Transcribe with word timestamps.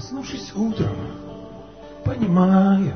Проснувшись 0.00 0.52
утром, 0.56 0.96
понимаю, 2.04 2.92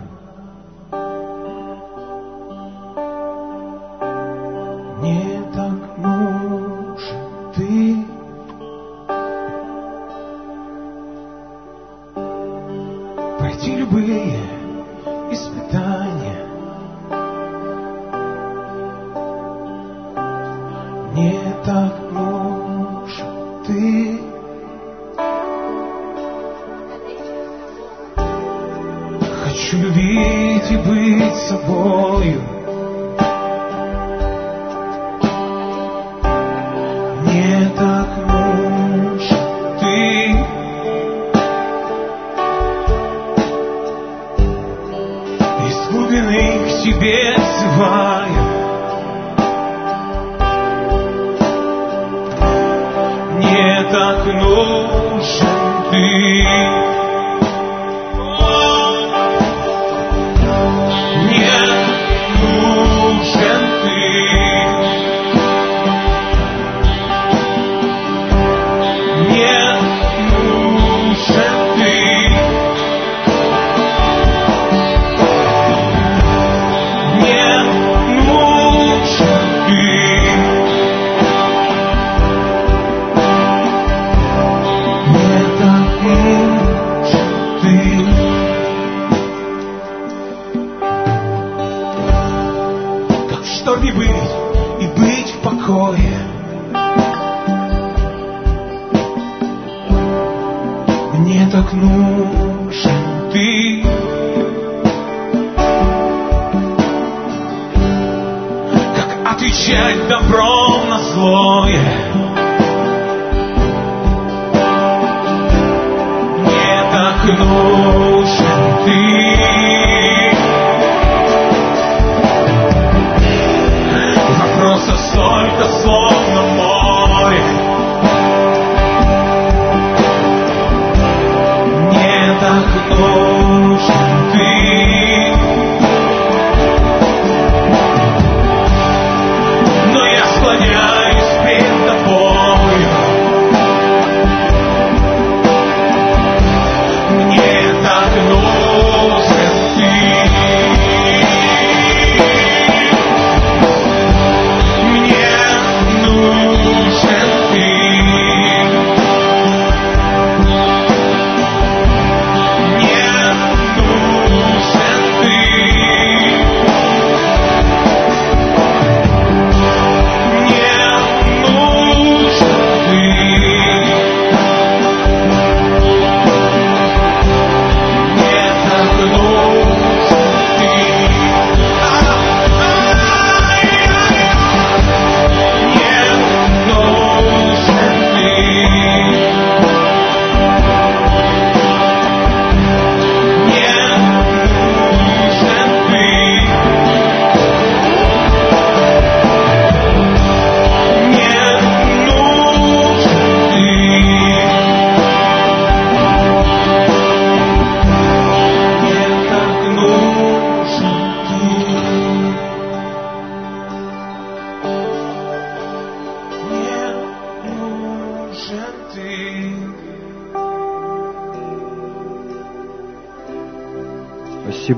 Мне 117.25 117.37
так 117.37 119.24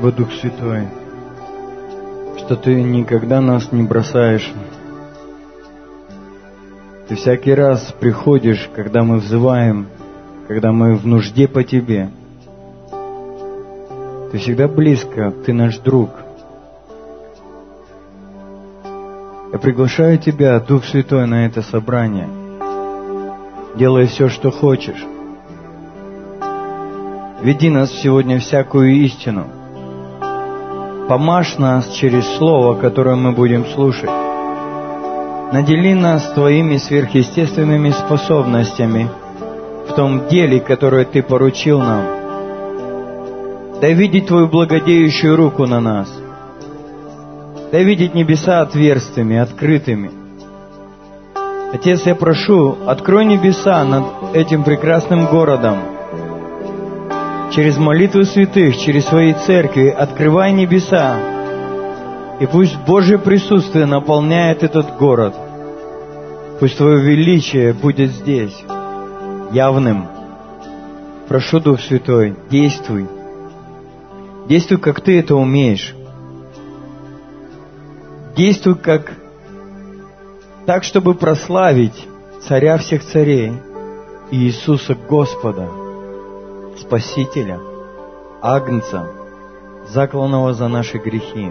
Спасибо, 0.06 0.12
Дух 0.12 0.32
Святой, 0.40 0.88
что 2.38 2.54
Ты 2.54 2.80
никогда 2.80 3.40
нас 3.40 3.72
не 3.72 3.82
бросаешь. 3.82 4.52
Ты 7.08 7.16
всякий 7.16 7.52
раз 7.52 7.92
приходишь, 7.98 8.70
когда 8.74 9.02
мы 9.02 9.16
взываем, 9.16 9.88
когда 10.46 10.70
мы 10.70 10.94
в 10.94 11.06
нужде 11.06 11.48
по 11.48 11.64
Тебе. 11.64 12.10
Ты 14.30 14.38
всегда 14.38 14.68
близко, 14.68 15.32
Ты 15.44 15.52
наш 15.52 15.78
друг. 15.78 16.10
Я 19.52 19.58
приглашаю 19.58 20.18
Тебя, 20.18 20.60
Дух 20.60 20.84
Святой, 20.84 21.26
на 21.26 21.46
это 21.46 21.62
собрание. 21.62 22.28
Делай 23.76 24.06
все, 24.06 24.28
что 24.28 24.52
хочешь. 24.52 25.04
Веди 27.42 27.70
нас 27.70 27.90
сегодня 27.90 28.38
всякую 28.38 28.94
истину. 29.04 29.55
Помажь 31.08 31.56
нас 31.58 31.88
через 31.90 32.26
Слово, 32.36 32.74
которое 32.74 33.14
мы 33.14 33.30
будем 33.30 33.64
слушать. 33.66 34.10
Надели 35.52 35.92
нас 35.94 36.32
Твоими 36.32 36.78
сверхъестественными 36.78 37.90
способностями 37.90 39.08
в 39.88 39.92
том 39.94 40.26
деле, 40.26 40.58
которое 40.58 41.04
Ты 41.04 41.22
поручил 41.22 41.78
нам. 41.78 42.04
Дай 43.80 43.94
видеть 43.94 44.26
Твою 44.26 44.48
благодеющую 44.48 45.36
руку 45.36 45.64
на 45.66 45.80
нас. 45.80 46.12
Дай 47.70 47.84
видеть 47.84 48.14
небеса 48.14 48.62
отверстыми, 48.62 49.36
открытыми. 49.36 50.10
Отец, 51.72 52.04
я 52.04 52.16
прошу, 52.16 52.78
открой 52.84 53.26
небеса 53.26 53.84
над 53.84 54.34
этим 54.34 54.64
прекрасным 54.64 55.26
городом. 55.26 55.95
Через 57.54 57.78
молитву 57.78 58.24
святых, 58.24 58.76
через 58.76 59.06
свои 59.06 59.32
церкви, 59.32 59.88
открывай 59.88 60.52
небеса. 60.52 61.18
И 62.40 62.46
пусть 62.46 62.76
Божье 62.86 63.18
присутствие 63.18 63.86
наполняет 63.86 64.62
этот 64.62 64.96
город. 64.96 65.34
Пусть 66.60 66.76
Твое 66.76 67.00
величие 67.00 67.72
будет 67.72 68.10
здесь, 68.10 68.56
явным. 69.52 70.06
Прошу, 71.28 71.60
Дух 71.60 71.80
Святой, 71.80 72.36
действуй. 72.50 73.06
Действуй, 74.48 74.78
как 74.78 75.00
Ты 75.00 75.18
это 75.18 75.34
умеешь. 75.34 75.94
Действуй, 78.36 78.74
как 78.74 79.12
так, 80.66 80.84
чтобы 80.84 81.14
прославить 81.14 82.06
Царя 82.46 82.78
всех 82.78 83.02
царей, 83.04 83.54
Иисуса 84.30 84.94
Господа, 85.08 85.68
Спасителя, 86.78 87.58
Агнца, 88.42 89.08
закланного 89.88 90.52
за 90.52 90.68
наши 90.68 90.98
грехи. 90.98 91.50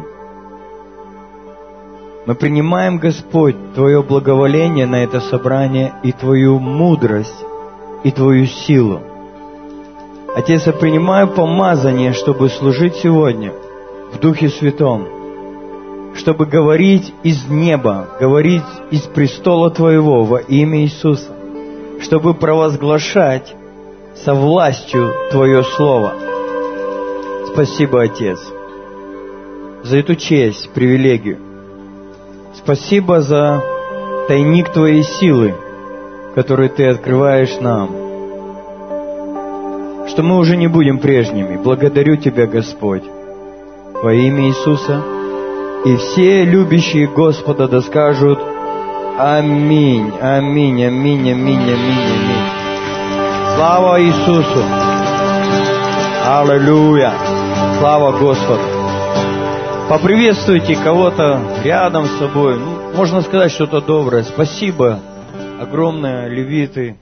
Мы 2.26 2.36
принимаем, 2.36 2.98
Господь, 2.98 3.56
Твое 3.74 4.02
благоволение 4.04 4.86
на 4.86 5.04
это 5.04 5.20
собрание 5.20 5.94
и 6.04 6.12
Твою 6.12 6.60
мудрость, 6.60 7.46
и 8.04 8.12
Твою 8.12 8.46
силу. 8.46 9.02
Отец, 10.36 10.68
я 10.68 10.74
принимаю 10.74 11.28
помазание, 11.30 12.14
чтобы 12.14 12.50
служить 12.50 12.96
сегодня 12.96 13.52
в 14.14 14.20
Духе 14.20 14.50
Святом, 14.50 15.08
чтобы 16.16 16.46
говорить 16.46 17.14
из 17.24 17.48
неба, 17.48 18.10
говорить 18.20 18.64
из 18.92 19.02
престола 19.02 19.70
Твоего 19.72 20.24
во 20.24 20.40
имя 20.40 20.82
Иисуса, 20.82 21.32
чтобы 22.00 22.34
провозглашать 22.34 23.56
со 24.16 24.34
властью 24.34 25.14
Твое 25.32 25.64
Слово. 25.64 26.14
Спасибо, 27.52 28.04
Отец, 28.04 28.40
за 29.84 29.98
эту 29.98 30.16
честь, 30.16 30.70
привилегию. 30.72 31.38
Спасибо 32.56 33.22
за 33.22 33.64
тайник 34.28 34.70
Твоей 34.72 35.04
силы, 35.04 35.56
который 36.34 36.70
Ты 36.70 36.88
открываешь 36.88 37.60
нам. 37.60 37.90
Что 40.08 40.24
мы 40.24 40.38
уже 40.38 40.56
не 40.56 40.68
будем 40.68 41.00
прежними. 41.00 41.58
Благодарю 41.58 42.16
Тебя, 42.16 42.48
Господь, 42.48 43.04
во 44.02 44.14
имя 44.14 44.48
Иисуса. 44.48 45.02
И 45.86 45.96
все 45.98 46.44
любящие 46.46 47.08
Господа 47.08 47.68
да 47.68 47.82
скажут 47.82 48.40
Аминь, 49.18 50.12
аминь, 50.20 50.84
аминь, 50.84 51.32
аминь, 51.32 51.62
аминь, 51.62 51.72
аминь. 51.72 52.55
Слава 53.56 54.04
Иисусу! 54.04 54.66
Аллилуйя! 56.26 57.14
Слава 57.80 58.12
Господу! 58.20 58.62
Поприветствуйте 59.88 60.76
кого-то 60.76 61.62
рядом 61.64 62.06
с 62.06 62.18
собой. 62.20 62.60
Ну, 62.60 62.94
можно 62.94 63.22
сказать 63.22 63.54
что-то 63.54 63.80
доброе. 63.80 64.24
Спасибо 64.24 65.00
огромное, 65.58 66.28
левиты. 66.28 66.98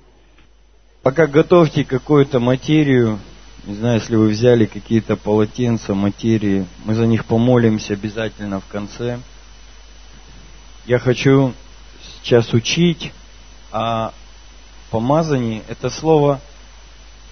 Пока 1.02 1.26
готовьте 1.26 1.84
какую-то 1.84 2.40
материю, 2.40 3.18
не 3.66 3.74
знаю, 3.74 3.96
если 3.96 4.16
вы 4.16 4.28
взяли 4.28 4.66
какие-то 4.66 5.16
полотенца, 5.18 5.96
материи, 5.96 6.68
мы 6.86 6.94
за 6.94 7.08
них 7.08 7.26
помолимся 7.26 7.94
обязательно 7.94 8.60
в 8.60 8.68
конце. 8.68 9.18
Я 10.86 11.00
хочу 11.00 11.52
сейчас 12.22 12.54
учить 12.54 13.12
о 13.72 14.12
помазании. 14.94 15.64
Это 15.68 15.90
слово, 15.90 16.40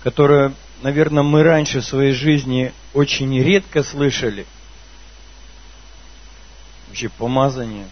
которое, 0.03 0.53
наверное, 0.81 1.21
мы 1.21 1.43
раньше 1.43 1.81
в 1.81 1.85
своей 1.85 2.13
жизни 2.13 2.73
очень 2.93 3.39
редко 3.39 3.83
слышали– 3.83 4.47
вообще 6.91 7.07
помазание 7.07 7.87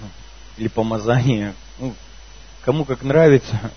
или 0.56 0.68
помазание, 0.68 1.54
ну, 1.78 1.94
кому 2.64 2.86
как 2.86 3.02
нравится, 3.02 3.72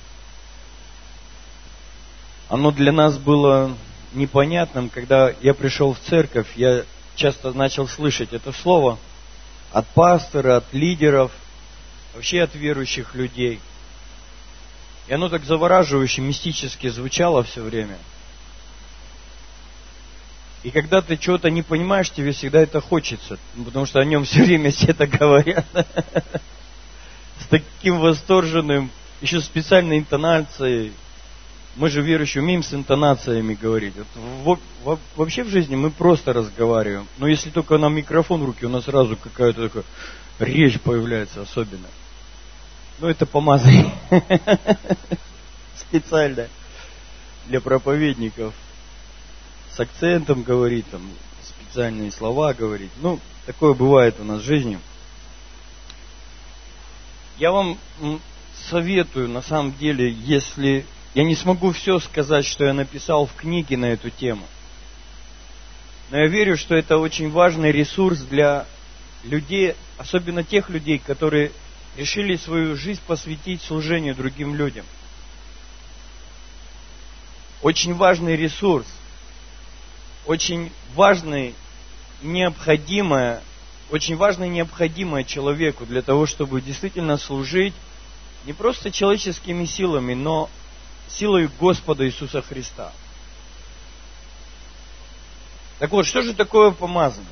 оно 2.48 2.72
для 2.72 2.94
нас 2.94 3.18
было 3.18 3.76
непонятным, 4.14 4.90
когда 4.90 5.34
я 5.42 5.54
пришел 5.54 5.94
в 5.94 6.00
церковь, 6.00 6.48
я 6.56 6.84
часто 7.16 7.52
начал 7.52 7.88
слышать 7.88 8.32
это 8.32 8.54
слово 8.54 8.98
от 9.74 9.88
пастора, 9.88 10.58
от 10.58 10.74
лидеров, 10.74 11.32
вообще 12.14 12.44
от 12.44 12.56
верующих 12.56 13.14
людей. 13.14 13.60
И 15.08 15.14
оно 15.14 15.30
так 15.30 15.44
завораживающе, 15.44 16.22
мистически 16.22 16.88
звучало 16.88 17.44
все 17.44 17.62
время– 17.62 17.98
и 20.64 20.70
когда 20.70 21.02
ты 21.02 21.18
чего-то 21.18 21.50
не 21.50 21.64
понимаешь, 21.64 22.12
тебе 22.12 22.34
всегда 22.34 22.62
это 22.62 22.82
хочется, 22.82 23.40
потому 23.66 23.86
что 23.86 24.00
о 24.00 24.06
нем 24.06 24.26
все 24.26 24.44
время 24.44 24.72
все 24.72 24.88
это 24.88 25.08
говорят. 25.08 25.66
С 27.40 27.46
таким 27.50 28.00
восторженным, 28.00 28.92
еще 29.22 29.42
специальной 29.42 29.98
интонацией. 29.98 30.94
Мы 31.76 31.90
же 31.90 32.02
верующие 32.02 32.44
умеем 32.44 32.64
с 32.64 32.74
интонациями 32.74 33.56
говорить. 33.56 33.94
Вот, 34.44 34.60
вообще 35.16 35.44
в 35.44 35.50
жизни 35.50 35.76
мы 35.76 35.90
просто 35.90 36.34
разговариваем. 36.34 37.08
Но 37.18 37.28
если 37.28 37.50
только 37.50 37.78
на 37.78 37.88
микрофон 37.88 38.42
в 38.42 38.46
руки, 38.46 38.66
у 38.66 38.70
нас 38.70 38.84
сразу 38.84 39.16
какая-то 39.16 39.70
такая 39.70 39.84
речь 40.40 40.80
появляется 40.82 41.42
особенно. 41.42 41.88
Ну, 43.02 43.08
это 43.08 43.26
помазание. 43.26 43.92
Специально 45.76 46.48
для 47.48 47.60
проповедников 47.60 48.54
с 49.76 49.80
акцентом 49.80 50.44
говорить, 50.44 50.86
там, 50.92 51.02
специальные 51.44 52.12
слова 52.12 52.54
говорить. 52.54 52.92
Ну, 53.02 53.20
такое 53.48 53.74
бывает 53.74 54.18
у 54.20 54.24
нас 54.24 54.42
в 54.42 54.46
жизни. 54.46 54.80
Я 57.40 57.52
вам 57.52 57.80
советую, 58.70 59.30
на 59.30 59.42
самом 59.42 59.74
деле, 59.74 60.12
если 60.12 60.86
я 61.16 61.24
не 61.24 61.36
смогу 61.36 61.72
все 61.72 61.98
сказать, 61.98 62.46
что 62.46 62.66
я 62.66 62.74
написал 62.74 63.26
в 63.26 63.34
книге 63.34 63.78
на 63.78 63.86
эту 63.86 64.12
тему, 64.12 64.46
но 66.12 66.20
я 66.20 66.28
верю, 66.28 66.56
что 66.56 66.76
это 66.76 67.00
очень 67.00 67.32
важный 67.32 67.72
ресурс 67.72 68.20
для 68.20 68.68
людей, 69.24 69.74
особенно 69.98 70.44
тех 70.44 70.70
людей, 70.70 71.00
которые 71.00 71.52
решили 71.98 72.36
свою 72.36 72.76
жизнь 72.76 73.02
посвятить 73.06 73.62
служению 73.62 74.16
другим 74.16 74.56
людям. 74.56 74.86
Очень 77.62 77.94
важный 77.94 78.36
ресурс 78.36 78.88
очень 80.26 80.72
важное, 80.94 81.54
необходимое, 82.22 83.42
очень 83.90 84.16
важное 84.16 84.48
необходимое 84.48 85.24
человеку 85.24 85.86
для 85.86 86.02
того, 86.02 86.26
чтобы 86.26 86.62
действительно 86.62 87.18
служить 87.18 87.74
не 88.46 88.54
просто 88.54 88.92
человеческими 88.92 89.66
силами, 89.66 90.14
но 90.14 90.50
силой 91.08 91.50
Господа 91.60 92.06
Иисуса 92.06 92.42
Христа. 92.42 92.92
Так 95.80 95.92
вот, 95.92 96.06
что 96.06 96.22
же 96.22 96.34
такое 96.34 96.72
помазание? 96.72 97.28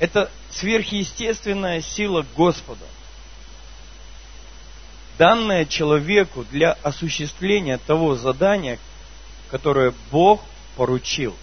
Это 0.00 0.30
сверхъестественная 0.50 1.82
сила 1.82 2.24
Господа, 2.34 2.86
данная 5.18 5.66
человеку 5.66 6.46
для 6.50 6.72
осуществления 6.72 7.76
того 7.76 8.16
задания, 8.16 8.78
которое 9.50 9.92
Бог 10.10 10.40
поручил. 10.74 11.36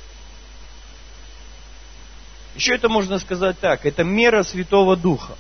Еще 2.56 2.74
это 2.74 2.90
можно 2.90 3.20
сказать 3.20 3.60
так, 3.60 3.86
это 3.86 4.04
мера 4.04 4.42
Святого 4.42 4.98
Духа. 4.98 5.38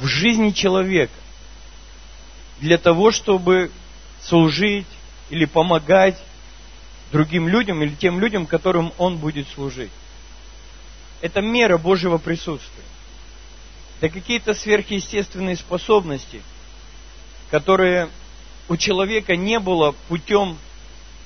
В 0.00 0.06
жизни 0.06 0.50
человека. 0.50 1.14
Для 2.58 2.78
того, 2.78 3.12
чтобы 3.12 3.70
служить 4.20 4.88
или 5.28 5.44
помогать 5.44 6.20
другим 7.12 7.48
людям 7.48 7.82
или 7.82 7.94
тем 7.94 8.20
людям, 8.20 8.46
которым 8.46 8.92
он 8.98 9.18
будет 9.18 9.48
служить. 9.48 9.90
Это 11.20 11.40
мера 11.40 11.78
Божьего 11.78 12.18
присутствия. 12.18 12.84
Это 14.00 14.14
какие-то 14.14 14.54
сверхъестественные 14.54 15.56
способности, 15.56 16.42
которые 17.50 18.08
у 18.68 18.76
человека 18.76 19.36
не 19.36 19.58
было 19.58 19.94
путем 20.08 20.56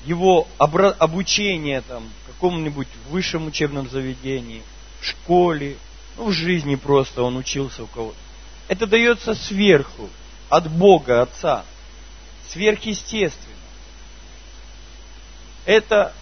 его 0.05 0.49
обучения 0.59 1.83
там, 1.83 2.11
в 2.23 2.33
каком-нибудь 2.33 2.88
высшем 3.11 3.47
учебном 3.47 3.88
заведении, 3.88 4.62
в 5.00 5.07
школе, 5.07 5.76
ну, 6.17 6.26
в 6.26 6.33
жизни 6.33 6.75
просто 6.75 7.23
он 7.23 7.37
учился 7.37 7.85
у 7.85 7.87
кого-то. 7.87 8.17
Это 8.69 8.87
дается 8.87 9.35
сверху, 9.35 10.09
от 10.49 10.71
Бога, 10.71 11.23
Отца, 11.23 11.64
сверхъестественно. 12.49 13.55
Это 15.64 16.12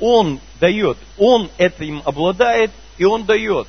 Он 0.00 0.40
дает, 0.60 0.98
Он 1.16 1.50
это 1.58 1.84
им 1.84 2.02
обладает, 2.04 2.70
и 2.96 3.04
Он 3.04 3.24
дает. 3.24 3.68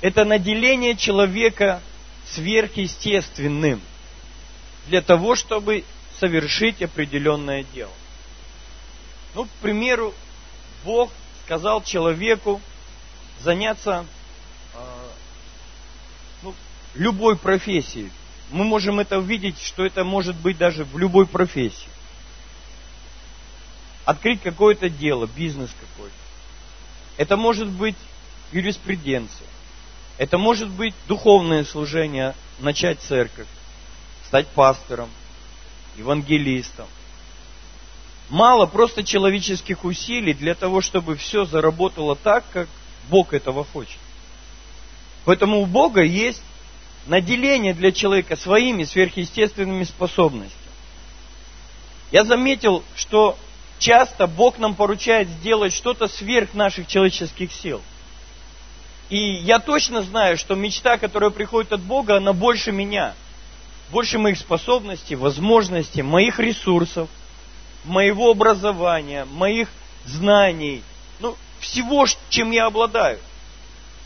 Это 0.00 0.24
наделение 0.24 0.96
человека 0.96 1.80
сверхъестественным– 2.26 3.80
для 4.86 5.02
того, 5.02 5.34
чтобы 5.34 5.84
совершить 6.18 6.82
определенное 6.82 7.64
дело. 7.74 7.92
Ну, 9.34 9.44
к 9.44 9.50
примеру, 9.60 10.14
Бог 10.84 11.10
сказал 11.44 11.82
человеку 11.82 12.60
заняться 13.40 14.06
э, 14.74 14.78
ну, 16.42 16.54
любой 16.94 17.36
профессией. 17.36 18.10
мы 18.50 18.64
можем 18.64 19.00
это 19.00 19.18
увидеть, 19.18 19.60
что 19.60 19.84
это 19.84 20.04
может 20.04 20.36
быть 20.36 20.56
даже 20.56 20.84
в 20.84 20.98
любой 20.98 21.26
профессии. 21.26 21.88
Открыть 24.06 24.40
какое-то 24.40 24.88
дело, 24.88 25.26
бизнес 25.26 25.68
какой-то. 25.80 26.14
Это 27.16 27.36
может 27.36 27.68
быть 27.68 27.96
юриспруденция. 28.52 29.48
Это 30.16 30.38
может 30.38 30.68
быть 30.68 30.94
духовное 31.08 31.64
служение, 31.64 32.36
начать 32.60 33.00
церковь, 33.00 33.48
стать 34.24 34.46
пастором, 34.46 35.10
евангелистом. 35.96 36.86
Мало 38.28 38.66
просто 38.66 39.02
человеческих 39.02 39.84
усилий 39.84 40.34
для 40.34 40.54
того, 40.54 40.82
чтобы 40.82 41.16
все 41.16 41.44
заработало 41.44 42.14
так, 42.14 42.44
как 42.52 42.68
Бог 43.10 43.32
этого 43.32 43.64
хочет. 43.64 43.98
Поэтому 45.24 45.60
у 45.60 45.66
Бога 45.66 46.02
есть 46.02 46.42
наделение 47.06 47.74
для 47.74 47.90
человека 47.90 48.36
своими 48.36 48.84
сверхъестественными 48.84 49.82
способностями. 49.82 50.62
Я 52.12 52.24
заметил, 52.24 52.84
что 52.94 53.36
часто 53.78 54.26
Бог 54.26 54.58
нам 54.58 54.74
поручает 54.74 55.28
сделать 55.28 55.72
что-то 55.72 56.08
сверх 56.08 56.54
наших 56.54 56.86
человеческих 56.86 57.52
сил. 57.52 57.80
И 59.08 59.18
я 59.18 59.58
точно 59.60 60.02
знаю, 60.02 60.36
что 60.36 60.54
мечта, 60.54 60.98
которая 60.98 61.30
приходит 61.30 61.72
от 61.72 61.80
Бога, 61.80 62.16
она 62.16 62.32
больше 62.32 62.72
меня. 62.72 63.14
Больше 63.90 64.18
моих 64.18 64.38
способностей, 64.38 65.14
возможностей, 65.14 66.02
моих 66.02 66.40
ресурсов, 66.40 67.08
моего 67.84 68.30
образования, 68.30 69.24
моих 69.26 69.68
знаний, 70.06 70.82
ну, 71.20 71.36
всего, 71.60 72.06
чем 72.28 72.50
я 72.50 72.66
обладаю. 72.66 73.20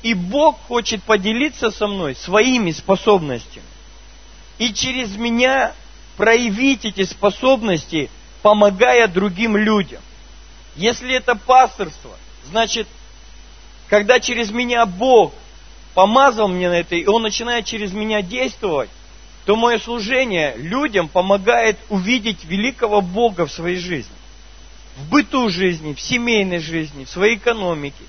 И 0.03 0.13
Бог 0.15 0.61
хочет 0.67 1.03
поделиться 1.03 1.71
со 1.71 1.87
мной 1.87 2.15
своими 2.15 2.73
способностями. 2.73 3.65
И 4.59 4.73
через 4.75 5.17
меня 5.17 5.73
проявить 6.17 6.85
эти 6.85 7.05
способности, 7.05 8.11
помогая 8.43 9.09
другим 9.09 9.57
людям. 9.57 10.01
Если 10.77 11.15
это 11.15 11.35
пасторство, 11.35 12.17
значит, 12.51 12.87
когда 13.89 14.21
через 14.21 14.51
меня 14.51 14.87
Бог 14.87 15.35
помазал 15.95 16.49
мне 16.49 16.69
на 16.69 16.75
это, 16.75 16.95
и 16.95 17.07
Он 17.07 17.23
начинает 17.23 17.65
через 17.65 17.93
меня 17.93 18.23
действовать, 18.23 18.91
то 19.45 19.57
мое 19.57 19.79
служение 19.79 20.55
людям 20.57 21.09
помогает 21.09 21.79
увидеть 21.89 22.45
великого 22.45 23.01
Бога 23.01 23.47
в 23.47 23.53
своей 23.53 23.79
жизни. 23.79 24.15
В 24.97 25.09
быту 25.09 25.49
жизни, 25.51 25.95
в 25.95 26.01
семейной 26.01 26.59
жизни, 26.59 27.05
в 27.05 27.11
своей 27.11 27.37
экономике, 27.37 28.05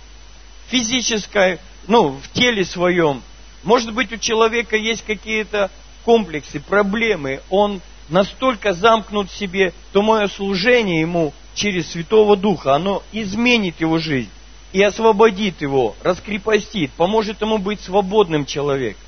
физической, 0.68 1.60
ну, 1.88 2.10
в 2.10 2.32
теле 2.34 2.66
своем. 2.66 3.24
Может 3.64 3.94
быть, 3.94 4.12
у 4.12 4.18
человека 4.18 4.76
есть 4.76 5.04
какие-то 5.06 5.72
комплексы, 6.04 6.60
проблемы, 6.60 7.42
он 7.50 7.82
настолько 8.12 8.74
замкнут 8.74 9.32
в 9.32 9.36
себе, 9.36 9.74
то 9.92 10.02
мое 10.02 10.28
служение 10.28 11.02
ему 11.02 11.34
через 11.56 11.92
Святого 11.92 12.38
Духа, 12.38 12.76
оно 12.76 13.02
изменит 13.12 13.82
его 13.82 13.98
жизнь 13.98 14.30
и 14.74 14.82
освободит 14.84 15.62
его, 15.62 15.96
раскрепостит, 16.04 16.92
поможет 16.92 17.42
ему 17.42 17.58
быть 17.58 17.82
свободным 17.82 18.46
человеком. 18.46 19.04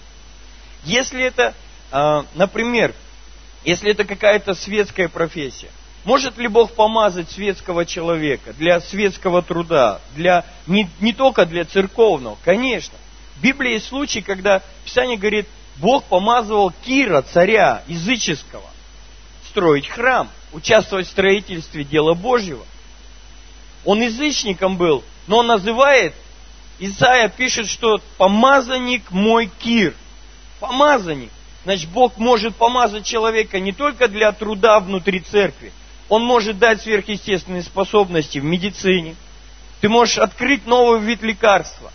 Если 0.83 1.23
это, 1.23 1.53
а, 1.91 2.25
например, 2.35 2.93
если 3.63 3.91
это 3.91 4.03
какая-то 4.03 4.55
светская 4.55 5.07
профессия, 5.07 5.69
может 6.03 6.37
ли 6.37 6.49
Бог 6.49 6.73
помазать 6.73 7.31
светского 7.31 7.85
человека 7.85 8.51
для 8.53 8.81
светского 8.81 9.41
труда, 9.41 10.01
для, 10.15 10.45
не, 10.67 10.89
не 10.99 11.13
только 11.13 11.45
для 11.45 11.63
церковного? 11.63 12.37
Конечно. 12.43 12.97
В 13.37 13.41
Библии 13.41 13.73
есть 13.73 13.87
случаи, 13.87 14.19
когда 14.19 14.61
Писание 14.83 15.17
говорит, 15.17 15.47
Бог 15.77 16.03
помазывал 16.03 16.73
Кира, 16.85 17.21
царя 17.21 17.83
языческого, 17.87 18.69
строить 19.53 19.87
храм, 19.87 20.29
участвовать 20.51 21.07
в 21.07 21.11
строительстве 21.11 21.83
дела 21.83 22.15
Божьего. 22.15 22.65
Он 23.85 24.01
язычником 24.01 24.77
был, 24.77 25.03
но 25.27 25.37
он 25.37 25.47
называет, 25.47 26.15
Исаия 26.79 27.29
пишет, 27.29 27.69
что 27.69 28.01
помазанник 28.17 29.11
мой 29.11 29.51
Кир. 29.59 29.93
Помазанник. 30.59 31.29
Значит, 31.65 31.89
Бог 31.89 32.17
может 32.17 32.55
помазать 32.55 33.05
человека 33.05 33.59
не 33.59 33.73
только 33.73 34.07
для 34.07 34.31
труда 34.31 34.79
внутри 34.79 35.19
церкви, 35.19 35.71
Он 36.09 36.23
может 36.23 36.57
дать 36.57 36.81
сверхъестественные 36.81 37.61
способности 37.61 38.39
в 38.39 38.43
медицине. 38.43 39.15
Ты 39.81 39.87
можешь 39.87 40.17
открыть 40.17 40.65
новый 40.65 40.99
вид 40.99 41.21
лекарства. 41.21 41.91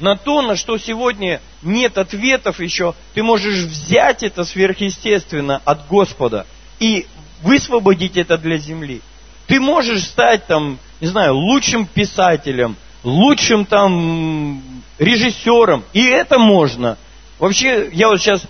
На 0.00 0.16
то, 0.16 0.42
на 0.42 0.56
что 0.56 0.76
сегодня 0.76 1.40
нет 1.62 1.98
ответов 1.98 2.58
еще, 2.58 2.94
ты 3.14 3.22
можешь 3.22 3.64
взять 3.64 4.24
это 4.24 4.44
сверхъестественно 4.44 5.62
от 5.64 5.86
Господа 5.86 6.46
и 6.80 7.06
высвободить 7.42 8.16
это 8.16 8.38
для 8.38 8.58
земли. 8.58 9.00
Ты 9.46 9.60
можешь 9.60 10.04
стать 10.04 10.46
там 10.46 10.78
не 11.04 11.10
знаю, 11.10 11.34
лучшим 11.34 11.86
писателем, 11.86 12.76
лучшим 13.02 13.66
там 13.66 14.62
режиссером. 14.98 15.84
И 15.92 16.02
это 16.02 16.38
можно. 16.38 16.96
Вообще, 17.38 17.90
я 17.92 18.08
вот 18.08 18.20
сейчас 18.20 18.42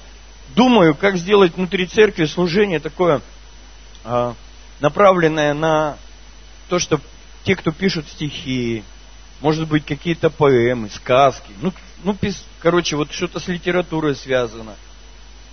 думаю, 0.54 0.94
как 0.94 1.16
сделать 1.16 1.56
внутри 1.56 1.86
церкви 1.86 2.26
служение 2.26 2.78
такое, 2.78 3.22
а, 4.04 4.34
направленное 4.78 5.52
на 5.52 5.96
то, 6.68 6.78
что 6.78 7.00
те, 7.42 7.56
кто 7.56 7.72
пишут 7.72 8.06
стихи, 8.08 8.84
может 9.40 9.66
быть, 9.66 9.84
какие-то 9.84 10.30
поэмы, 10.30 10.90
сказки, 10.90 11.50
ну, 11.60 11.72
ну 12.04 12.16
короче, 12.60 12.94
вот 12.94 13.12
что-то 13.12 13.40
с 13.40 13.48
литературой 13.48 14.14
связано. 14.14 14.76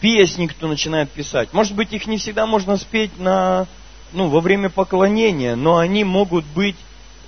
Песни, 0.01 0.47
кто 0.47 0.67
начинает 0.67 1.11
писать. 1.11 1.53
Может 1.53 1.75
быть, 1.75 1.93
их 1.93 2.07
не 2.07 2.17
всегда 2.17 2.45
можно 2.45 2.75
спеть 2.77 3.17
на, 3.19 3.67
ну, 4.11 4.27
во 4.27 4.41
время 4.41 4.69
поклонения, 4.69 5.55
но 5.55 5.77
они 5.77 6.03
могут 6.03 6.43
быть 6.45 6.75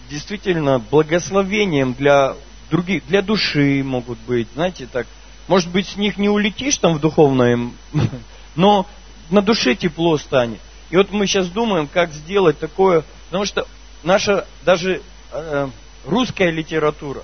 действительно 0.09 0.79
благословением 0.79 1.93
для 1.93 2.35
других, 2.69 3.05
для 3.05 3.21
души 3.21 3.83
могут 3.83 4.17
быть, 4.19 4.47
знаете, 4.55 4.87
так. 4.91 5.07
Может 5.47 5.69
быть, 5.69 5.87
с 5.87 5.97
них 5.97 6.17
не 6.17 6.29
улетишь 6.29 6.77
там 6.77 6.95
в 6.95 6.99
духовное, 6.99 7.59
но 8.55 8.87
на 9.29 9.41
душе 9.41 9.75
тепло 9.75 10.17
станет. 10.17 10.59
И 10.89 10.97
вот 10.97 11.11
мы 11.11 11.27
сейчас 11.27 11.47
думаем, 11.49 11.87
как 11.87 12.11
сделать 12.13 12.59
такое, 12.59 13.03
потому 13.25 13.45
что 13.45 13.67
наша 14.03 14.47
даже 14.63 15.01
э, 15.31 15.67
русская 16.05 16.49
литература, 16.49 17.23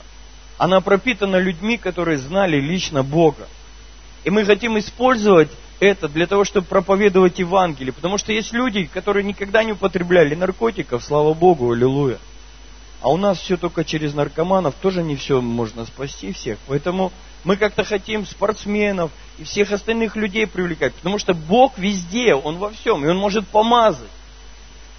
она 0.58 0.82
пропитана 0.82 1.38
людьми, 1.38 1.78
которые 1.78 2.18
знали 2.18 2.60
лично 2.60 3.04
Бога. 3.04 3.48
И 4.24 4.30
мы 4.30 4.46
хотим 4.46 4.78
использовать 4.78 5.50
это 5.80 6.10
для 6.10 6.28
того, 6.28 6.44
чтобы 6.44 6.68
проповедовать 6.68 7.40
Евангелие. 7.40 7.94
Потому 7.94 8.18
что 8.18 8.34
есть 8.34 8.52
люди, 8.54 8.86
которые 8.86 9.24
никогда 9.24 9.64
не 9.64 9.72
употребляли 9.72 10.36
наркотиков, 10.36 11.04
слава 11.04 11.34
Богу, 11.34 11.72
аллилуйя. 11.72 12.20
А 13.02 13.10
у 13.10 13.18
нас 13.18 13.40
все 13.40 13.56
только 13.56 13.86
через 13.86 14.14
наркоманов, 14.14 14.76
тоже 14.76 15.04
не 15.04 15.16
все 15.16 15.40
можно 15.40 15.86
спасти 15.86 16.34
всех. 16.34 16.58
Поэтому 16.68 17.14
мы 17.46 17.56
как-то 17.56 17.86
хотим 17.86 18.26
спортсменов 18.26 19.12
и 19.38 19.46
всех 19.46 19.72
остальных 19.72 20.18
людей 20.18 20.46
привлекать, 20.46 20.94
потому 20.96 21.18
что 21.18 21.34
Бог 21.34 21.78
везде, 21.78 22.36
Он 22.36 22.58
во 22.58 22.72
всем, 22.72 23.06
и 23.06 23.08
Он 23.08 23.18
может 23.18 23.48
помазать. 23.48 24.10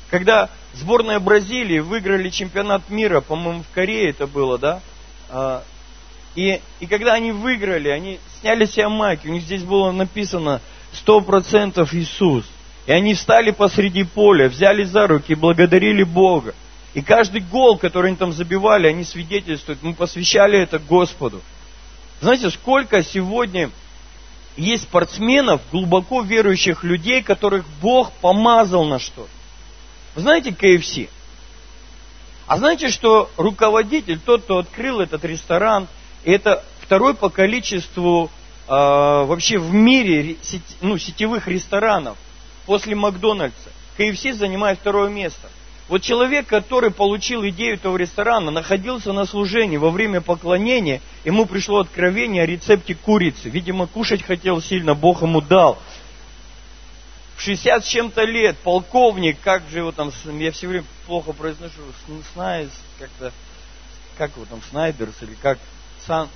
Когда 0.09 0.49
сборная 0.73 1.21
Бразилии 1.21 1.81
выиграли 1.81 2.31
чемпионат 2.31 2.89
мира, 2.89 3.21
по-моему, 3.21 3.63
в 3.63 3.75
Корее 3.75 4.11
это 4.11 4.27
было, 4.27 4.57
да? 4.59 4.81
И, 6.41 6.59
и 6.81 6.87
когда 6.87 7.13
они 7.13 7.33
выиграли, 7.33 7.91
они 7.91 8.19
сняли 8.41 8.65
себе 8.65 8.89
майки, 8.89 9.29
у 9.29 9.31
них 9.31 9.43
здесь 9.43 9.63
было 9.63 9.93
написано 9.93 10.63
100% 11.07 11.87
Иисус. 11.93 12.47
И 12.87 12.93
они 12.93 13.13
встали 13.13 13.51
посреди 13.51 14.05
поля, 14.05 14.49
взяли 14.49 14.85
за 14.85 15.07
руки 15.07 15.33
и 15.33 15.35
благодарили 15.35 16.03
Бога. 16.03 16.55
И 16.95 17.03
каждый 17.03 17.43
гол, 17.43 17.77
который 17.77 18.09
они 18.09 18.17
там 18.17 18.33
забивали, 18.33 18.87
они 18.87 19.05
свидетельствуют, 19.05 19.83
мы 19.83 19.93
посвящали 19.93 20.59
это 20.59 20.79
Господу. 20.79 21.43
Знаете, 22.23 22.49
сколько 22.49 23.03
сегодня 23.03 23.71
есть 24.57 24.85
спортсменов, 24.85 25.61
глубоко 25.71 26.23
верующих 26.23 26.85
людей, 26.85 27.23
которых 27.23 27.67
Бог 27.83 28.13
помазал 28.23 28.87
на 28.87 28.99
что-то. 28.99 29.29
Вы 30.15 30.23
знаете 30.23 30.55
КФС? 30.55 31.01
А 32.47 32.57
знаете, 32.57 32.89
что 32.89 33.31
руководитель, 33.37 34.19
тот, 34.19 34.45
кто 34.45 34.59
открыл 34.59 35.01
этот 35.01 35.23
ресторан, 35.27 35.87
это 36.25 36.65
второй 36.81 37.15
по 37.15 37.29
количеству 37.29 38.31
э, 38.67 38.71
вообще 38.71 39.59
в 39.59 39.73
мире 39.73 40.37
сети, 40.43 40.77
ну, 40.81 40.99
сетевых 40.99 41.49
ресторанов 41.49 42.17
после 42.67 42.95
Макдональдса. 42.95 43.71
КФС 43.97 44.37
занимает 44.37 44.79
второе 44.79 45.11
место. 45.11 45.49
Вот 45.91 46.03
человек, 46.03 46.47
который 46.47 46.93
получил 46.93 47.45
идею 47.49 47.75
этого 47.75 47.97
ресторана, 47.97 48.53
находился 48.53 49.13
на 49.13 49.27
служении 49.27 49.77
во 49.77 49.91
время 49.91 50.21
поклонения, 50.21 51.01
ему 51.25 51.47
пришло 51.47 51.81
откровение 51.81 52.45
о 52.45 52.47
рецепте 52.47 52.95
курицы. 52.95 53.49
Видимо, 53.51 53.89
кушать 53.89 54.23
хотел 54.23 54.63
сильно, 54.63 54.95
Бог 54.95 55.23
ему 55.23 55.41
дал. 55.41 55.79
В 57.37 57.43
60 57.43 57.85
с 57.85 57.89
чем-то 57.89 58.23
лет, 58.23 58.57
полковник, 58.59 59.41
как 59.41 59.69
же 59.69 59.79
его 59.79 59.91
там, 59.91 60.13
я 60.39 60.53
все 60.53 60.69
время 60.69 60.87
плохо 61.07 61.33
произношу, 61.33 61.81
Снайдерс, 62.35 62.73
как-то, 63.01 63.33
как 64.17 64.37
его 64.37 64.45
там, 64.45 64.61
Снайдерс 64.71 65.23
или 65.23 65.35
как, 65.43 65.59
Сан, 66.11 66.29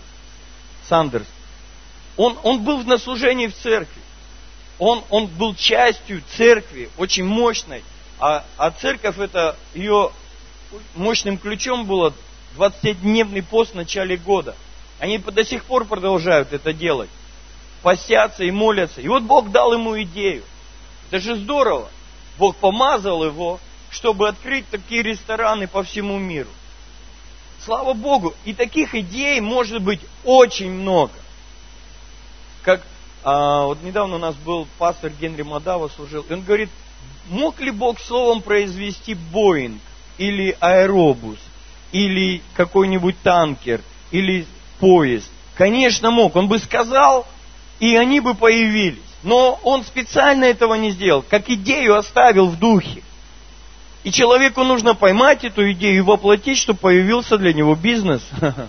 Сандерс. 0.89 1.27
Он, 2.17 2.39
он 2.45 2.63
был 2.63 2.85
на 2.85 2.97
служении 2.97 3.49
в 3.49 3.57
церкви. 3.57 4.01
он, 4.79 5.03
он 5.11 5.27
был 5.27 5.57
частью 5.57 6.23
церкви, 6.37 6.91
очень 6.97 7.25
мощной. 7.25 7.83
А, 8.21 8.45
а 8.57 8.71
церковь 8.71 9.19
это 9.19 9.57
ее 9.75 10.13
мощным 10.95 11.39
ключом 11.39 11.87
было 11.87 12.15
20-дневный 12.57 13.43
пост 13.43 13.73
в 13.73 13.75
начале 13.75 14.17
года. 14.17 14.55
Они 15.01 15.19
до 15.19 15.45
сих 15.45 15.65
пор 15.65 15.87
продолжают 15.87 16.53
это 16.53 16.73
делать. 16.73 17.11
Постятся 17.83 18.45
и 18.45 18.53
молятся. 18.53 19.01
И 19.01 19.09
вот 19.09 19.25
Бог 19.25 19.51
дал 19.51 19.73
ему 19.73 20.01
идею. 20.03 20.45
Это 21.09 21.19
же 21.19 21.35
здорово. 21.35 21.91
Бог 22.39 22.55
помазал 22.59 23.25
его, 23.25 23.59
чтобы 23.91 24.29
открыть 24.29 24.69
такие 24.71 25.03
рестораны 25.03 25.67
по 25.67 25.83
всему 25.83 26.17
миру. 26.19 26.51
Слава 27.65 27.95
Богу, 27.95 28.35
и 28.45 28.53
таких 28.53 28.95
идей 28.95 29.41
может 29.41 29.83
быть 29.83 30.01
очень 30.25 30.71
много. 30.71 31.13
Как 32.63 32.83
а, 33.23 33.65
вот 33.65 33.83
недавно 33.83 34.17
у 34.17 34.19
нас 34.19 34.35
был 34.35 34.69
пастор 34.79 35.11
Генри 35.11 35.43
Мадава 35.43 35.89
служил, 35.89 36.27
и 36.29 36.33
он 36.33 36.43
говорит, 36.43 36.69
мог 37.31 37.61
ли 37.61 37.71
Бог 37.71 37.99
словом 38.01 38.43
произвести 38.43 39.15
Боинг, 39.15 39.81
или 40.19 40.57
аэробус, 40.61 41.39
или 41.91 42.43
какой-нибудь 42.55 43.17
танкер, 43.23 43.81
или 44.11 44.47
поезд? 44.79 45.31
Конечно 45.57 46.11
мог, 46.11 46.37
он 46.37 46.49
бы 46.49 46.59
сказал, 46.59 47.27
и 47.81 47.97
они 47.97 48.21
бы 48.21 48.35
появились. 48.35 48.99
Но 49.23 49.59
он 49.63 49.85
специально 49.85 50.45
этого 50.45 50.75
не 50.75 50.91
сделал, 50.91 51.23
как 51.23 51.49
идею 51.49 51.97
оставил 51.97 52.49
в 52.49 52.59
духе. 52.59 53.03
И 54.05 54.13
человеку 54.13 54.65
нужно 54.65 54.95
поймать 54.95 55.45
эту 55.45 55.73
идею 55.73 55.97
и 55.97 56.01
воплотить, 56.01 56.59
чтобы 56.59 56.79
появился 56.79 57.39
для 57.39 57.55
него 57.55 57.75
бизнес. 57.75 58.23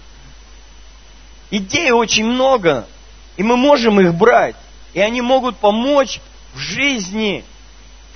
Идей 1.51 1.91
очень 1.91 2.25
много, 2.25 2.87
и 3.35 3.43
мы 3.43 3.57
можем 3.57 3.99
их 3.99 4.15
брать. 4.15 4.55
И 4.93 5.01
они 5.01 5.21
могут 5.21 5.57
помочь 5.57 6.21
в 6.53 6.59
жизни. 6.59 7.43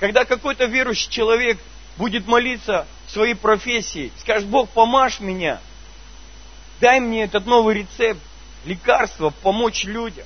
Когда 0.00 0.24
какой-то 0.24 0.64
верующий 0.64 1.10
человек 1.10 1.58
будет 1.98 2.26
молиться 2.26 2.86
в 3.06 3.10
своей 3.10 3.34
профессии, 3.34 4.10
скажет, 4.18 4.48
Бог, 4.48 4.70
помажь 4.70 5.20
меня, 5.20 5.60
дай 6.80 7.00
мне 7.00 7.24
этот 7.24 7.44
новый 7.44 7.74
рецепт, 7.74 8.20
лекарство, 8.64 9.28
помочь 9.42 9.84
людям. 9.84 10.24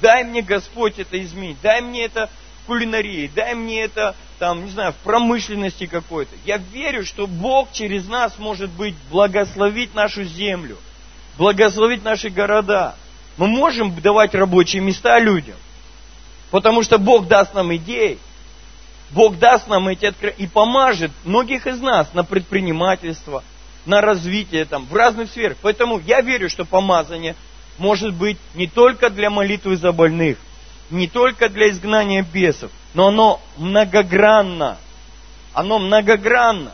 Дай 0.00 0.24
мне, 0.24 0.40
Господь, 0.40 0.98
это 0.98 1.22
изменить. 1.22 1.58
Дай 1.62 1.82
мне 1.82 2.06
это 2.06 2.30
кулинарии. 2.66 3.30
Дай 3.34 3.54
мне 3.54 3.82
это, 3.82 4.14
там, 4.38 4.64
не 4.64 4.70
знаю, 4.70 4.92
в 4.92 4.96
промышленности 4.96 5.86
какой-то. 5.86 6.34
Я 6.44 6.58
верю, 6.58 7.04
что 7.04 7.26
Бог 7.26 7.72
через 7.72 8.06
нас 8.08 8.38
может 8.38 8.70
быть 8.70 8.94
благословить 9.10 9.94
нашу 9.94 10.24
землю, 10.24 10.76
благословить 11.38 12.04
наши 12.04 12.30
города. 12.30 12.94
Мы 13.36 13.46
можем 13.46 13.98
давать 14.00 14.34
рабочие 14.34 14.82
места 14.82 15.18
людям. 15.18 15.56
Потому 16.50 16.82
что 16.82 16.98
Бог 16.98 17.26
даст 17.28 17.54
нам 17.54 17.74
идеи. 17.76 18.18
Бог 19.10 19.38
даст 19.38 19.66
нам 19.68 19.88
эти 19.88 20.06
открытия 20.06 20.42
и 20.42 20.46
помажет 20.46 21.10
многих 21.24 21.66
из 21.66 21.80
нас 21.80 22.12
на 22.14 22.22
предпринимательство, 22.22 23.42
на 23.84 24.00
развитие 24.00 24.64
там, 24.64 24.86
в 24.86 24.94
разных 24.94 25.30
сферах. 25.30 25.56
Поэтому 25.62 25.98
я 26.00 26.20
верю, 26.20 26.48
что 26.48 26.64
помазание 26.64 27.34
может 27.78 28.14
быть 28.14 28.38
не 28.54 28.66
только 28.68 29.10
для 29.10 29.30
молитвы 29.30 29.76
за 29.76 29.90
больных, 29.92 30.38
не 30.90 31.08
только 31.08 31.48
для 31.48 31.70
изгнания 31.70 32.22
бесов, 32.22 32.70
но 32.94 33.08
оно 33.08 33.40
многогранно. 33.56 34.78
Оно 35.52 35.78
многогранно. 35.78 36.72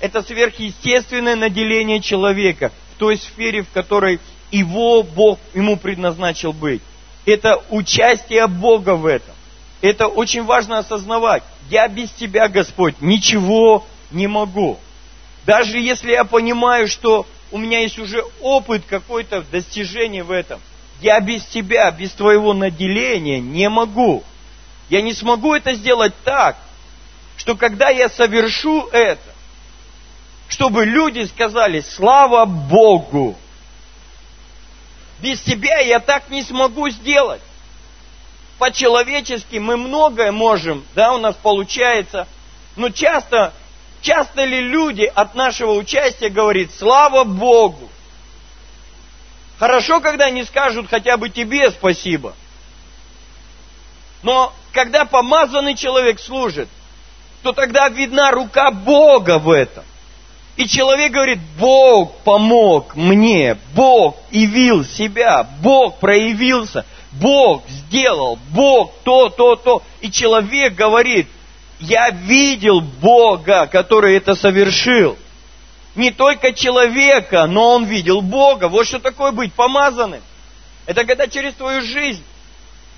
Это 0.00 0.22
сверхъестественное 0.22 1.36
наделение 1.36 2.00
человека 2.00 2.70
в 2.94 2.98
той 2.98 3.16
сфере, 3.16 3.62
в 3.62 3.70
которой 3.70 4.20
его 4.50 5.02
Бог 5.02 5.38
ему 5.54 5.76
предназначил 5.76 6.52
быть. 6.52 6.82
Это 7.24 7.62
участие 7.70 8.46
Бога 8.46 8.94
в 8.94 9.06
этом. 9.06 9.34
Это 9.80 10.06
очень 10.06 10.44
важно 10.44 10.78
осознавать. 10.78 11.42
Я 11.68 11.88
без 11.88 12.10
Тебя, 12.10 12.48
Господь, 12.48 13.00
ничего 13.00 13.84
не 14.10 14.26
могу. 14.26 14.78
Даже 15.44 15.78
если 15.78 16.12
я 16.12 16.24
понимаю, 16.24 16.88
что 16.88 17.26
у 17.50 17.58
меня 17.58 17.80
есть 17.80 17.98
уже 17.98 18.22
опыт 18.40 18.84
какой-то 18.88 19.42
достижения 19.42 20.22
в 20.22 20.30
этом, 20.30 20.60
я 21.00 21.20
без 21.20 21.44
Тебя, 21.46 21.90
без 21.90 22.12
Твоего 22.12 22.52
наделения 22.52 23.40
не 23.40 23.68
могу. 23.68 24.24
Я 24.88 25.02
не 25.02 25.12
смогу 25.12 25.54
это 25.54 25.74
сделать 25.74 26.14
так, 26.24 26.56
что 27.36 27.56
когда 27.56 27.88
я 27.90 28.08
совершу 28.08 28.86
это, 28.92 29.34
чтобы 30.48 30.84
люди 30.84 31.24
сказали, 31.24 31.80
слава 31.80 32.44
Богу, 32.44 33.36
без 35.18 35.40
тебя 35.40 35.78
я 35.80 35.98
так 35.98 36.28
не 36.28 36.42
смогу 36.42 36.88
сделать. 36.90 37.42
По-человечески 38.58 39.56
мы 39.56 39.76
многое 39.76 40.32
можем, 40.32 40.84
да, 40.94 41.12
у 41.12 41.18
нас 41.18 41.36
получается, 41.36 42.26
но 42.76 42.90
часто, 42.90 43.52
часто 44.00 44.44
ли 44.44 44.60
люди 44.60 45.04
от 45.14 45.34
нашего 45.34 45.72
участия 45.72 46.30
говорят, 46.30 46.70
слава 46.72 47.24
Богу. 47.24 47.88
Хорошо, 49.58 50.00
когда 50.00 50.26
они 50.26 50.44
скажут 50.44 50.88
хотя 50.88 51.16
бы 51.16 51.30
тебе 51.30 51.70
спасибо. 51.70 52.34
Но 54.22 54.52
когда 54.72 55.04
помазанный 55.04 55.74
человек 55.74 56.20
служит, 56.20 56.68
то 57.42 57.52
тогда 57.52 57.88
видна 57.88 58.30
рука 58.32 58.70
Бога 58.70 59.38
в 59.38 59.50
этом. 59.50 59.84
И 60.56 60.66
человек 60.66 61.12
говорит, 61.12 61.38
Бог 61.58 62.16
помог 62.20 62.96
мне, 62.96 63.58
Бог 63.74 64.16
явил 64.30 64.84
себя, 64.84 65.46
Бог 65.60 65.98
проявился, 65.98 66.86
Бог 67.12 67.62
сделал, 67.68 68.38
Бог 68.50 68.92
то, 69.04 69.28
то, 69.28 69.56
то. 69.56 69.82
И 70.00 70.10
человек 70.10 70.74
говорит, 70.74 71.28
я 71.78 72.10
видел 72.10 72.80
Бога, 72.80 73.66
который 73.66 74.16
это 74.16 74.34
совершил. 74.34 75.16
Не 75.96 76.10
только 76.10 76.52
человека, 76.52 77.46
но 77.46 77.74
он 77.74 77.84
видел 77.86 78.20
Бога. 78.20 78.68
Вот 78.68 78.86
что 78.86 78.98
такое 78.98 79.32
быть 79.32 79.52
помазанным. 79.52 80.20
Это 80.84 81.04
когда 81.04 81.26
через 81.26 81.54
твою 81.54 81.82
жизнь 81.82 82.22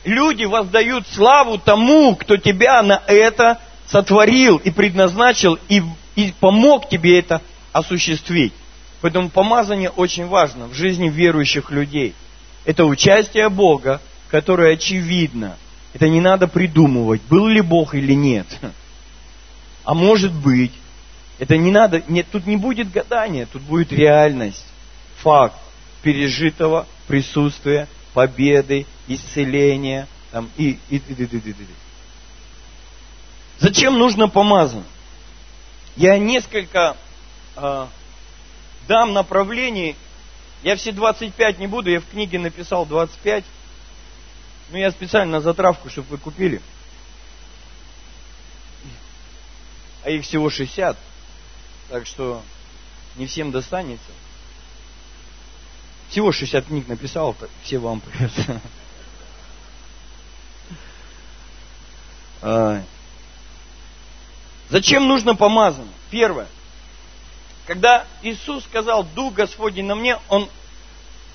люди 0.05 0.45
воздают 0.45 1.07
славу 1.09 1.59
тому, 1.59 2.17
кто 2.17 2.37
тебя 2.37 2.83
на 2.83 3.03
это 3.07 3.61
сотворил 3.87 4.59
и 4.59 4.71
предназначил, 4.71 5.59
и 5.69 5.83
и 6.19 6.35
помог 6.41 6.89
тебе 6.89 7.21
это 7.21 7.43
осуществить. 7.73 8.53
Поэтому 9.01 9.31
помазание 9.31 9.91
очень 9.91 10.27
важно 10.27 10.67
в 10.67 10.75
жизни 10.75 11.09
верующих 11.09 11.71
людей. 11.71 12.13
Это 12.65 12.85
участие 12.87 13.49
Бога, 13.49 14.01
которое 14.29 14.75
очевидно. 14.75 15.57
Это 15.95 16.09
не 16.09 16.21
надо 16.21 16.49
придумывать, 16.49 17.23
был 17.31 17.47
ли 17.47 17.61
Бог 17.61 17.95
или 17.95 18.15
нет. 18.15 18.47
А 19.85 19.95
может 19.95 20.33
быть. 20.33 20.73
Это 21.39 21.57
не 21.57 21.71
надо, 21.71 22.03
нет, 22.09 22.27
тут 22.31 22.47
не 22.47 22.57
будет 22.57 22.91
гадания, 22.91 23.47
тут 23.47 23.63
будет 23.63 23.93
реальность, 23.93 24.65
факт 25.19 25.57
пережитого 26.03 26.87
присутствия, 27.07 27.89
победы, 28.13 28.87
исцеления 29.07 30.09
там, 30.31 30.51
и, 30.57 30.79
и, 30.91 30.97
и, 30.97 31.13
и, 31.13 31.25
и, 31.25 31.39
и, 31.39 31.51
и. 31.51 31.67
Зачем 33.59 33.99
нужно 33.99 34.29
помазан? 34.29 34.85
Я 35.97 36.19
несколько 36.19 36.97
э, 37.57 37.87
дам 38.87 39.13
направлений. 39.13 39.97
Я 40.63 40.77
все 40.77 40.93
25 40.93 41.59
не 41.59 41.67
буду, 41.67 41.91
я 41.91 42.01
в 42.01 42.07
книге 42.07 42.39
написал 42.39 42.87
25. 42.87 43.45
Но 44.71 44.79
я 44.79 44.91
специально 44.91 45.33
на 45.33 45.41
затравку, 45.41 45.89
чтобы 45.89 46.09
вы 46.11 46.19
купили. 46.19 46.61
А 50.05 50.11
их 50.11 50.25
всего 50.25 50.51
60. 50.51 50.97
Так 51.89 52.07
что 52.07 52.43
не 53.17 53.27
всем 53.27 53.51
достанется. 53.51 54.11
Всего 56.11 56.33
60 56.33 56.67
книг 56.67 56.89
написал, 56.89 57.35
так 57.35 57.51
все 57.63 57.79
вам 57.79 58.01
придется. 58.01 58.61
Зачем 64.71 65.09
нужно 65.09 65.35
помазание? 65.35 65.93
Первое. 66.11 66.47
Когда 67.67 68.07
Иисус 68.23 68.65
сказал, 68.65 69.05
Дух 69.05 69.35
Господень 69.35 69.85
на 69.85 69.95
мне, 69.95 70.19
Он, 70.29 70.49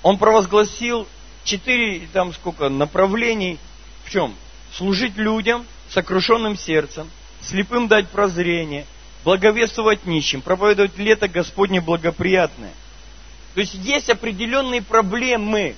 он 0.02 0.18
провозгласил 0.18 1.06
четыре 1.44 2.08
там 2.12 2.32
сколько 2.32 2.68
направлений. 2.68 3.58
В 4.04 4.10
чем? 4.10 4.34
Служить 4.72 5.16
людям 5.16 5.66
сокрушенным 5.90 6.56
сердцем, 6.56 7.08
слепым 7.40 7.88
дать 7.88 8.08
прозрение, 8.08 8.86
благовествовать 9.24 10.06
нищим, 10.06 10.42
проповедовать 10.42 10.98
лето 10.98 11.28
Господне 11.28 11.80
благоприятное. 11.80 12.72
То 13.54 13.60
есть 13.60 13.74
есть 13.74 14.10
определенные 14.10 14.82
проблемы 14.82 15.76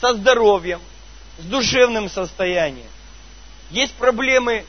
со 0.00 0.14
здоровьем, 0.14 0.80
с 1.38 1.44
душевным 1.44 2.08
состоянием. 2.08 2.86
Есть 3.70 3.94
проблемы 3.94 4.64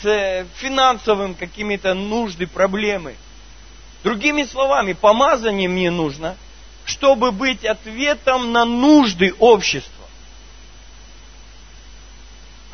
с 0.00 0.06
э, 0.06 0.46
финансовым 0.56 1.34
какими-то 1.34 1.94
нужды, 1.94 2.46
проблемы. 2.46 3.16
Другими 4.04 4.44
словами, 4.44 4.92
помазание 4.92 5.68
мне 5.68 5.90
нужно, 5.90 6.36
чтобы 6.84 7.32
быть 7.32 7.64
ответом 7.64 8.52
на 8.52 8.64
нужды 8.64 9.34
общества. 9.38 9.90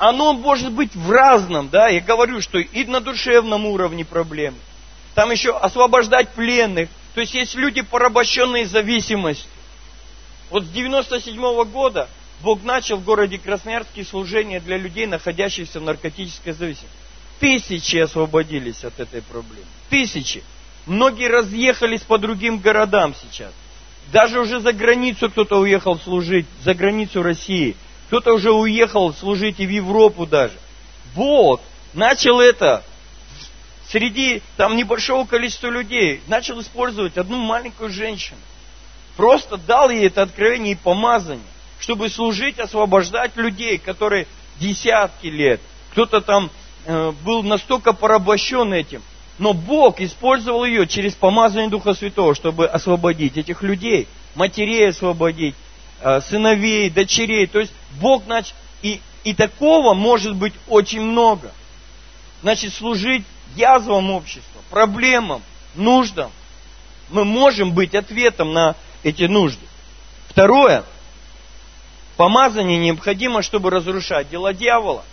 Оно 0.01 0.33
может 0.33 0.73
быть 0.73 0.95
в 0.97 1.11
разном, 1.11 1.69
да, 1.69 1.89
я 1.89 2.01
говорю, 2.01 2.41
что 2.41 2.59
и 2.59 2.85
на 2.85 3.01
душевном 3.01 3.67
уровне 3.67 4.05
проблемы. 4.07 4.57
Там 5.15 5.31
еще 5.31 5.55
освобождать 5.57 6.31
пленных. 6.31 6.89
То 7.15 7.21
есть 7.21 7.35
есть 7.35 7.55
люди, 7.55 7.83
порабощенные 7.83 8.67
зависимостью. 8.67 9.51
Вот 10.49 10.65
с 10.65 10.69
97 10.69 11.37
-го 11.37 11.67
года 11.67 12.09
Бог 12.43 12.63
начал 12.63 12.97
в 12.97 13.05
городе 13.05 13.39
Красноярске 13.39 14.05
служение 14.05 14.59
для 14.61 14.79
людей, 14.79 15.07
находящихся 15.07 15.81
в 15.81 15.83
наркотической 15.83 16.55
зависимости. 16.55 16.97
Тысячи 17.39 17.97
освободились 17.97 18.85
от 18.85 18.99
этой 19.01 19.21
проблемы. 19.21 19.67
Тысячи. 19.91 20.43
Многие 20.87 21.29
разъехались 21.29 22.01
по 22.01 22.17
другим 22.17 22.59
городам 22.59 23.15
сейчас. 23.21 23.53
Даже 24.11 24.41
уже 24.41 24.61
за 24.61 24.73
границу 24.73 25.31
кто-то 25.31 25.61
уехал 25.61 25.99
служить, 25.99 26.47
за 26.65 26.73
границу 26.73 27.23
России. 27.23 27.77
Кто-то 28.11 28.35
уже 28.35 28.51
уехал 28.51 29.15
служить 29.15 29.61
и 29.61 29.67
в 29.67 29.71
Европу 29.71 30.27
даже. 30.27 30.55
Бог 31.15 31.61
начал 31.95 32.41
это 32.41 32.83
среди 33.89 34.43
там 34.57 34.77
небольшого 34.77 35.25
количества 35.25 35.69
людей. 35.69 36.21
Начал 36.27 36.61
использовать 36.61 37.17
одну 37.17 37.37
маленькую 37.37 37.89
женщину. 37.91 38.41
Просто 39.17 39.59
дал 39.59 39.91
ей 39.91 40.09
это 40.09 40.23
откровение 40.23 40.73
и 40.73 40.75
помазание, 40.75 41.47
чтобы 41.79 42.09
служить, 42.09 42.59
освобождать 42.59 43.37
людей, 43.37 43.79
которые 43.79 44.27
десятки 44.59 45.29
лет. 45.29 45.61
Кто-то 45.93 46.21
там 46.21 46.51
э, 46.87 47.13
был 47.25 47.45
настолько 47.45 47.93
порабощен 47.93 48.75
этим. 48.75 49.05
Но 49.39 49.53
Бог 49.53 50.01
использовал 50.01 50.65
ее 50.65 50.89
через 50.89 51.15
помазание 51.15 51.71
Духа 51.71 51.95
Святого, 51.95 52.35
чтобы 52.35 52.67
освободить 52.67 53.37
этих 53.37 53.63
людей, 53.63 54.09
матерей 54.35 54.89
освободить, 54.89 55.55
э, 56.01 56.21
сыновей, 56.23 56.91
дочерей. 56.91 57.47
То 57.47 57.61
есть 57.61 57.73
Бог 57.93 58.27
начал... 58.27 58.55
И, 58.83 59.01
и 59.25 59.35
такого 59.35 59.95
может 59.95 60.35
быть 60.37 60.55
очень 60.69 61.01
много. 61.03 61.53
Значит, 62.43 62.73
служить 62.73 63.25
язвам 63.55 64.11
общества, 64.11 64.63
проблемам, 64.71 65.43
нуждам. 65.75 66.33
Мы 67.11 67.25
можем 67.25 67.73
быть 67.73 67.95
ответом 67.95 68.53
на 68.53 68.77
эти 69.03 69.25
нужды. 69.25 69.67
Второе. 70.29 70.85
Помазание 72.17 72.79
необходимо, 72.79 73.43
чтобы 73.43 73.71
разрушать 73.71 74.31
дела 74.31 74.55
дьявола 74.55 75.05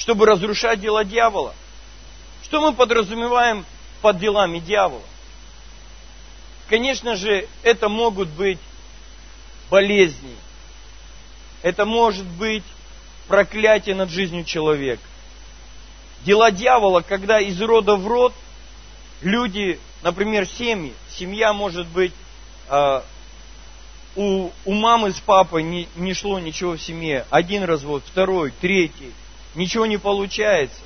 чтобы 0.00 0.24
разрушать 0.26 0.80
дела 0.80 1.04
дьявола. 1.04 1.54
Что 2.42 2.60
мы 2.62 2.72
подразумеваем 2.72 3.66
под 4.00 4.18
делами 4.18 4.58
дьявола? 4.58 5.04
Конечно 6.68 7.16
же, 7.16 7.46
это 7.62 7.88
могут 7.88 8.28
быть 8.30 8.58
болезни. 9.70 10.34
Это 11.62 11.84
может 11.84 12.26
быть 12.26 12.64
проклятие 13.28 13.94
над 13.94 14.10
жизнью 14.10 14.44
человека. 14.44 15.02
Дела 16.24 16.50
дьявола, 16.50 17.00
когда 17.00 17.40
из 17.40 17.60
рода 17.60 17.96
в 17.96 18.06
род 18.06 18.34
люди, 19.22 19.78
например, 20.02 20.46
семьи, 20.46 20.92
семья 21.08 21.52
может 21.52 21.86
быть, 21.86 22.12
э, 22.68 23.02
у, 24.16 24.50
у 24.64 24.72
мамы 24.72 25.12
с 25.12 25.20
папой 25.20 25.62
не, 25.62 25.88
не 25.96 26.14
шло 26.14 26.38
ничего 26.38 26.72
в 26.72 26.82
семье. 26.82 27.24
Один 27.30 27.64
развод, 27.64 28.02
второй, 28.04 28.52
третий 28.60 29.12
ничего 29.54 29.86
не 29.86 29.96
получается. 29.96 30.80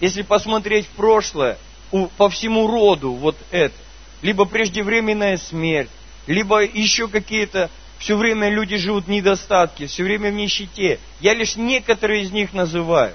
Если 0.00 0.22
посмотреть 0.22 0.86
в 0.86 0.90
прошлое, 0.90 1.58
у, 1.90 2.06
по 2.06 2.28
всему 2.28 2.66
роду 2.66 3.12
вот 3.12 3.36
это, 3.50 3.74
либо 4.22 4.44
преждевременная 4.44 5.36
смерть, 5.36 5.90
либо 6.28 6.62
еще 6.62 7.08
какие-то, 7.08 7.70
все 7.98 8.16
время 8.16 8.50
люди 8.50 8.76
живут 8.76 9.06
в 9.06 9.10
недостатке, 9.10 9.86
все 9.86 10.04
время 10.04 10.30
в 10.30 10.34
нищете. 10.34 11.00
Я 11.20 11.34
лишь 11.34 11.56
некоторые 11.56 12.22
из 12.22 12.30
них 12.30 12.52
называю. 12.52 13.14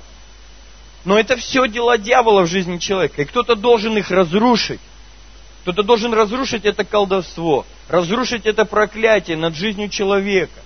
Но 1.06 1.18
это 1.20 1.38
все 1.38 1.68
дела 1.68 1.98
дьявола 1.98 2.42
в 2.42 2.48
жизни 2.48 2.78
человека, 2.80 3.22
и 3.22 3.26
кто-то 3.26 3.56
должен 3.56 3.98
их 3.98 4.10
разрушить. 4.10 4.80
Кто-то 5.62 5.84
должен 5.84 6.14
разрушить 6.14 6.66
это 6.66 6.84
колдовство, 6.84 7.66
разрушить 7.88 8.46
это 8.46 8.66
проклятие 8.66 9.38
над 9.38 9.56
жизнью 9.56 9.90
человека. 9.90 10.60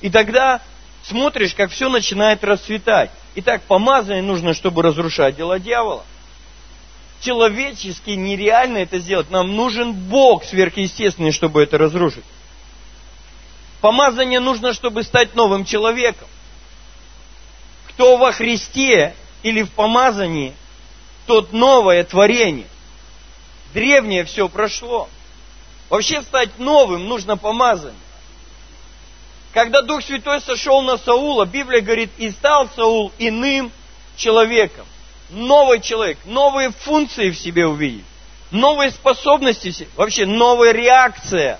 И 0.00 0.10
тогда 0.10 0.60
смотришь, 1.04 1.54
как 1.54 1.70
все 1.70 1.88
начинает 1.88 2.42
расцветать. 2.42 3.10
Итак, 3.36 3.62
помазание 3.62 4.22
нужно, 4.22 4.54
чтобы 4.54 4.82
разрушать 4.82 5.36
дела 5.36 5.58
дьявола. 5.60 6.04
Человечески 7.24 8.10
нереально 8.10 8.78
это 8.78 8.98
сделать. 8.98 9.30
Нам 9.30 9.56
нужен 9.56 9.94
Бог 9.94 10.44
сверхъестественный, 10.44 11.32
чтобы 11.32 11.62
это 11.62 11.78
разрушить. 11.78 12.24
Помазание 13.80 14.40
нужно, 14.40 14.74
чтобы 14.74 15.02
стать 15.04 15.34
новым 15.34 15.64
человеком. 15.64 16.28
Кто 17.88 18.18
во 18.18 18.30
Христе 18.32 19.14
или 19.42 19.62
в 19.62 19.70
помазании, 19.70 20.52
тот 21.26 21.54
новое 21.54 22.04
творение. 22.04 22.66
Древнее 23.72 24.24
все 24.24 24.46
прошло. 24.50 25.08
Вообще 25.88 26.20
стать 26.22 26.58
новым 26.58 27.08
нужно 27.08 27.38
помазание. 27.38 27.98
Когда 29.54 29.80
Дух 29.80 30.02
Святой 30.02 30.42
сошел 30.42 30.82
на 30.82 30.98
Саула, 30.98 31.46
Библия 31.46 31.80
говорит, 31.80 32.10
и 32.18 32.30
стал 32.30 32.68
Саул 32.76 33.12
иным 33.18 33.72
человеком. 34.14 34.86
Новый 35.30 35.80
человек, 35.80 36.18
новые 36.24 36.70
функции 36.70 37.30
в 37.30 37.38
себе 37.38 37.66
увидеть, 37.66 38.04
новые 38.50 38.90
способности, 38.90 39.88
вообще 39.96 40.26
новая 40.26 40.72
реакция. 40.72 41.58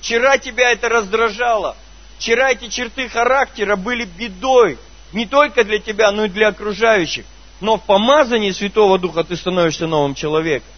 Вчера 0.00 0.38
тебя 0.38 0.70
это 0.70 0.88
раздражало, 0.88 1.76
вчера 2.18 2.50
эти 2.50 2.68
черты 2.68 3.08
характера 3.08 3.76
были 3.76 4.04
бедой, 4.04 4.78
не 5.12 5.26
только 5.26 5.64
для 5.64 5.78
тебя, 5.78 6.12
но 6.12 6.26
и 6.26 6.28
для 6.28 6.48
окружающих. 6.48 7.24
Но 7.60 7.76
в 7.76 7.82
помазании 7.82 8.52
Святого 8.52 8.98
Духа 8.98 9.24
ты 9.24 9.36
становишься 9.36 9.86
новым 9.86 10.14
человеком. 10.14 10.68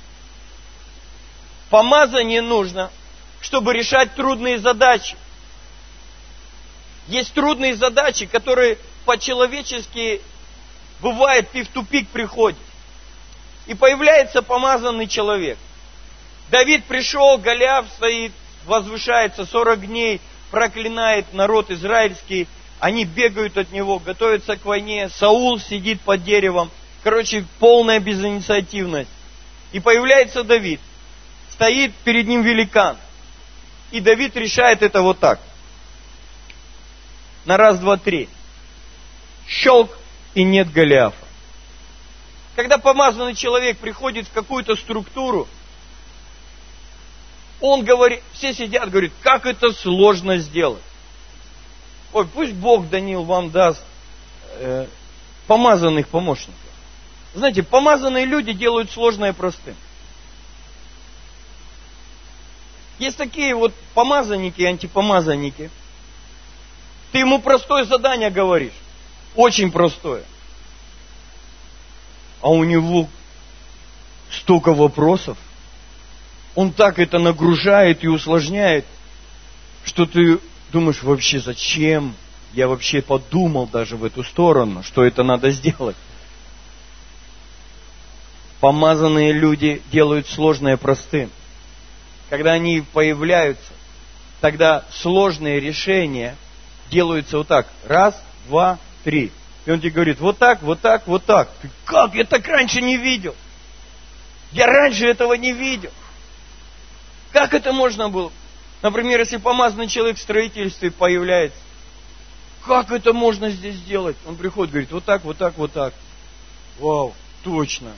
Помазание 1.71 2.43
нужно, 2.43 2.91
чтобы 3.41 3.73
решать 3.73 4.15
трудные 4.15 4.59
задачи. 4.59 5.17
Есть 7.09 7.33
трудные 7.35 7.75
задачи, 7.75 8.27
которые 8.27 8.79
по-человечески 9.05 10.21
бывает, 11.03 11.51
ты 11.51 11.65
в 11.65 11.69
тупик 11.69 12.09
приходишь. 12.09 12.59
И 13.67 13.75
появляется 13.75 14.43
помазанный 14.43 15.07
человек. 15.07 15.59
Давид 16.51 16.85
пришел, 16.85 17.39
Голиаф 17.39 17.87
стоит, 17.97 18.33
возвышается 18.65 19.45
40 19.45 19.87
дней, 19.87 20.21
проклинает 20.51 21.33
народ 21.35 21.71
израильский, 21.71 22.49
они 22.81 23.05
бегают 23.05 23.57
от 23.59 23.71
него, 23.71 23.99
готовятся 23.99 24.57
к 24.57 24.65
войне, 24.65 25.09
Саул 25.09 25.59
сидит 25.59 26.01
под 26.01 26.25
деревом, 26.25 26.71
короче, 27.03 27.45
полная 27.59 28.01
безинициативность. 28.01 29.11
И 29.73 29.81
появляется 29.81 30.43
Давид, 30.43 30.81
стоит 31.51 31.95
перед 32.05 32.27
ним 32.27 32.43
великан, 32.43 32.97
и 33.91 34.01
Давид 34.01 34.37
решает 34.37 34.83
это 34.83 35.03
вот 35.03 35.19
так– 35.19 35.39
на 37.45 37.57
раз, 37.57 37.79
два, 37.79 37.97
три. 37.97 38.29
Щелк, 39.49 39.91
и 40.35 40.45
нет 40.45 40.73
Голиафа. 40.73 41.17
Когда 42.57 42.79
помазанный 42.79 43.35
человек 43.35 43.79
приходит 43.79 44.27
в 44.27 44.33
какую-то 44.33 44.77
структуру, 44.77 45.49
он 47.61 47.85
говорит, 47.85 48.23
все 48.33 48.53
сидят, 48.53 48.91
говорят, 48.91 49.13
как 49.23 49.47
это 49.47 49.73
сложно 49.73 50.39
сделать. 50.39 50.83
Ой, 52.13 52.27
пусть 52.27 52.53
Бог, 52.53 52.89
Данил, 52.89 53.25
вам 53.25 53.51
даст 53.51 53.83
э, 54.59 54.87
помазанных 55.47 56.09
помощников. 56.09 56.55
Знаете, 57.35 57.63
помазанные 57.63 58.27
люди 58.27 58.53
делают 58.53 58.91
сложное 58.91 59.33
простым. 59.33 59.77
Есть 62.99 63.17
такие 63.17 63.55
вот 63.55 63.73
помазанники, 63.95 64.63
антипомазанники– 64.63 65.71
ты 67.13 67.19
ему 67.19 67.41
простое 67.41 67.85
задание 67.85 68.31
говоришь. 68.31 68.73
Очень 69.35 69.71
простое. 69.71 70.25
А 72.41 72.51
у 72.51 72.65
него 72.65 73.09
столько 74.31 74.75
вопросов. 74.75 75.39
Он 76.55 76.73
так 76.73 76.99
это 76.99 77.19
нагружает 77.19 78.05
и 78.05 78.09
усложняет, 78.09 78.85
что 79.85 80.07
ты 80.07 80.39
думаешь, 80.71 81.03
вообще 81.03 81.41
зачем? 81.41 82.15
Я 82.53 82.69
вообще 82.69 83.01
подумал 83.01 83.67
даже 83.67 83.97
в 83.97 84.05
эту 84.05 84.23
сторону, 84.23 84.83
что 84.83 85.05
это 85.05 85.23
надо 85.23 85.51
сделать. 85.51 85.97
Помазанные 88.61 89.33
люди 89.33 89.83
делают 89.91 90.29
сложное 90.29 90.77
простым. 90.77 91.31
Когда 92.29 92.53
они 92.53 92.83
появляются, 92.93 93.73
тогда 94.41 94.85
сложные 94.91 95.61
решения– 95.61 96.37
делаются 96.93 97.39
вот 97.39 97.49
так. 97.49 97.67
Раз, 97.85 98.23
два, 98.47 98.79
три. 99.03 99.33
И 99.65 99.71
он 99.71 99.81
тебе 99.81 99.91
говорит, 99.91 100.19
вот 100.21 100.39
так, 100.39 100.63
вот 100.63 100.81
так, 100.81 101.07
вот 101.07 101.25
так. 101.25 101.49
Ты, 101.61 101.71
как? 101.85 102.15
Я 102.15 102.25
так 102.25 102.47
раньше 102.47 102.81
не 102.81 102.97
видел. 102.97 103.35
Я 104.51 104.67
раньше 104.67 105.07
этого 105.07 105.35
не 105.35 105.53
видел. 105.53 105.91
Как 107.31 107.55
это 107.55 107.73
можно 107.73 108.09
было? 108.09 108.31
Например, 108.83 109.21
если 109.21 109.37
помазанный 109.37 109.87
человек 109.87 110.19
в 110.19 110.21
строительстве 110.21 110.91
появляется, 110.91 111.59
как 112.65 112.91
это 112.91 113.13
можно 113.13 113.51
здесь 113.51 113.77
сделать? 113.77 114.17
Он 114.27 114.37
приходит, 114.37 114.73
говорит, 114.73 114.93
вот 114.93 115.05
так, 115.05 115.25
вот 115.25 115.39
так, 115.39 115.57
вот 115.57 115.73
так. 115.73 115.95
Вау, 116.79 117.15
точно. 117.45 117.93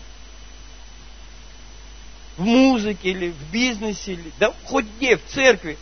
В 2.36 2.44
музыке 2.44 3.10
или 3.10 3.30
в 3.30 3.50
бизнесе, 3.50 4.12
или, 4.12 4.32
да 4.38 4.52
хоть 4.64 4.86
где, 4.96 5.16
в 5.16 5.24
церкви. 5.26 5.78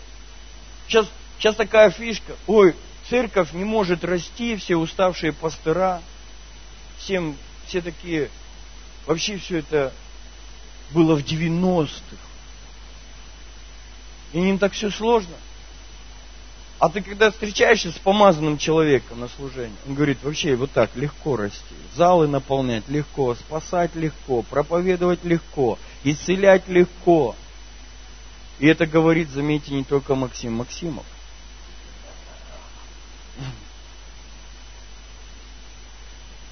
Сейчас, 0.87 1.06
сейчас 1.38 1.56
такая 1.56 1.90
фишка. 1.90 2.35
Ой, 2.46 2.74
церковь 3.09 3.53
не 3.53 3.65
может 3.65 4.05
расти, 4.05 4.57
все 4.57 4.77
уставшие 4.77 5.33
пастыра, 5.33 6.03
всем, 6.99 7.37
все 7.67 7.81
такие, 7.81 8.31
вообще 9.07 9.37
все 9.38 9.59
это 9.59 9.93
было 10.91 11.17
в 11.17 11.25
90-х. 11.25 12.17
И 14.33 14.38
им 14.38 14.59
так 14.59 14.73
все 14.73 14.91
сложно. 14.91 15.35
А 16.79 16.88
ты 16.88 17.01
когда 17.01 17.31
встречаешься 17.31 17.93
с 17.93 17.99
помазанным 17.99 18.59
человеком 18.59 19.21
на 19.21 19.29
служении, 19.29 19.77
он 19.87 19.95
говорит, 19.95 20.19
вообще 20.23 20.57
вот 20.57 20.73
так 20.73 20.97
легко 20.97 21.37
расти. 21.37 21.77
Залы 21.95 22.27
наполнять 22.27 22.88
легко, 22.88 23.37
спасать 23.37 23.95
легко, 23.95 24.43
проповедовать 24.43 25.23
легко, 25.23 25.79
исцелять 26.03 26.67
легко. 26.67 27.37
И 28.59 28.67
это 28.67 28.87
говорит, 28.87 29.31
заметьте, 29.31 29.75
не 29.75 29.85
только 29.85 30.17
Максим 30.17 30.55
Максимов. 30.55 31.05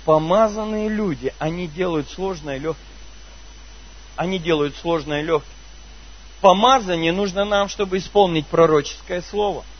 Помазанные 0.04 0.88
люди, 0.88 1.32
они 1.38 1.66
делают 1.66 2.10
сложное 2.10 2.58
легким. 2.58 2.84
Они 4.16 4.38
делают 4.38 4.76
сложное 4.76 5.22
легким. 5.22 5.52
Помазание 6.40 7.12
нужно 7.12 7.44
нам, 7.44 7.68
чтобы 7.68 7.98
исполнить 7.98 8.46
пророческое 8.46 9.22
слово– 9.22 9.64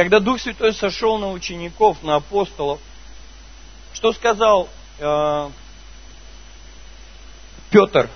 когда 0.00 0.20
Дух 0.20 0.40
Святой 0.40 0.72
сошел 0.72 1.18
на 1.18 1.30
учеников, 1.30 2.02
на 2.02 2.16
апостолов, 2.16 2.80
что 3.92 4.12
сказал 4.12 4.68
э, 4.98 5.50
Петр? 7.70 8.08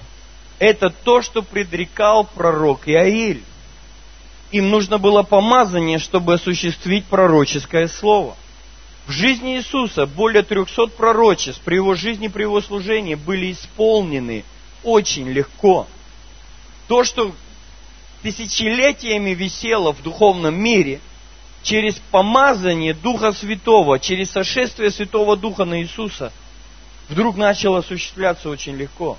Это 0.59 0.91
то, 0.91 1.21
что 1.21 1.43
предрекал 1.43 2.25
пророк 2.25 2.89
Иаиль. 2.89 3.45
Им 4.55 4.71
нужно 4.71 4.99
было 4.99 5.25
помазание, 5.25 5.99
чтобы 5.99 6.35
осуществить 6.35 7.07
пророческое 7.07 7.89
слово. 7.89 8.37
В 9.09 9.11
жизни 9.11 9.57
Иисуса 9.57 10.07
более 10.07 10.45
300 10.45 10.87
пророчеств 10.97 11.61
при 11.63 11.75
его 11.75 11.97
жизни, 11.97 12.29
при 12.29 12.43
его 12.43 12.61
служении 12.61 13.17
были 13.17 13.51
исполнены 13.51 14.45
очень 14.85 15.29
легко. 15.29 15.89
То, 16.87 17.03
что 17.03 17.35
тысячелетиями 18.23 19.31
висело 19.31 19.93
в 19.93 20.03
духовном 20.03 20.55
мире– 20.55 21.01
через 21.65 21.97
помазание 22.13 22.95
Духа 22.95 23.33
Святого, 23.33 23.99
через 23.99 24.31
сошествие 24.31 24.93
Святого 24.93 25.37
Духа 25.37 25.65
на 25.65 25.83
Иисуса, 25.83 26.31
вдруг 27.09 27.37
начало 27.37 27.79
осуществляться 27.79 28.49
очень 28.49 28.77
легко. 28.77 29.19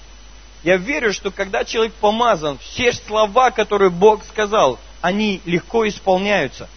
Я 0.64 0.78
верю, 0.78 1.12
что 1.12 1.30
когда 1.30 1.66
человек 1.66 1.94
помазан, 1.96 2.58
все 2.60 2.94
слова, 2.94 3.52
которые 3.52 3.90
Бог 3.90 4.24
сказал, 4.24 4.80
они 5.06 5.40
легко 5.46 5.88
исполняются. 5.88 6.68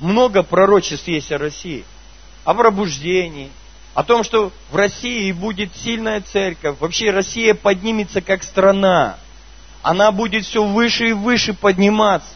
Много 0.00 0.42
пророчеств 0.42 1.06
есть 1.06 1.30
о 1.30 1.36
России. 1.36 1.84
О 2.46 2.54
пробуждении, 2.54 3.50
о 3.92 4.02
том, 4.02 4.24
что 4.24 4.52
в 4.70 4.76
России 4.76 5.30
будет 5.32 5.76
сильная 5.76 6.22
церковь. 6.22 6.78
Вообще 6.80 7.10
Россия 7.10 7.52
поднимется 7.54 8.22
как 8.22 8.42
страна. 8.42 9.18
Она 9.82 10.12
будет 10.12 10.46
все 10.46 10.64
выше 10.64 11.10
и 11.10 11.12
выше 11.12 11.52
подниматься. 11.52 12.30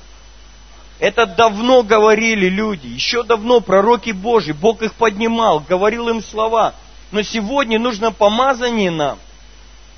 Это 0.99 1.25
давно 1.25 1.83
говорили 1.83 2.51
люди, 2.51 2.87
еще 2.87 3.23
давно 3.23 3.61
пророки 3.61 4.11
Божьи, 4.11 4.53
Бог 4.53 4.83
их 4.83 4.93
поднимал, 4.95 5.61
говорил 5.61 6.11
им 6.11 6.23
слова. 6.23 6.75
Но 7.11 7.23
сегодня 7.23 7.79
нужно 7.79 8.13
помазание 8.13 8.91
нам, 8.91 9.19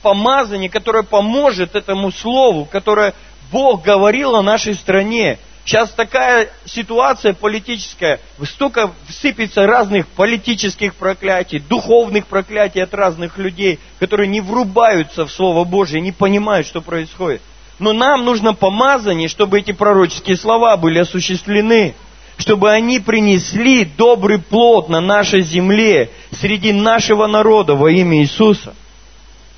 помазание, 0.03 0.71
которое 0.71 1.03
поможет 1.03 1.75
этому 1.75 2.13
слову, 2.13 2.67
которое 2.67 3.15
Бог 3.51 3.83
говорил 3.83 4.37
о 4.37 4.43
нашей 4.43 4.75
стране. 4.75 5.39
Сейчас 5.65 5.91
такая 5.91 6.49
ситуация 6.65 7.35
политическая, 7.35 8.19
столько 8.45 8.93
сыпется 9.09 9.67
разных 9.67 10.09
политических 10.09 10.95
проклятий, 10.95 11.59
духовных 11.59 12.27
проклятий 12.27 12.83
от 12.83 12.95
разных 12.95 13.39
людей, 13.39 13.79
которые 13.99 14.29
не 14.29 14.41
врубаются 14.41 15.27
в 15.27 15.31
Слово 15.33 15.65
Божье, 15.65 16.01
не 16.01 16.13
понимают, 16.13 16.67
что 16.67 16.81
происходит. 16.81 17.43
Но 17.79 17.93
нам 17.93 18.25
нужно 18.25 18.55
помазание, 18.55 19.29
чтобы 19.29 19.61
эти 19.61 19.73
пророческие 19.73 20.37
слова 20.37 20.77
были 20.77 20.99
осуществлены, 20.99 21.95
чтобы 22.37 22.71
они 22.71 22.99
принесли 22.99 23.85
добрый 23.85 24.39
плод 24.39 24.89
на 24.89 25.01
нашей 25.01 25.43
земле, 25.43 26.11
среди 26.33 26.73
нашего 26.73 27.27
народа 27.27 27.75
во 27.75 27.91
имя 27.91 28.23
Иисуса. 28.23 28.75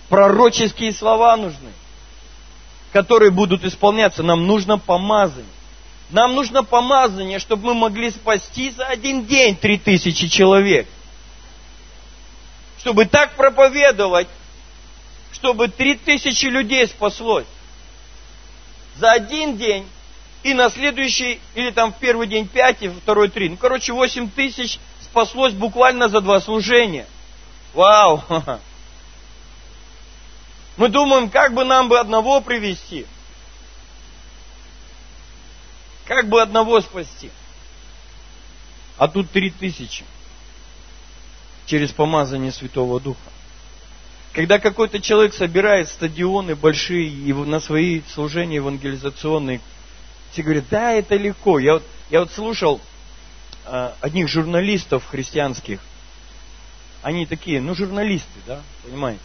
Пророческие 0.08 0.92
слова 0.92 1.36
нужны, 1.36 1.70
которые 2.92 3.30
будут 3.30 3.64
исполняться. 3.64 4.22
Нам 4.22 4.46
нужно 4.46 4.78
помазание. 4.78 5.46
Нам 6.10 6.34
нужно 6.34 6.62
помазание, 6.62 7.38
чтобы 7.38 7.68
мы 7.68 7.74
могли 7.74 8.10
спасти 8.10 8.70
за 8.70 8.84
один 8.84 9.24
день 9.24 9.56
три 9.56 9.78
тысячи 9.78 10.28
человек. 10.28 10.86
Чтобы 12.78 13.06
так 13.06 13.34
проповедовать, 13.34 14.28
чтобы 15.32 15.68
три 15.68 15.94
тысячи 15.94 16.46
людей 16.46 16.86
спаслось 16.86 17.46
за 18.96 19.12
один 19.12 19.56
день, 19.56 19.86
и 20.42 20.52
на 20.52 20.68
следующий, 20.68 21.40
или 21.54 21.70
там 21.70 21.92
в 21.92 21.96
первый 21.96 22.26
день 22.26 22.46
пять, 22.46 22.82
и 22.82 22.88
второй 22.88 23.28
три. 23.28 23.48
Ну, 23.48 23.56
короче, 23.56 23.92
восемь 23.92 24.28
тысяч 24.28 24.78
спаслось 25.00 25.54
буквально 25.54 26.08
за 26.08 26.20
два 26.20 26.40
служения. 26.40 27.06
Вау! 27.72 28.22
Мы 30.76 30.88
думаем, 30.88 31.28
как 31.28 31.52
бы 31.54 31.64
нам 31.64 31.88
бы 31.88 31.98
одного 31.98 32.40
привести. 32.40 33.06
Как 36.06 36.28
бы 36.28 36.40
одного 36.40 36.80
спасти. 36.80 37.30
А 38.96 39.08
тут 39.08 39.30
три 39.30 39.50
тысячи. 39.50 40.04
Через 41.66 41.92
помазание 41.92 42.52
Святого 42.52 43.00
Духа. 43.00 43.30
Когда 44.32 44.58
какой-то 44.58 45.00
человек 45.00 45.34
собирает 45.34 45.88
стадионы 45.88 46.56
большие 46.56 47.08
и 47.08 47.32
на 47.32 47.60
свои 47.60 48.00
служения 48.14 48.56
евангелизационные, 48.56 49.60
все 50.32 50.42
говорят, 50.42 50.64
да, 50.70 50.92
это 50.92 51.16
легко. 51.16 51.58
Я 51.58 51.74
вот, 51.74 51.82
я 52.08 52.20
вот 52.20 52.32
слушал 52.32 52.80
э, 53.66 53.92
одних 54.00 54.28
журналистов 54.28 55.04
христианских. 55.06 55.80
Они 57.02 57.26
такие, 57.26 57.60
ну, 57.60 57.74
журналисты, 57.74 58.40
да, 58.46 58.62
понимаете? 58.82 59.20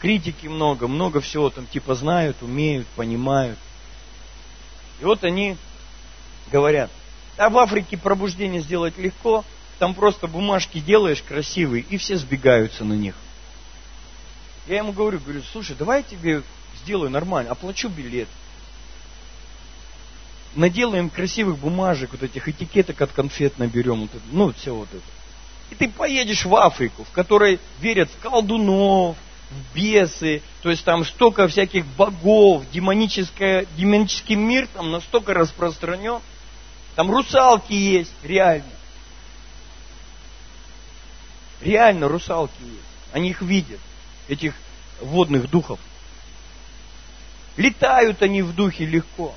Критики 0.00 0.46
много, 0.46 0.88
много 0.88 1.20
всего 1.20 1.50
там 1.50 1.66
типа 1.66 1.94
знают, 1.94 2.42
умеют, 2.42 2.86
понимают. 2.88 3.58
И 5.00 5.04
вот 5.04 5.24
они 5.24 5.56
говорят, 6.50 6.90
а 7.36 7.50
в 7.50 7.58
Африке 7.58 7.96
пробуждение 7.96 8.60
сделать 8.60 8.96
легко, 8.98 9.44
там 9.78 9.94
просто 9.94 10.26
бумажки 10.26 10.80
делаешь 10.80 11.22
красивые, 11.22 11.84
и 11.88 11.96
все 11.96 12.16
сбегаются 12.16 12.84
на 12.84 12.94
них. 12.94 13.14
Я 14.66 14.78
ему 14.78 14.92
говорю, 14.92 15.20
говорю, 15.20 15.42
слушай, 15.52 15.76
давай 15.78 15.98
я 15.98 16.02
тебе 16.02 16.42
сделаю 16.82 17.10
нормально, 17.10 17.52
оплачу 17.52 17.88
билет. 17.88 18.28
Наделаем 20.54 21.10
красивых 21.10 21.58
бумажек, 21.58 22.12
вот 22.12 22.22
этих 22.22 22.48
этикеток 22.48 23.00
от 23.02 23.12
конфет 23.12 23.58
наберем, 23.58 24.02
вот 24.02 24.14
это, 24.14 24.24
ну, 24.32 24.52
все 24.54 24.74
вот 24.74 24.88
это. 24.90 25.04
И 25.70 25.74
ты 25.74 25.88
поедешь 25.90 26.46
в 26.46 26.54
Африку, 26.56 27.04
в 27.04 27.10
которой 27.10 27.60
верят 27.80 28.08
в 28.10 28.18
колдунов, 28.20 29.16
бесы, 29.74 30.42
то 30.62 30.70
есть 30.70 30.84
там 30.84 31.04
столько 31.04 31.46
всяких 31.48 31.86
богов, 31.86 32.64
демонический 32.72 34.34
мир 34.34 34.68
там 34.74 34.90
настолько 34.90 35.34
распространен. 35.34 36.20
Там 36.94 37.10
русалки 37.10 37.72
есть, 37.72 38.12
реально. 38.22 38.64
Реально 41.60 42.08
русалки 42.08 42.60
есть. 42.60 42.80
Они 43.12 43.30
их 43.30 43.42
видят 43.42 43.80
этих 44.28 44.54
водных 45.00 45.48
духов. 45.50 45.78
Летают 47.56 48.22
они 48.22 48.42
в 48.42 48.54
духе 48.54 48.84
легко. 48.84 49.34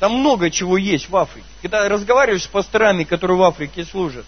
Там 0.00 0.18
много 0.18 0.50
чего 0.50 0.76
есть 0.76 1.08
в 1.08 1.16
Африке. 1.16 1.46
Когда 1.60 1.88
разговариваешь 1.88 2.44
с 2.44 2.48
пасторами, 2.48 3.04
которые 3.04 3.36
в 3.36 3.42
Африке 3.42 3.84
служат, 3.84 4.26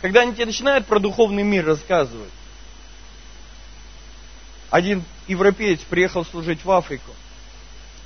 когда 0.00 0.20
они 0.20 0.32
тебе 0.32 0.46
начинают 0.46 0.86
про 0.86 0.98
духовный 1.00 1.42
мир 1.42 1.66
рассказывать, 1.66 2.30
один 4.70 5.02
европеец 5.26 5.80
приехал 5.80 6.24
служить 6.24 6.64
в 6.64 6.70
Африку. 6.70 7.10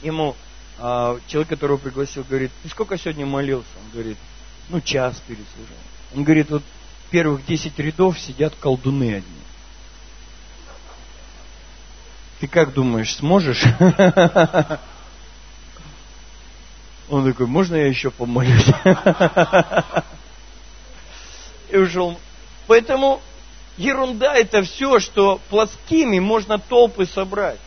Ему 0.03 0.35
а, 0.79 1.19
человек, 1.27 1.51
которого 1.51 1.77
пригласил, 1.77 2.25
говорит, 2.29 2.51
ты 2.63 2.69
сколько 2.69 2.99
сегодня 2.99 3.27
молился? 3.27 3.69
Он 3.85 3.91
говорит, 3.93 4.19
ну 4.69 4.81
час 4.81 5.23
перед 5.27 5.45
служением. 5.55 5.79
Он 6.15 6.25
говорит, 6.25 6.51
вот 6.51 6.63
первых 7.11 7.45
десять 7.47 7.79
рядов 7.79 8.19
сидят 8.19 8.55
колдуны 8.57 9.15
одни. 9.15 9.45
Ты 12.41 12.49
как 12.49 12.73
думаешь, 12.73 13.15
сможешь? 13.17 13.63
Он 17.09 17.31
такой, 17.31 17.47
можно 17.47 17.77
я 17.77 17.87
еще 17.87 18.11
помолюсь? 18.11 18.67
И 21.71 21.77
ушел. 21.77 22.19
Поэтому 22.67 23.21
ерунда 23.77 24.35
это 24.35 24.63
все, 24.63 25.01
что 25.01 25.41
плоскими 25.49 26.19
можно 26.19 26.59
толпы 26.59 27.07
собрать. 27.07 27.59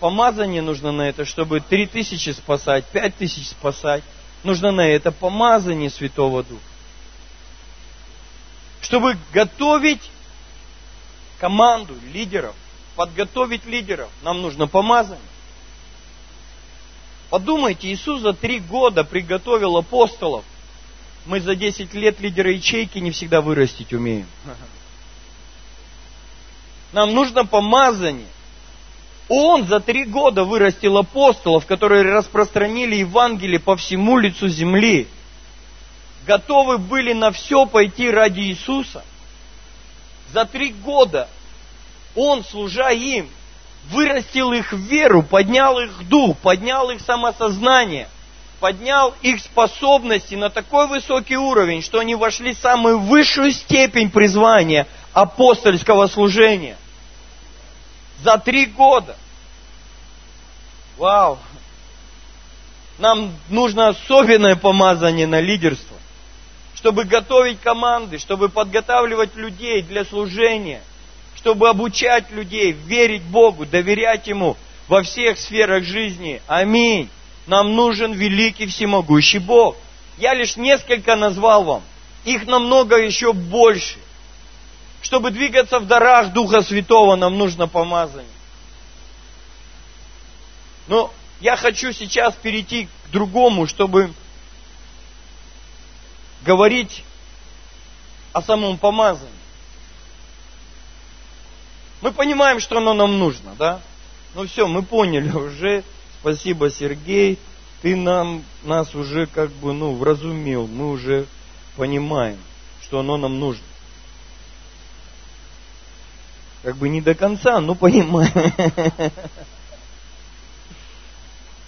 Помазание 0.00 0.60
нужно 0.60 0.92
на 0.92 1.02
это, 1.02 1.24
чтобы 1.24 1.60
три 1.60 1.86
тысячи 1.86 2.30
спасать, 2.30 2.84
пять 2.86 3.16
тысяч 3.16 3.48
спасать. 3.48 4.02
Нужно 4.42 4.72
на 4.72 4.86
это 4.86 5.12
помазание 5.12 5.88
Святого 5.88 6.42
Духа. 6.42 6.60
Чтобы 8.82 9.16
готовить 9.32 10.10
команду 11.38 11.94
лидеров, 12.12 12.54
подготовить 12.96 13.64
лидеров, 13.64 14.10
нам 14.22 14.42
нужно 14.42 14.66
помазание. 14.66 15.18
Подумайте, 17.30 17.90
Иисус 17.92 18.20
за 18.20 18.34
три 18.34 18.60
года 18.60 19.02
приготовил 19.02 19.76
апостолов. 19.78 20.44
Мы 21.24 21.40
за 21.40 21.56
10 21.56 21.94
лет 21.94 22.20
лидера 22.20 22.52
ячейки 22.52 22.98
не 22.98 23.10
всегда 23.10 23.40
вырастить 23.40 23.92
умеем. 23.94 24.26
Нам 26.94 27.12
нужно 27.12 27.44
помазание. 27.44 28.28
Он 29.28 29.66
за 29.66 29.80
три 29.80 30.04
года 30.04 30.44
вырастил 30.44 30.96
апостолов, 30.96 31.66
которые 31.66 32.04
распространили 32.04 32.94
Евангелие 32.94 33.58
по 33.58 33.76
всему 33.76 34.16
лицу 34.16 34.46
земли. 34.46 35.08
Готовы 36.24 36.78
были 36.78 37.12
на 37.12 37.32
все 37.32 37.66
пойти 37.66 38.08
ради 38.08 38.42
Иисуса. 38.42 39.02
За 40.32 40.44
три 40.44 40.70
года 40.70 41.28
Он, 42.14 42.44
служа 42.44 42.90
им, 42.90 43.28
вырастил 43.90 44.52
их 44.52 44.72
веру, 44.72 45.24
поднял 45.24 45.80
их 45.80 46.08
дух, 46.08 46.38
поднял 46.38 46.90
их 46.90 47.00
самосознание, 47.00 48.08
поднял 48.60 49.12
их 49.20 49.40
способности 49.40 50.36
на 50.36 50.48
такой 50.48 50.86
высокий 50.86 51.36
уровень, 51.36 51.82
что 51.82 51.98
они 51.98 52.14
вошли 52.14 52.54
в 52.54 52.58
самую 52.58 53.00
высшую 53.00 53.50
степень 53.50 54.12
призвания 54.12 54.86
апостольского 55.12 56.06
служения. 56.06 56.76
За 58.24 58.38
три 58.38 58.66
года. 58.66 59.16
Вау! 60.96 61.38
Нам 62.98 63.32
нужно 63.48 63.88
особенное 63.88 64.56
помазание 64.56 65.26
на 65.26 65.40
лидерство, 65.40 65.96
чтобы 66.74 67.04
готовить 67.04 67.60
команды, 67.60 68.18
чтобы 68.18 68.48
подготавливать 68.48 69.36
людей 69.36 69.82
для 69.82 70.04
служения– 70.04 70.82
чтобы 71.44 71.68
обучать 71.68 72.30
людей, 72.30 72.72
верить 72.72 73.20
Богу, 73.20 73.66
доверять 73.66 74.26
Ему 74.28 74.56
во 74.88 75.02
всех 75.02 75.36
сферах 75.36 75.84
жизни. 75.84 76.40
Аминь. 76.46 77.10
Нам 77.46 77.76
нужен 77.76 78.14
великий 78.14 78.66
всемогущий 78.66 79.40
Бог. 79.40 79.76
Я 80.16 80.32
лишь 80.32 80.56
несколько 80.56 81.16
назвал 81.16 81.64
вам. 81.64 81.82
Их 82.24 82.46
намного 82.46 82.96
еще 82.96 83.34
больше. 83.34 83.98
Чтобы 85.04 85.30
двигаться 85.30 85.80
в 85.80 85.86
дарах 85.86 86.32
Духа 86.32 86.62
Святого, 86.62 87.14
нам 87.14 87.36
нужно 87.36 87.68
помазание. 87.68 88.26
Но 90.86 91.12
я 91.40 91.56
хочу 91.56 91.92
сейчас 91.92 92.34
перейти 92.36 92.86
к 92.86 93.10
другому, 93.10 93.66
чтобы 93.66 94.14
говорить 96.42 97.04
о 98.32 98.40
самом 98.40 98.78
помазании. 98.78 99.28
Мы 102.00 102.10
понимаем, 102.10 102.58
что 102.58 102.78
оно 102.78 102.94
нам 102.94 103.18
нужно, 103.18 103.54
да? 103.58 103.82
Ну 104.34 104.46
все, 104.46 104.66
мы 104.66 104.82
поняли 104.82 105.30
уже. 105.36 105.84
Спасибо, 106.20 106.70
Сергей. 106.70 107.38
Ты 107.82 107.94
нам, 107.94 108.42
нас 108.62 108.94
уже 108.94 109.26
как 109.26 109.50
бы, 109.50 109.74
ну, 109.74 109.94
вразумил. 109.96 110.66
Мы 110.66 110.88
уже 110.90 111.26
понимаем, 111.76 112.38
что 112.80 113.00
оно 113.00 113.18
нам 113.18 113.38
нужно. 113.38 113.64
Как 116.64 116.76
бы 116.76 116.88
не 116.88 117.00
до 117.02 117.14
конца, 117.14 117.60
но 117.60 117.74
понимаем. 117.74 118.32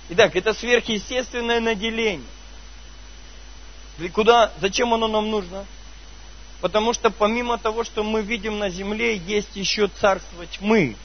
Итак, 0.09 0.35
это 0.35 0.55
сверхъестественное 0.55 1.61
наделение. 1.61 2.27
Куда, 4.15 4.51
зачем 4.59 4.95
оно 4.95 5.07
нам 5.07 5.31
нужно? 5.31 5.67
Потому 6.63 6.95
что 6.95 7.11
помимо 7.11 7.59
того, 7.59 7.85
что 7.85 8.03
мы 8.03 8.23
видим 8.23 8.59
на 8.59 8.71
земле, 8.71 9.19
есть 9.19 9.55
еще 9.55 9.89
царство 9.89 10.47
тьмы, 10.47 10.97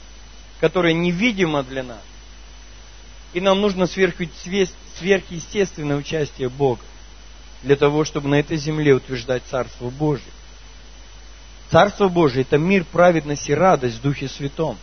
которое 0.58 0.94
невидимо 0.94 1.62
для 1.62 1.82
нас. 1.82 2.00
И 3.34 3.42
нам 3.42 3.60
нужно 3.60 3.86
сверхъестественное 3.86 5.96
участие 5.96 6.48
Бога 6.48 6.80
для 7.62 7.76
того, 7.76 8.06
чтобы 8.06 8.30
на 8.30 8.36
этой 8.36 8.56
земле 8.56 8.94
утверждать 8.94 9.42
Царство 9.50 9.90
Божие. 9.90 10.32
Царство 11.72 12.08
Божие– 12.08 12.42
это 12.42 12.58
мир, 12.58 12.84
праведность 12.84 13.48
и 13.48 13.54
радость 13.54 13.96
в 13.96 14.02
Духе 14.02 14.28
Святом. 14.28 14.78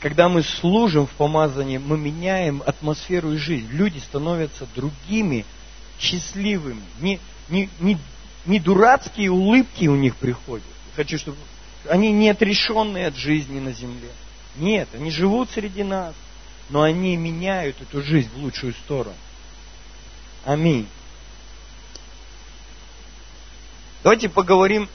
Когда 0.00 0.28
мы 0.28 0.42
служим 0.42 1.06
в 1.06 1.10
помазании, 1.10 1.78
мы 1.78 1.96
меняем 1.98 2.62
атмосферу 2.64 3.32
и 3.32 3.38
жизнь. 3.38 3.68
Люди 3.70 3.98
становятся 3.98 4.68
другими, 4.76 5.44
счастливыми. 5.98 6.82
Не, 7.00 7.18
не, 7.48 7.70
не 7.80 7.98
не 8.46 8.60
дурацкие 8.60 9.30
улыбки 9.30 9.86
у 9.86 9.96
них 9.96 10.16
приходят. 10.16 10.66
Хочу, 10.96 11.18
чтобы 11.18 11.38
они 11.88 12.12
не 12.12 12.28
отрешенные 12.28 13.06
от 13.06 13.16
жизни 13.16 13.58
на 13.58 13.72
земле. 13.72 14.10
Нет, 14.56 14.88
они 14.94 15.10
живут 15.10 15.50
среди 15.50 15.82
нас, 15.82 16.14
но 16.70 16.82
они 16.82 17.16
меняют 17.16 17.80
эту 17.80 18.02
жизнь 18.02 18.30
в 18.34 18.38
лучшую 18.38 18.74
сторону. 18.74 19.16
Аминь. 20.44 20.86
Давайте 24.02 24.28
поговорим, 24.28 24.88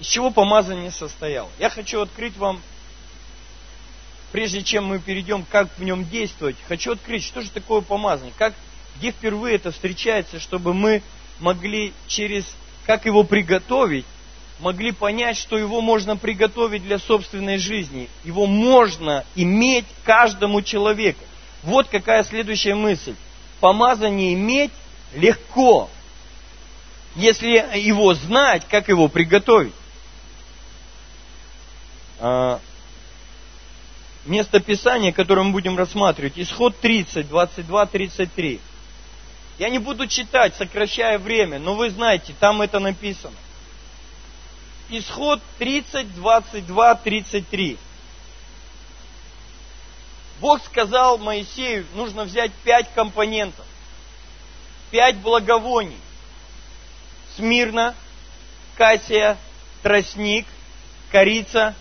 из 0.00 0.06
чего 0.06 0.30
помазание 0.30 0.90
состояло. 0.90 1.48
Я 1.58 1.70
хочу 1.70 2.00
открыть 2.00 2.36
вам, 2.36 2.60
прежде 4.32 4.62
чем 4.62 4.86
мы 4.86 4.98
перейдем, 4.98 5.44
как 5.50 5.68
в 5.76 5.82
нем 5.82 6.04
действовать, 6.04 6.56
хочу 6.68 6.92
открыть, 6.92 7.24
что 7.24 7.42
же 7.42 7.50
такое 7.50 7.80
помазание, 7.80 8.32
как, 8.36 8.54
где 8.96 9.10
впервые 9.10 9.56
это 9.56 9.72
встречается, 9.72 10.40
чтобы 10.40 10.74
мы 10.74 11.02
могли 11.40 11.92
через 12.06 12.44
как 12.86 13.04
его 13.04 13.22
приготовить, 13.22 14.06
могли 14.60 14.92
понять, 14.92 15.36
что 15.36 15.58
его 15.58 15.82
можно 15.82 16.16
приготовить 16.16 16.82
для 16.82 16.98
собственной 16.98 17.58
жизни. 17.58 18.08
Его 18.24 18.46
можно 18.46 19.24
иметь 19.34 19.84
каждому 20.04 20.62
человеку. 20.62 21.22
Вот 21.62 21.88
какая 21.88 22.24
следующая 22.24 22.74
мысль. 22.74 23.14
Помазание 23.60 24.32
иметь 24.32 24.70
легко, 25.14 25.90
если 27.14 27.78
его 27.78 28.14
знать, 28.14 28.62
как 28.68 28.88
его 28.88 29.08
приготовить. 29.08 29.74
А, 32.20 32.60
место 34.24 34.60
Писания, 34.60 35.12
которое 35.12 35.42
мы 35.42 35.52
будем 35.52 35.76
рассматривать, 35.78 36.34
исход 36.36 36.78
30, 36.80 37.28
22, 37.28 37.86
33. 37.86 38.60
Я 39.58 39.70
не 39.70 39.78
буду 39.78 40.06
читать, 40.06 40.54
сокращая 40.56 41.18
время, 41.18 41.58
но 41.58 41.74
вы 41.74 41.90
знаете, 41.90 42.34
там 42.38 42.62
это 42.62 42.78
написано. 42.78 43.36
Исход 44.90 45.40
30, 45.58 46.14
22, 46.14 46.94
33. 46.96 47.78
Бог 50.40 50.64
сказал 50.64 51.18
Моисею, 51.18 51.84
нужно 51.94 52.24
взять 52.24 52.52
пять 52.64 52.88
компонентов, 52.94 53.66
пять 54.90 55.16
благовоний. 55.16 55.98
Смирно, 57.36 57.94
кассия, 58.76 59.36
тростник, 59.82 60.46
корица 61.10 61.74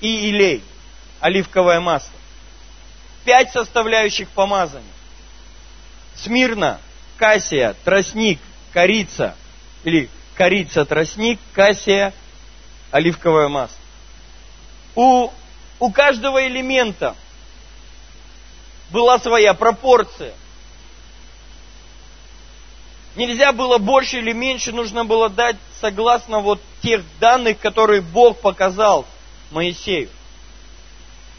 и 0.00 0.30
илей, 0.30 0.62
оливковое 1.20 1.80
масло. 1.80 2.12
Пять 3.24 3.52
составляющих 3.52 4.28
помазания. 4.30 4.86
Смирно, 6.14 6.80
кассия, 7.16 7.74
тростник, 7.84 8.38
корица, 8.72 9.34
или 9.84 10.10
корица, 10.34 10.84
тростник, 10.84 11.38
кассия, 11.52 12.12
оливковое 12.90 13.48
масло. 13.48 13.76
У, 14.94 15.30
у 15.80 15.90
каждого 15.90 16.46
элемента 16.46 17.16
была 18.90 19.18
своя 19.18 19.54
пропорция. 19.54 20.34
Нельзя 23.16 23.52
было 23.52 23.78
больше 23.78 24.18
или 24.18 24.32
меньше, 24.32 24.72
нужно 24.72 25.04
было 25.04 25.28
дать 25.28 25.56
согласно 25.80 26.40
вот 26.40 26.60
тех 26.82 27.02
данных, 27.20 27.58
которые 27.58 28.00
Бог 28.00 28.40
показал 28.40 29.06
Моисею. 29.50 30.08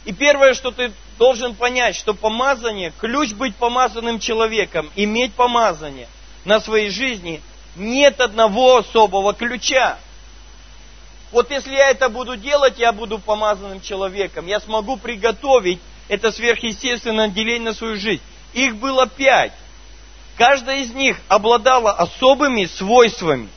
И 0.06 0.14
первое, 0.14 0.54
что 0.54 0.72
ты 0.72 0.92
должен 1.18 1.56
понять, 1.56 1.96
что 1.96 2.14
помазание, 2.14 2.94
ключ 3.00 3.34
быть 3.34 3.56
помазанным 3.56 4.20
человеком, 4.20 4.92
иметь 4.96 5.34
помазание 5.34 6.08
на 6.46 6.60
своей 6.60 6.90
жизни, 6.90 7.42
нет 7.76 8.22
одного 8.22 8.78
особого 8.78 9.34
ключа. 9.34 9.98
Вот 11.32 11.52
если 11.52 11.74
я 11.74 11.90
это 11.90 12.08
буду 12.10 12.38
делать, 12.38 12.78
я 12.78 12.94
буду 12.94 13.20
помазанным 13.20 13.82
человеком. 13.82 14.48
Я 14.48 14.60
смогу 14.60 14.96
приготовить 14.98 15.80
это 16.08 16.32
сверхъестественное 16.32 17.26
отделение 17.26 17.72
на 17.72 17.74
свою 17.74 17.98
жизнь. 17.98 18.22
Их 18.54 18.78
было 18.78 19.08
пять. 19.08 19.52
Каждая 20.38 20.82
из 20.82 20.92
них 20.94 21.18
обладала 21.28 21.92
особыми 21.92 22.66
свойствами. 22.66 23.50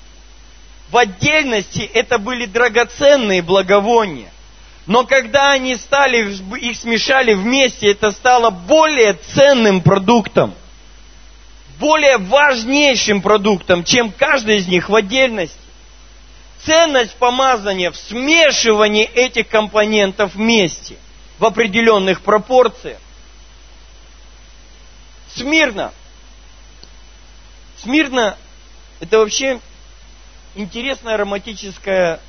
В 0.90 0.96
отдельности 0.96 1.80
это 1.80 2.18
были 2.18 2.46
драгоценные 2.46 3.42
благовония. 3.42 4.32
Но 4.88 5.04
когда 5.04 5.50
они 5.50 5.76
стали, 5.76 6.34
их 6.60 6.76
смешали 6.78 7.34
вместе, 7.34 7.90
это 7.90 8.10
стало 8.10 8.48
более 8.48 9.12
ценным 9.12 9.82
продуктом, 9.82 10.54
более 11.78 12.16
важнейшим 12.16 13.20
продуктом, 13.20 13.84
чем 13.84 14.10
каждый 14.10 14.56
из 14.56 14.66
них 14.66 14.88
в 14.88 14.94
отдельности. 14.94 15.58
Ценность 16.64 17.14
помазания 17.16 17.90
в 17.90 17.96
смешивании 17.96 19.04
этих 19.04 19.48
компонентов 19.48 20.34
вместе 20.34 20.96
в 21.38 21.44
определенных 21.44 22.22
пропорциях. 22.22 22.98
Смирно. 25.34 25.92
Смирно– 27.76 28.38
это 29.00 29.18
вообще 29.18 29.60
интересное 30.54 31.14
ароматическое 31.14 32.20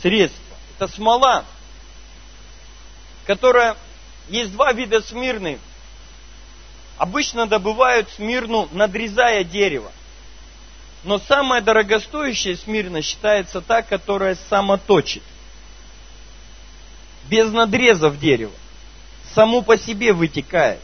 средство. 0.00 0.40
Это 0.78 0.88
смола, 0.88 1.44
которая... 3.30 3.76
Есть 4.28 4.52
два 4.52 4.72
вида 4.72 5.00
смирны. 5.02 5.60
Обычно 6.98 7.46
добывают 7.46 8.08
смирну, 8.10 8.68
надрезая 8.72 9.44
дерево. 9.44 9.92
Но 11.04 11.18
самая 11.18 11.60
дорогостоящая 11.60 12.56
смирна 12.56 13.02
считается 13.02 13.60
та, 13.60 13.82
которая 13.82 14.36
самоточит. 14.48 15.22
Без 17.28 17.52
надрезов 17.52 18.18
дерева. 18.18 18.52
Саму 19.32 19.62
по 19.62 19.78
себе 19.78 20.12
вытекает. 20.12 20.80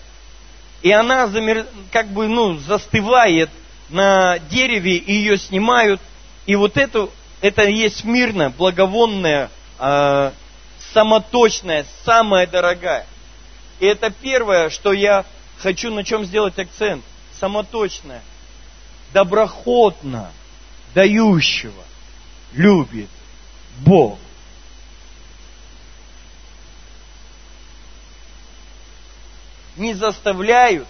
И 0.82 0.92
она 0.92 1.26
замер... 1.26 1.66
как 1.90 2.08
бы 2.08 2.28
ну, 2.28 2.58
застывает 2.58 3.50
на 3.88 4.38
дереве, 4.38 4.96
и 4.96 5.12
ее 5.12 5.36
снимают– 5.36 6.00
и 6.46 6.54
вот 6.54 6.76
эту, 6.76 7.10
это 7.40 7.64
и 7.64 7.74
есть 7.74 8.04
мирно, 8.04 8.50
благовонная, 8.56 9.50
э, 9.80 10.30
самоточная, 10.92 11.86
самая 12.04 12.46
дорогая. 12.46 13.06
И 13.80 13.86
это 13.86 14.10
первое, 14.10 14.70
что 14.70 14.92
я 14.92 15.24
хочу 15.58 15.92
на 15.92 16.04
чем 16.04 16.24
сделать 16.24 16.58
акцент. 16.58 17.04
Самоточная, 17.38 18.22
доброходно, 19.12 20.32
дающего, 20.94 21.84
любит 22.52 23.10
Бог. 23.78 24.18
Не 29.76 29.92
заставляют 29.92 30.88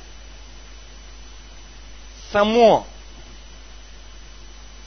само 2.30 2.86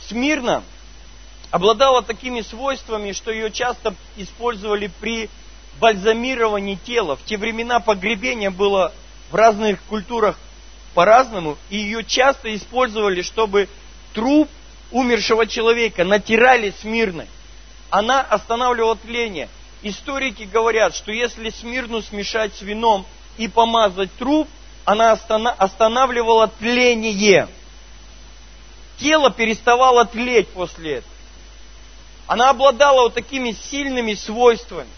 Смирна 0.10 0.64
обладала 1.52 2.02
такими 2.02 2.42
свойствами, 2.42 3.12
что 3.12 3.32
ее 3.32 3.52
часто 3.52 3.96
использовали 4.18 4.92
при 5.00 5.30
бальзамировании 5.80 6.76
тела. 6.76 7.16
В 7.16 7.24
те 7.24 7.38
времена 7.38 7.80
погребение 7.80 8.50
было 8.50 8.94
в 9.32 9.36
разных 9.36 9.82
культурах 9.84 10.38
по-разному, 10.94 11.58
и 11.70 11.78
ее 11.78 12.04
часто 12.04 12.54
использовали, 12.56 13.22
чтобы 13.22 13.70
труп 14.14 14.50
умершего 14.92 15.46
человека 15.46 16.04
натирали 16.04 16.74
смирной. 16.82 17.28
Она 17.90 18.22
останавливала 18.22 18.96
тление. 18.96 19.50
Историки 19.82 20.44
говорят, 20.44 20.96
что 20.96 21.12
если 21.12 21.50
смирну 21.50 22.02
смешать 22.02 22.54
с 22.56 22.62
вином 22.62 23.06
и 23.38 23.48
помазать 23.48 24.14
труп, 24.18 24.48
она 24.84 25.12
останавливала 25.12 26.48
тление 26.48 27.48
тело 29.00 29.32
переставало 29.32 30.06
тлеть 30.06 30.50
после 30.50 30.96
этого. 30.96 31.09
Она 32.30 32.52
обладала 32.52 33.06
вот 33.06 33.16
такими 33.16 33.54
сильными 33.54 34.14
свойствами. 34.14 34.92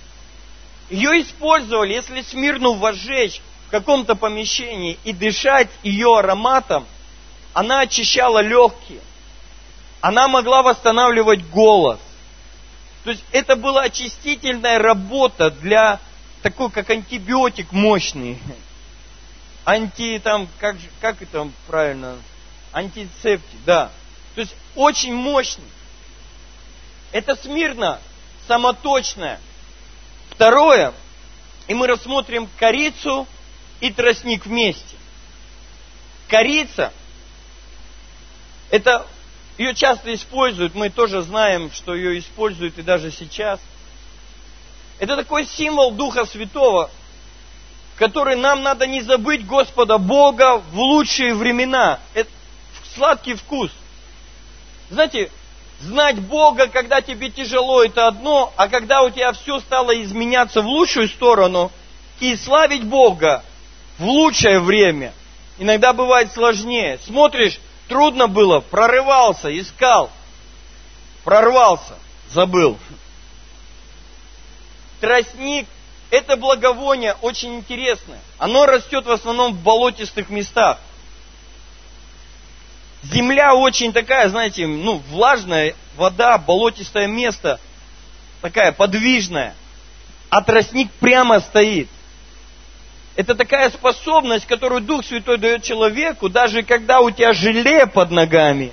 Ее 0.90 1.22
использовали, 1.22 1.94
если 1.94 2.24
смирну 2.24 2.74
возжечь 2.74 3.42
в 3.68 3.72
каком-то 3.72 4.16
помещении 4.16 5.00
и 5.06 5.14
дышать 5.14 5.70
ее 5.82 6.20
ароматом, 6.20 6.86
она 7.54 7.80
очищала 7.80 8.40
легкие. 8.40 9.00
Она 10.02 10.28
могла 10.28 10.62
восстанавливать 10.62 11.48
голос. 11.48 12.02
То 13.06 13.12
есть 13.12 13.24
это 13.32 13.56
была 13.56 13.84
очистительная 13.84 14.78
работа 14.78 15.52
для 15.52 16.02
такой, 16.42 16.70
как 16.70 16.90
антибиотик 16.90 17.72
мощный. 17.72 18.40
Анти, 19.64 20.20
там, 20.22 20.50
как, 20.60 20.76
как 21.00 21.22
это 21.22 21.50
правильно 21.66 22.18
антисептик, 22.74 23.64
да. 23.66 23.90
То 24.36 24.42
есть 24.42 24.54
очень 24.76 25.14
мощный. 25.14 25.64
Это 27.12 27.36
смирно, 27.36 28.00
самоточное. 28.48 29.40
Второе, 30.30 30.94
и 31.68 31.74
мы 31.74 31.88
рассмотрим 31.88 32.50
корицу 32.58 33.28
и 33.80 33.92
тростник 33.92 34.46
вместе. 34.46 34.96
Корица, 36.28 36.94
это 38.70 39.06
ее 39.58 39.76
часто 39.76 40.14
используют, 40.14 40.74
мы 40.74 40.90
тоже 40.90 41.22
знаем, 41.22 41.72
что 41.72 41.94
ее 41.94 42.18
используют 42.20 42.78
и 42.78 42.82
даже 42.82 43.12
сейчас. 43.12 43.60
Это 44.98 45.16
такой 45.18 45.46
символ 45.46 45.92
Духа 45.92 46.26
Святого, 46.26 46.90
который 47.98 48.36
нам 48.36 48.64
надо 48.64 48.88
не 48.88 49.02
забыть 49.02 49.46
Господа 49.46 49.98
Бога 49.98 50.58
в 50.58 50.80
лучшие 50.80 51.36
времена. 51.36 52.00
Это 52.14 52.30
сладкий 52.96 53.36
вкус. 53.36 53.72
Знаете, 54.90 55.32
знать 55.84 56.20
Бога, 56.20 56.68
когда 56.68 57.02
тебе 57.02 57.30
тяжело, 57.30 57.84
это 57.84 58.08
одно, 58.08 58.54
а 58.56 58.68
когда 58.68 59.02
у 59.04 59.10
тебя 59.10 59.34
все 59.34 59.60
стало 59.60 60.02
изменяться 60.02 60.62
в 60.62 60.68
лучшую 60.68 61.08
сторону, 61.08 61.72
и 62.20 62.36
славить 62.38 62.84
Бога 62.84 63.44
в 63.98 64.06
лучшее 64.06 64.60
время, 64.60 65.14
иногда 65.58 65.92
бывает 65.92 66.32
сложнее. 66.32 67.00
Смотришь, 67.06 67.60
трудно 67.88 68.28
было, 68.28 68.60
прорывался, 68.60 69.50
искал, 69.60 70.12
прорвался, 71.24 71.96
забыл. 72.30 72.78
Тростник– 75.00 75.68
это 76.12 76.38
благовоние 76.38 77.16
очень 77.22 77.56
интересное. 77.56 78.20
Оно 78.38 78.68
растет 78.68 79.06
в 79.08 79.12
основном 79.12 79.54
в 79.54 79.64
болотистых 79.64 80.30
местах. 80.30 80.78
Земля 83.04 83.56
очень 83.56 83.94
такая, 83.94 84.30
знаете, 84.30 84.68
ну, 84.68 85.02
влажная, 85.10 85.76
вода, 85.96 86.38
болотистое 86.38 87.08
место, 87.08 87.60
такая 88.42 88.72
подвижная. 88.72 89.56
А 90.30 90.42
тростник 90.42 90.92
прямо 90.94 91.40
стоит. 91.40 91.90
Это 93.16 93.36
такая 93.36 93.70
способность, 93.72 94.46
которую 94.46 94.82
Дух 94.82 95.06
Святой 95.06 95.38
дает 95.38 95.64
человеку, 95.64 96.30
даже 96.30 96.64
когда 96.64 97.02
у 97.02 97.10
тебя 97.10 97.34
желе 97.34 97.88
под 97.88 98.12
ногами, 98.12 98.72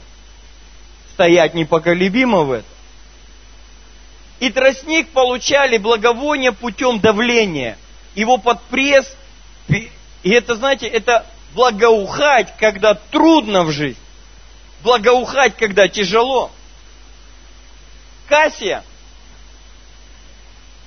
стоять 1.15 1.55
непоколебимо 1.55 2.43
в 2.43 2.53
этом. 2.53 2.71
И 4.41 4.51
тростник 4.51 5.09
получали 5.09 5.79
благовоние 5.79 6.53
путем 6.53 7.01
давления. 7.01 7.77
Его 8.15 8.39
под 8.39 8.63
пресс, 8.65 9.17
и 9.69 9.91
это, 10.31 10.55
знаете, 10.55 10.87
это 10.87 11.27
благоухать, 11.55 12.55
когда 12.59 12.95
трудно 12.95 13.65
в 13.65 13.73
жизни 13.73 14.08
благоухать, 14.83 15.57
когда 15.57 15.89
тяжело. 15.89 16.51
Кассия, 18.29 18.85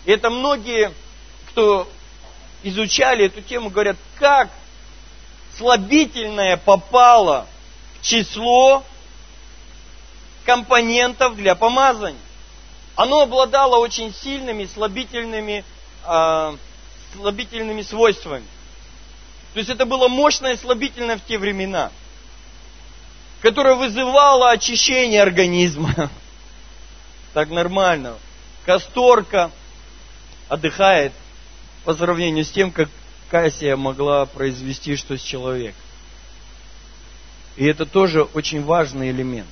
это 0.06 0.30
многие, 0.30 0.94
кто 1.50 1.88
изучали 2.64 3.26
эту 3.26 3.42
тему, 3.42 3.70
говорят, 3.70 3.98
как 4.18 4.50
слабительное 5.58 6.58
попало 6.58 7.48
в 8.00 8.06
число 8.06 8.84
компонентов 10.46 11.36
для 11.36 11.56
помазания. 11.56 12.20
Оно 12.96 13.22
обладало 13.22 13.78
очень 13.78 14.14
сильными 14.14 14.66
слабительными, 14.66 15.64
э, 16.06 16.58
слабительными 17.16 17.82
свойствами. 17.82 18.46
То 19.54 19.60
есть 19.60 19.70
это 19.70 19.86
было 19.86 20.08
мощное 20.08 20.56
слабительное 20.58 21.18
в 21.18 21.26
те 21.26 21.38
времена– 21.38 21.92
которая 23.42 23.76
вызывала 23.76 24.52
очищение 24.52 25.22
организма. 25.22 26.10
Так 27.34 27.50
нормально. 27.50 28.16
Касторка 28.66 29.52
отдыхает 30.50 31.14
по 31.86 31.94
сравнению 31.94 32.44
с 32.44 32.52
тем, 32.52 32.72
как 32.72 32.90
Кассия 33.30 33.78
могла 33.78 34.26
произвести 34.26 34.98
что 34.98 35.18
с 35.18 35.22
человеком. 35.22 35.80
И 37.56 37.66
это 37.66 37.86
тоже 37.86 38.24
очень 38.24 38.66
важный 38.66 39.12
элемент. 39.12 39.48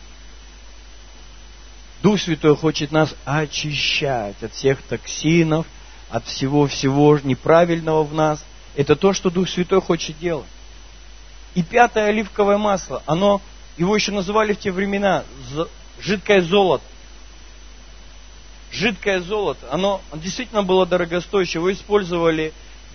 Дух 2.02 2.20
Святой 2.20 2.58
хочет 2.58 2.92
нас 2.92 3.16
очищать 3.24 4.44
от 4.44 4.54
всех 4.54 4.82
токсинов, 4.82 5.66
от 6.10 6.26
всего-всего 6.26 7.18
неправильного 7.24 8.04
в 8.04 8.14
нас. 8.14 8.44
Это 8.76 8.98
то, 8.98 9.14
что 9.14 9.30
Дух 9.30 9.48
Святой 9.48 9.80
хочет 9.80 10.20
делать. 10.20 10.48
И 11.56 11.64
пятое 11.64 12.10
оливковое 12.10 12.58
масло, 12.58 13.04
оно, 13.06 13.42
его 13.80 13.96
еще 13.96 14.12
называли 14.12 14.54
в 14.54 14.60
те 14.60 14.72
времена 14.72 15.24
жидкое 16.02 16.42
золото. 16.42 16.84
Жидкое 18.72 19.22
золото, 19.22 19.68
оно 19.72 20.02
действительно 20.14 20.64
было 20.64 20.86
дорогостоящее. 20.86 21.60
Его 21.60 21.72
использовали 21.72 22.54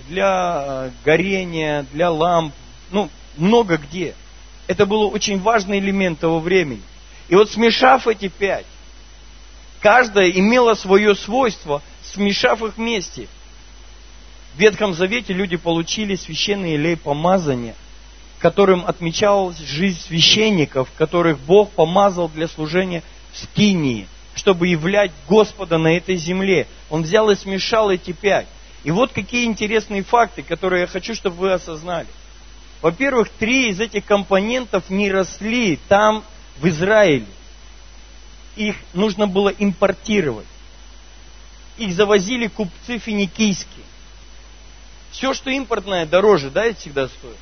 для 0.08 0.64
э, 0.66 0.90
горения, 1.04 1.84
для 1.92 2.10
ламп, 2.10 2.54
ну, 2.92 3.10
много 3.36 3.78
где. 3.78 4.14
Это 4.66 4.86
был 4.86 5.08
очень 5.12 5.40
важный 5.40 5.78
элемент 5.78 6.20
того 6.20 6.38
времени. 6.38 6.82
И 7.28 7.34
вот 7.34 7.50
смешав 7.50 8.06
эти 8.06 8.28
пять, 8.28 8.66
каждая 9.80 10.30
имела 10.30 10.74
свое 10.74 11.16
свойство, 11.16 11.82
смешав 12.02 12.62
их 12.62 12.76
вместе. 12.76 13.26
В 14.54 14.60
Ветхом 14.60 14.94
Завете 14.94 15.32
люди 15.32 15.56
получили 15.56 16.14
священный 16.14 16.74
елей 16.74 16.96
помазания, 16.96 17.74
которым 18.44 18.84
отмечалась 18.86 19.56
жизнь 19.56 20.02
священников, 20.02 20.90
которых 20.98 21.38
Бог 21.38 21.70
помазал 21.70 22.28
для 22.28 22.46
служения 22.46 23.02
в 23.32 23.38
Скинии, 23.38 24.06
чтобы 24.34 24.68
являть 24.68 25.12
Господа 25.26 25.78
на 25.78 25.96
этой 25.96 26.16
земле. 26.16 26.66
Он 26.90 27.04
взял 27.04 27.30
и 27.30 27.36
смешал 27.36 27.90
эти 27.90 28.12
пять. 28.12 28.46
И 28.82 28.90
вот 28.90 29.12
какие 29.12 29.46
интересные 29.46 30.02
факты, 30.02 30.42
которые 30.42 30.82
я 30.82 30.86
хочу, 30.86 31.14
чтобы 31.14 31.36
вы 31.36 31.52
осознали. 31.54 32.06
Во-первых, 32.82 33.30
три 33.30 33.70
из 33.70 33.80
этих 33.80 34.04
компонентов 34.04 34.90
не 34.90 35.10
росли 35.10 35.78
там, 35.88 36.22
в 36.58 36.68
Израиле. 36.68 37.24
Их 38.56 38.76
нужно 38.92 39.26
было 39.26 39.48
импортировать. 39.48 40.46
Их 41.78 41.94
завозили 41.94 42.48
купцы 42.48 42.98
финикийские. 42.98 43.86
Все, 45.12 45.32
что 45.32 45.48
импортное, 45.48 46.04
дороже, 46.04 46.50
да, 46.50 46.66
это 46.66 46.78
всегда 46.78 47.08
стоит. 47.08 47.38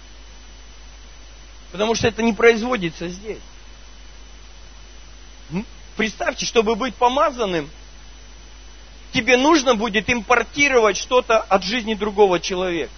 Потому 1.73 1.95
что 1.95 2.07
это 2.07 2.23
не 2.23 2.35
производится 2.35 3.09
здесь. 3.09 3.41
Представьте, 5.97 6.47
чтобы 6.47 6.77
быть 6.77 6.95
помазанным, 6.95 7.69
тебе 9.13 9.37
нужно 9.37 9.75
будет 9.75 10.09
импортировать 10.11 10.97
что-то 10.97 11.39
от 11.39 11.65
жизни 11.65 11.95
другого 11.95 12.41
человека. 12.41 12.93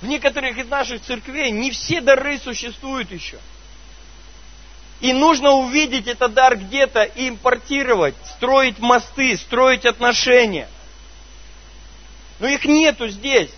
В 0.00 0.06
некоторых 0.06 0.58
из 0.58 0.68
наших 0.68 1.02
церквей 1.02 1.50
не 1.50 1.70
все 1.70 2.00
дары 2.02 2.38
существуют 2.38 3.10
еще. 3.10 3.38
И 5.00 5.12
нужно 5.12 5.52
увидеть 5.52 6.06
этот 6.06 6.34
дар 6.34 6.56
где-то 6.56 7.02
и 7.02 7.28
импортировать, 7.28 8.14
строить 8.36 8.78
мосты, 8.78 9.36
строить 9.36 9.84
отношения. 9.84 10.68
Но 12.40 12.46
их 12.46 12.64
нету 12.64 13.08
здесь. 13.08 13.50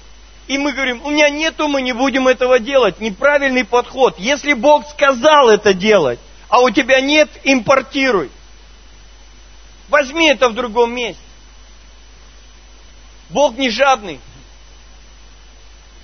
И 0.49 0.57
мы 0.57 0.73
говорим, 0.73 1.05
у 1.05 1.11
меня 1.11 1.29
нету, 1.29 1.69
мы 1.69 1.83
не 1.83 1.93
будем 1.93 2.27
этого 2.27 2.59
делать. 2.59 3.01
Неправильный 3.01 3.65
подход. 3.65 4.19
Если 4.19 4.55
Бог 4.55 4.89
сказал 4.89 5.51
это 5.51 5.75
делать, 5.75 6.19
а 6.49 6.61
у 6.61 6.71
тебя 6.71 7.03
нет, 7.03 7.29
импортируй. 7.45 8.31
Возьми 9.91 10.31
это 10.31 10.49
в 10.49 10.55
другом 10.55 10.95
месте. 10.95 11.21
Бог 13.29 13.59
не 13.59 13.69
жадный. 13.69 14.21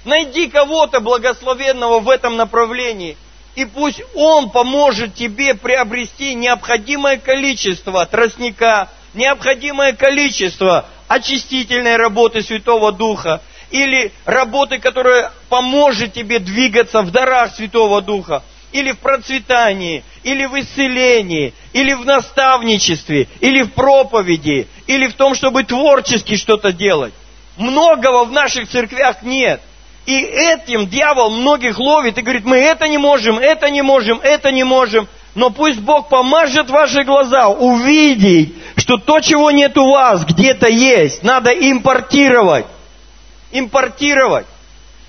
Найди 0.04 0.48
кого-то 0.48 1.00
благословенного 1.00 2.00
в 2.00 2.10
этом 2.10 2.36
направлении, 2.36 3.16
и 3.54 3.64
пусть 3.64 4.02
Он 4.14 4.50
поможет 4.50 5.14
тебе 5.14 5.54
приобрести 5.54 6.34
необходимое 6.34 7.16
количество 7.16 8.04
тростника, 8.04 8.90
необходимое 9.14 9.94
количество 9.94 10.86
очистительной 11.08 11.96
работы 11.96 12.42
Святого 12.42 12.92
Духа, 12.92 13.40
или 13.70 14.12
работы, 14.24 14.78
которая 14.78 15.32
поможет 15.48 16.12
тебе 16.12 16.38
двигаться 16.38 17.02
в 17.02 17.10
дарах 17.10 17.54
Святого 17.54 18.02
Духа, 18.02 18.42
или 18.72 18.92
в 18.92 18.98
процветании, 18.98 20.02
или 20.22 20.46
в 20.46 20.58
исцелении, 20.58 21.54
или 21.72 21.92
в 21.92 22.04
наставничестве, 22.04 23.28
или 23.40 23.62
в 23.62 23.72
проповеди, 23.72 24.68
или 24.86 25.06
в 25.06 25.14
том, 25.14 25.34
чтобы 25.34 25.64
творчески 25.64 26.36
что-то 26.36 26.72
делать. 26.72 27.14
Многого 27.56 28.24
в 28.24 28.32
наших 28.32 28.68
церквях 28.68 29.22
нет– 29.22 29.60
и 30.06 30.20
этим 30.20 30.86
дьявол 30.86 31.30
многих 31.30 31.78
ловит 31.78 32.18
и 32.18 32.22
говорит, 32.22 32.44
мы 32.44 32.58
это 32.58 32.88
не 32.88 32.98
можем, 32.98 33.38
это 33.38 33.70
не 33.70 33.82
можем, 33.82 34.20
это 34.22 34.52
не 34.52 34.64
можем. 34.64 35.08
Но 35.34 35.50
пусть 35.50 35.80
Бог 35.80 36.08
помажет 36.08 36.68
ваши 36.70 37.04
глаза 37.04 37.48
увидеть, 37.48 38.54
что 38.76 38.98
то, 38.98 39.20
чего 39.20 39.50
нет 39.50 39.76
у 39.78 39.90
вас, 39.90 40.24
где-то 40.24 40.68
есть. 40.68 41.22
Надо 41.22 41.50
импортировать. 41.50 42.66
Импортировать. 43.54 44.46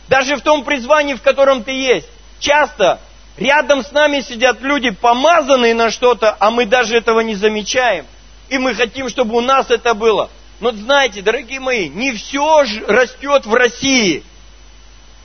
Даже 0.08 0.38
в 0.38 0.42
том 0.42 0.64
призвании, 0.64 1.16
в 1.16 1.22
котором 1.22 1.64
ты 1.64 1.72
есть. 1.72 2.08
Часто 2.40 3.02
рядом 3.36 3.84
с 3.84 3.92
нами 3.92 4.22
сидят 4.22 4.62
люди, 4.62 4.92
помазанные 4.92 5.74
на 5.74 5.92
что-то, 5.92 6.38
а 6.40 6.50
мы 6.52 6.66
даже 6.66 6.96
этого 6.96 7.20
не 7.20 7.36
замечаем. 7.36 8.06
И 8.48 8.58
мы 8.58 8.74
хотим, 8.74 9.10
чтобы 9.10 9.36
у 9.36 9.42
нас 9.42 9.70
это 9.70 9.94
было. 9.94 10.30
Но 10.62 10.72
знаете, 10.72 11.22
дорогие 11.22 11.60
мои, 11.60 11.90
не 11.90 12.14
все 12.14 12.64
растет 12.88 13.46
в 13.46 13.54
России– 13.54 14.24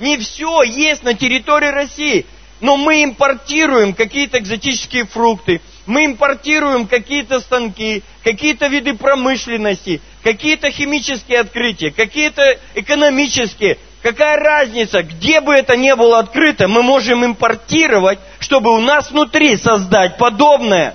не 0.00 0.16
все 0.16 0.62
есть 0.62 1.02
на 1.02 1.14
территории 1.14 1.68
России. 1.68 2.26
Но 2.60 2.76
мы 2.76 3.04
импортируем 3.04 3.94
какие-то 3.94 4.38
экзотические 4.38 5.06
фрукты, 5.06 5.60
мы 5.90 6.06
импортируем 6.06 6.86
какие-то 6.86 7.40
станки, 7.40 8.04
какие-то 8.22 8.68
виды 8.68 8.94
промышленности, 8.94 10.00
какие-то 10.22 10.70
химические 10.70 11.40
открытия, 11.40 11.90
какие-то 11.90 12.60
экономические. 12.74 13.76
Какая 14.00 14.36
разница, 14.36 15.02
где 15.02 15.40
бы 15.40 15.52
это 15.52 15.76
ни 15.76 15.92
было 15.94 16.20
открыто, 16.20 16.68
мы 16.68 16.84
можем 16.84 17.24
импортировать, 17.24 18.20
чтобы 18.38 18.72
у 18.72 18.80
нас 18.80 19.10
внутри 19.10 19.56
создать 19.56 20.16
подобное. 20.16 20.94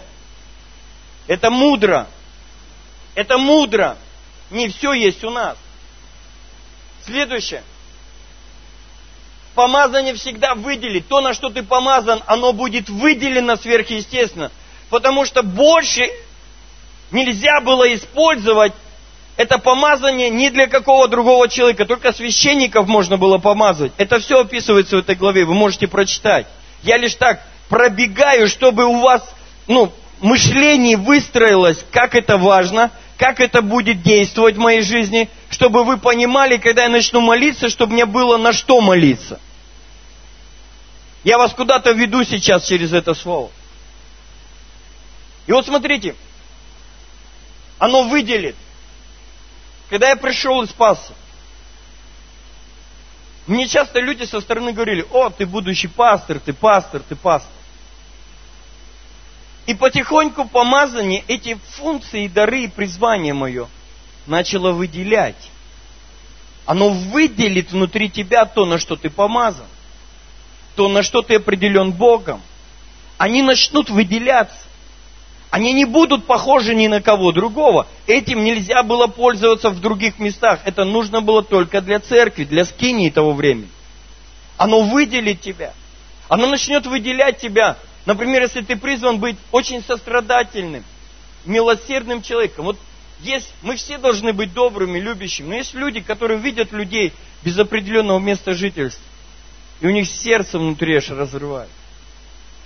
Это 1.27 1.51
мудро. 1.51 2.07
Это 3.15 3.37
мудро. 3.37 3.97
Не 4.49 4.69
все 4.69 4.93
есть 4.93 5.25
у 5.25 5.29
нас. 5.29 5.57
Следующее 7.05 7.63
помазание 9.55 10.13
всегда 10.13 10.53
выделит. 10.53 11.07
То, 11.07 11.21
на 11.21 11.33
что 11.33 11.49
ты 11.49 11.63
помазан, 11.63 12.21
оно 12.27 12.53
будет 12.53 12.89
выделено 12.89 13.55
сверхъестественно. 13.55 14.51
Потому 14.89 15.25
что 15.25 15.43
больше 15.43 16.09
нельзя 17.11 17.61
было 17.61 17.93
использовать 17.93 18.73
это 19.37 19.57
помазание 19.57 20.29
ни 20.29 20.49
для 20.49 20.67
какого 20.67 21.07
другого 21.07 21.49
человека, 21.49 21.85
только 21.85 22.13
священников 22.13 22.87
можно 22.87 23.17
было 23.17 23.37
помазать. 23.37 23.91
Это 23.97 24.19
все 24.19 24.39
описывается 24.39 24.95
в 24.95 24.99
этой 24.99 25.15
главе, 25.15 25.43
вы 25.45 25.53
можете 25.53 25.87
прочитать. 25.87 26.47
Я 26.83 26.97
лишь 26.97 27.15
так 27.15 27.41
пробегаю, 27.67 28.47
чтобы 28.47 28.85
у 28.85 29.01
вас 29.01 29.27
ну, 29.67 29.91
мышление 30.21 30.95
выстроилось, 30.95 31.83
как 31.91 32.15
это 32.15 32.37
важно, 32.37 32.91
как 33.17 33.39
это 33.39 33.61
будет 33.61 34.01
действовать 34.03 34.55
в 34.55 34.59
моей 34.59 34.81
жизни, 34.81 35.29
чтобы 35.49 35.83
вы 35.83 35.97
понимали, 35.97 36.57
когда 36.57 36.83
я 36.83 36.89
начну 36.89 37.19
молиться, 37.19 37.69
чтобы 37.69 37.93
мне 37.93 38.05
было 38.05 38.37
на 38.37 38.53
что 38.53 38.79
молиться. 38.79 39.39
Я 41.23 41.37
вас 41.37 41.53
куда-то 41.53 41.91
веду 41.91 42.23
сейчас 42.23 42.67
через 42.67 42.93
это 42.93 43.13
слово. 43.13 43.49
И 45.47 45.51
вот 45.51 45.65
смотрите, 45.65 46.15
оно 47.77 48.03
выделит. 48.03 48.55
Когда 49.89 50.09
я 50.09 50.15
пришел 50.15 50.61
и 50.63 50.67
спасся, 50.67 51.13
мне 53.45 53.67
часто 53.67 53.99
люди 53.99 54.23
со 54.23 54.41
стороны 54.41 54.73
говорили, 54.73 55.05
о, 55.11 55.29
ты 55.29 55.45
будущий 55.45 55.87
пастор, 55.87 56.39
ты 56.39 56.53
пастор, 56.53 57.01
ты 57.01 57.15
пастор. 57.15 57.51
И 59.67 59.73
потихоньку 59.75 60.47
помазание 60.47 61.23
эти 61.27 61.59
функции, 61.71 62.27
дары 62.27 62.63
и 62.63 62.67
призвание 62.67 63.33
мое 63.33 63.67
начало 64.25 64.71
выделять. 64.71 65.51
Оно 66.65 66.89
выделит 66.89 67.71
внутри 67.71 68.09
тебя 68.09 68.45
то, 68.45 68.65
на 68.65 68.79
что 68.79 68.95
ты 68.95 69.09
помазан 69.11 69.67
то 70.75 70.89
на 70.89 71.03
что 71.03 71.21
ты 71.21 71.35
определен 71.35 71.91
Богом, 71.91 72.41
они 73.17 73.41
начнут 73.41 73.89
выделяться. 73.89 74.57
Они 75.55 75.71
не 75.71 75.85
будут 75.85 76.25
похожи 76.25 76.75
ни 76.75 76.87
на 76.87 77.01
кого 77.01 77.31
другого. 77.31 77.87
Этим 78.07 78.43
нельзя 78.43 78.83
было 78.83 79.07
пользоваться 79.07 79.69
в 79.69 79.79
других 79.79 80.19
местах. 80.19 80.59
Это 80.65 80.83
нужно 80.83 81.21
было 81.21 81.43
только 81.43 81.79
для 81.79 82.01
церкви, 82.01 82.43
для 82.43 82.65
скинии 82.65 83.09
того 83.09 83.31
времени. 83.31 83.69
Оно 84.57 84.81
выделит 84.81 85.39
тебя. 85.39 85.71
Оно 86.27 86.47
начнет 86.47 86.85
выделять 86.85 87.37
тебя. 87.37 87.77
Например, 88.05 88.41
если 88.41 88.63
ты 88.63 88.75
призван 88.75 89.19
быть 89.19 89.37
очень 89.53 89.81
сострадательным, 89.81 90.83
милосердным 91.45 92.21
человеком. 92.21 92.65
Вот 92.65 92.77
есть, 93.21 93.53
мы 93.61 93.77
все 93.77 93.97
должны 93.97 94.33
быть 94.33 94.53
добрыми, 94.53 94.99
любящими. 94.99 95.47
Но 95.47 95.55
есть 95.55 95.73
люди, 95.73 96.01
которые 96.01 96.37
видят 96.37 96.73
людей 96.73 97.13
без 97.43 97.57
определенного 97.57 98.19
места 98.19 98.55
жительства. 98.55 99.05
И 99.79 99.87
у 99.87 99.91
них 99.91 100.09
сердце 100.09 100.59
внутри 100.59 100.97
аж 100.97 101.11
разрывает. 101.11 101.69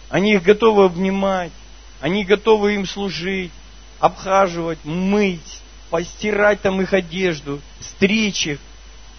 Они 0.09 0.33
их 0.33 0.41
готовы 0.41 0.85
обнимать, 0.85 1.51
они 1.99 2.23
готовы 2.23 2.75
им 2.75 2.85
служить, 2.85 3.51
обхаживать, 3.99 4.79
мыть, 4.83 5.61
постирать 5.89 6.61
там 6.61 6.81
их 6.81 6.93
одежду, 6.93 7.61
стричь. 7.79 8.49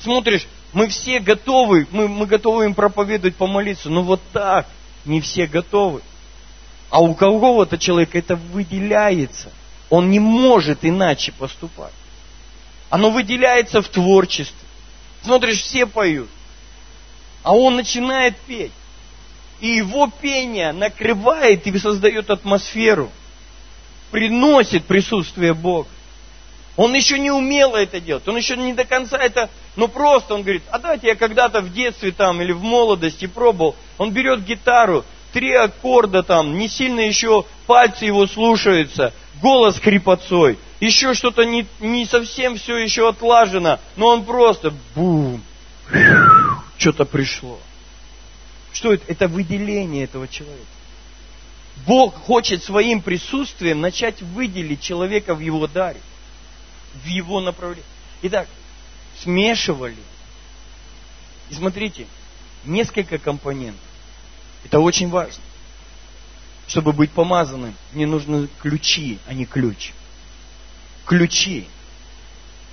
Смотришь, 0.00 0.46
Мы 0.72 0.88
все 0.88 1.18
готовы, 1.18 1.88
мы, 1.90 2.06
мы 2.06 2.26
готовы 2.26 2.66
им 2.66 2.74
проповедовать, 2.74 3.34
помолиться, 3.34 3.90
но 3.90 4.02
вот 4.02 4.20
так 4.32 4.68
не 5.04 5.20
все 5.20 5.46
готовы. 5.46 6.00
А 6.90 7.00
у 7.00 7.14
кого-то 7.14 7.76
человека 7.76 8.18
это 8.18 8.36
выделяется. 8.36 9.50
Он 9.88 10.10
не 10.10 10.20
может 10.20 10.84
иначе 10.84 11.32
поступать. 11.32 11.92
Оно 12.88 13.10
выделяется 13.10 13.82
в 13.82 13.88
творчестве. 13.88 14.68
Смотришь, 15.22 15.62
все 15.62 15.86
поют. 15.86 16.28
А 17.42 17.54
он 17.54 17.76
начинает 17.76 18.36
петь. 18.38 18.72
И 19.61 19.68
его 19.68 20.11
пение 20.20 20.72
накрывает 20.72 21.66
и 21.66 21.78
создает 21.78 22.30
атмосферу. 22.30 23.11
Приносит 24.11 24.84
присутствие 24.84 25.54
Бога. 25.54 25.88
Он 26.76 26.94
еще 26.94 27.18
не 27.18 27.30
умело 27.30 27.76
это 27.76 28.00
делать, 28.00 28.26
он 28.26 28.38
еще 28.38 28.56
не 28.56 28.72
до 28.72 28.84
конца 28.84 29.18
это, 29.18 29.50
ну 29.76 29.86
просто 29.86 30.34
он 30.34 30.42
говорит, 30.42 30.62
а 30.70 30.78
давайте 30.78 31.08
я 31.08 31.14
когда-то 31.14 31.61
в 31.61 31.72
детстве 31.74 32.11
там 32.11 32.40
или 32.40 32.52
в 32.52 32.62
молодости 32.62 33.26
пробовал. 33.26 33.76
Он 33.98 34.12
берет 34.12 34.44
гитару, 34.44 35.04
три 35.32 35.52
аккорда 35.52 36.22
там, 36.22 36.56
не 36.56 36.68
сильно 36.68 37.00
еще 37.00 37.44
пальцы 37.66 38.06
его 38.06 38.26
слушаются, 38.26 39.12
голос 39.42 39.78
хрипотцой, 39.78 40.58
еще 40.80 41.12
что-то 41.12 41.44
не, 41.44 41.66
не 41.80 42.06
совсем 42.06 42.56
все 42.56 42.78
еще 42.78 43.08
отлажено, 43.08 43.78
но 43.96 44.06
он 44.06 44.24
просто 44.24 44.72
бум, 44.94 45.42
что-то 46.78 47.04
пришло. 47.04 47.58
Что 48.72 48.92
это? 48.92 49.04
Это 49.08 49.28
выделение 49.28 50.04
этого 50.04 50.28
человека. 50.28 50.66
Бог 51.86 52.14
хочет 52.14 52.62
своим 52.62 53.00
присутствием 53.00 53.80
начать 53.80 54.20
выделить 54.22 54.80
человека 54.80 55.34
в 55.34 55.40
его 55.40 55.66
даре, 55.66 56.00
в 56.94 57.06
его 57.06 57.40
направлении. 57.40 57.84
Итак, 58.22 58.48
смешивали. 59.18 59.96
И 61.48 61.54
смотрите, 61.54 62.06
несколько 62.64 63.18
компонентов. 63.18 63.80
Это 64.64 64.78
очень 64.78 65.08
важно. 65.08 65.42
Чтобы 66.66 66.92
быть 66.92 67.10
помазанным, 67.10 67.74
мне 67.92 68.06
нужны 68.06 68.48
ключи, 68.60 69.18
а 69.26 69.34
не 69.34 69.46
ключ. 69.46 69.92
Ключи. 71.06 71.66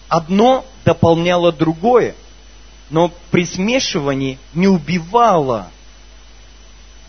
Одно 0.07 0.65
дополняло 0.85 1.51
другое, 1.51 2.15
но 2.89 3.11
при 3.31 3.45
смешивании 3.45 4.37
не 4.53 4.67
убивало 4.67 5.71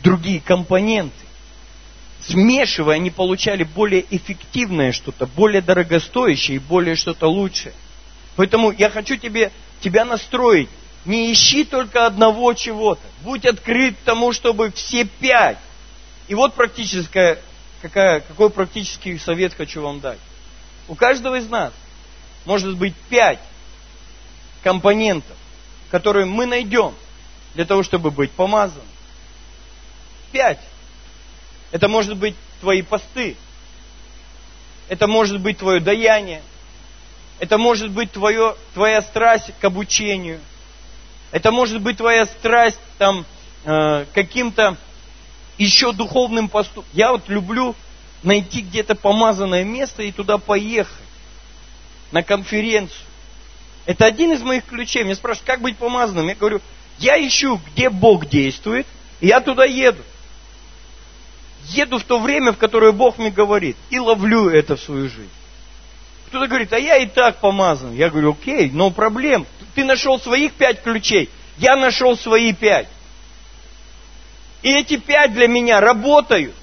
другие 0.03 0.41
компоненты. 0.41 1.15
Смешивая, 2.21 2.97
они 2.97 3.11
получали 3.11 3.63
более 3.63 4.05
эффективное 4.11 4.93
что-то, 4.93 5.27
более 5.27 5.63
дорогостоящее 5.63 6.57
и 6.57 6.61
более 6.61 6.97
что-то 6.97 7.29
лучшее. 7.29 7.75
Поэтому 8.37 8.73
я 8.73 8.91
хочу 8.91 9.17
тебе, 9.17 9.53
тебя 9.81 10.05
настроить. 10.05 10.69
Не 11.05 11.33
ищи 11.33 11.65
только 11.65 12.07
одного 12.07 12.53
чего-то. 12.55 13.01
Будь 13.23 13.47
открыт 13.47 13.97
тому, 14.05 14.33
чтобы 14.33 14.71
все 14.73 15.05
пять. 15.05 15.59
И 16.27 16.35
вот 16.35 16.55
практическая, 16.55 17.39
какая, 17.81 18.21
какой 18.21 18.51
практический 18.51 19.17
совет 19.19 19.55
хочу 19.55 19.81
вам 19.81 20.01
дать. 20.01 20.19
У 20.89 20.95
каждого 20.95 21.37
из 21.37 21.49
нас 21.49 21.73
может 22.45 22.77
быть 22.77 22.95
пять 23.09 23.41
компонентов, 24.63 25.37
которые 25.91 26.27
мы 26.27 26.47
найдем 26.47 26.95
для 27.55 27.65
того, 27.65 27.83
чтобы 27.83 28.11
быть 28.11 28.33
помазанным. 28.33 28.85
Пять. 30.33 30.61
Это 31.71 31.89
может 31.89 32.17
быть 32.17 32.35
твои 32.61 32.83
посты. 32.83 33.37
Это 34.89 35.07
может 35.07 35.41
быть 35.41 35.59
твое 35.59 35.81
даяние. 35.81 36.43
Это 37.39 37.59
может 37.59 37.91
быть 37.91 38.11
твое, 38.11 38.57
твоя 38.75 39.03
страсть 39.03 39.53
к 39.61 39.65
обучению. 39.65 40.41
Это 41.31 41.51
может 41.51 41.81
быть 41.81 41.99
твоя 41.99 42.27
страсть 42.27 42.81
там, 42.97 43.25
э, 43.65 44.07
каким-то 44.13 44.77
еще 45.59 45.93
духовным 45.93 46.49
поступком. 46.49 46.91
Я 46.95 47.13
вот 47.13 47.29
люблю 47.29 47.77
найти 48.23 48.63
где-то 48.63 48.95
помазанное 48.95 49.65
место 49.65 50.03
и 50.03 50.11
туда 50.11 50.39
поехать. 50.39 51.05
На 52.11 52.23
конференцию. 52.23 53.05
Это 53.85 54.07
один 54.07 54.33
из 54.33 54.41
моих 54.41 54.65
ключей. 54.65 55.05
Меня 55.05 55.15
спрашивают, 55.15 55.47
как 55.47 55.61
быть 55.61 55.77
помазанным? 55.77 56.29
Я 56.29 56.35
говорю, 56.35 56.63
я 56.99 57.17
ищу, 57.25 57.61
где 57.71 57.91
Бог 57.91 58.27
действует, 58.27 58.87
и 59.21 59.27
я 59.27 59.41
туда 59.41 59.67
еду 59.67 60.03
еду 61.67 61.99
в 61.99 62.05
то 62.05 62.19
время, 62.19 62.53
в 62.53 62.59
которое 62.59 62.93
Бог 62.93 63.19
мне 63.19 63.31
говорит, 63.31 63.77
и 63.91 63.99
ловлю 63.99 64.49
это 64.49 64.77
в 64.77 64.81
свою 64.81 65.09
жизнь. 65.09 65.31
Кто-то 66.29 66.47
говорит, 66.47 66.73
а 66.73 66.79
я 66.79 66.97
и 66.97 67.07
так 67.07 67.41
помазан. 67.41 67.95
Я 67.95 68.11
говорю, 68.11 68.33
окей, 68.33 68.71
но 68.71 68.91
проблем. 68.91 69.47
Ты 69.75 69.85
нашел 69.85 70.21
своих 70.21 70.53
пять 70.53 70.83
ключей, 70.83 71.31
я 71.57 71.77
нашел 71.77 72.17
свои 72.17 72.53
пять. 72.53 72.89
И 74.63 74.71
эти 74.71 74.97
пять 74.97 75.33
для 75.33 75.49
меня 75.49 75.81
работают. 75.81 76.55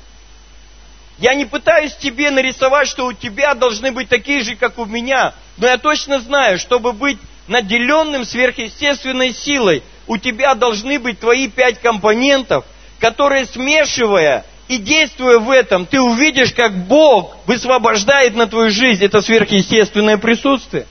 Я 1.17 1.33
не 1.33 1.45
пытаюсь 1.45 1.95
тебе 1.95 2.29
нарисовать, 2.29 2.89
что 2.89 3.05
у 3.05 3.13
тебя 3.13 3.53
должны 3.53 3.91
быть 3.91 4.09
такие 4.09 4.41
же, 4.41 4.55
как 4.55 4.77
у 4.77 4.85
меня. 4.85 5.33
Но 5.57 5.67
я 5.67 5.77
точно 5.77 6.19
знаю, 6.19 6.59
чтобы 6.59 6.91
быть 6.91 7.17
наделенным 7.47 8.25
сверхъестественной 8.25 9.33
силой, 9.33 9.81
у 10.07 10.17
тебя 10.17 10.55
должны 10.55 10.99
быть 10.99 11.19
твои 11.19 11.47
пять 11.47 11.79
компонентов, 11.79 12.65
которые, 12.99 13.45
смешивая, 13.45 14.45
и 14.67 14.77
действуя 14.77 15.39
в 15.39 15.51
этом, 15.51 15.85
ты 15.85 16.01
увидишь, 16.01 16.51
как 16.53 16.75
Бог 16.87 17.37
высвобождает 17.45 18.35
на 18.35 18.47
твою 18.47 18.71
жизнь 18.71 19.03
это 19.03 19.21
сверхъестественное 19.21 20.17
присутствие. 20.17 20.87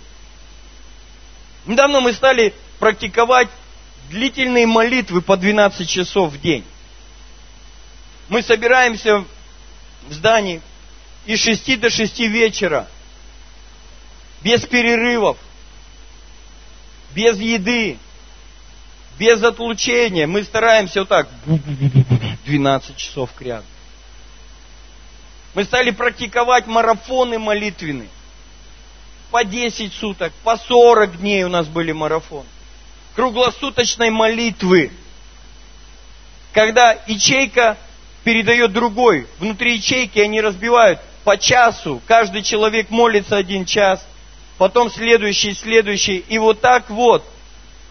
Недавно 1.66 2.00
мы 2.00 2.12
стали 2.12 2.54
практиковать 2.78 3.48
длительные 4.10 4.66
молитвы 4.66 5.22
по 5.22 5.36
12 5.36 5.88
часов 5.88 6.32
в 6.32 6.40
день. 6.40 6.64
Мы 8.28 8.42
собираемся 8.42 9.24
в 10.08 10.12
здании 10.12 10.60
и 11.26 11.36
с 11.36 11.42
6 11.42 11.80
до 11.80 11.90
6 11.90 12.20
вечера, 12.20 12.86
без 14.42 14.60
перерывов, 14.66 15.36
без 17.14 17.38
еды, 17.38 17.98
без 19.18 19.42
отлучения. 19.42 20.26
Мы 20.26 20.44
стараемся 20.44 21.00
вот 21.00 21.08
так 21.08 21.28
12 22.44 22.96
часов 22.96 23.32
к 23.32 23.40
ряду. 23.42 23.64
Мы 25.54 25.64
стали 25.64 25.90
практиковать 25.90 26.66
марафоны 26.66 27.38
молитвенные. 27.38 28.08
По 29.30 29.44
10 29.44 29.92
суток, 29.92 30.32
по 30.42 30.56
40 30.56 31.18
дней 31.20 31.44
у 31.44 31.48
нас 31.48 31.66
были 31.66 31.92
марафоны. 31.92 32.48
Круглосуточной 33.14 34.10
молитвы. 34.10 34.90
Когда 36.52 36.96
ячейка 37.06 37.76
передает 38.24 38.72
другой. 38.72 39.26
Внутри 39.38 39.76
ячейки 39.76 40.18
они 40.18 40.40
разбивают 40.40 40.98
по 41.22 41.36
часу. 41.36 42.00
Каждый 42.06 42.42
человек 42.42 42.90
молится 42.90 43.36
один 43.36 43.64
час. 43.64 44.04
Потом 44.58 44.90
следующий, 44.90 45.54
следующий. 45.54 46.18
И 46.28 46.38
вот 46.38 46.60
так 46.60 46.90
вот 46.90 47.24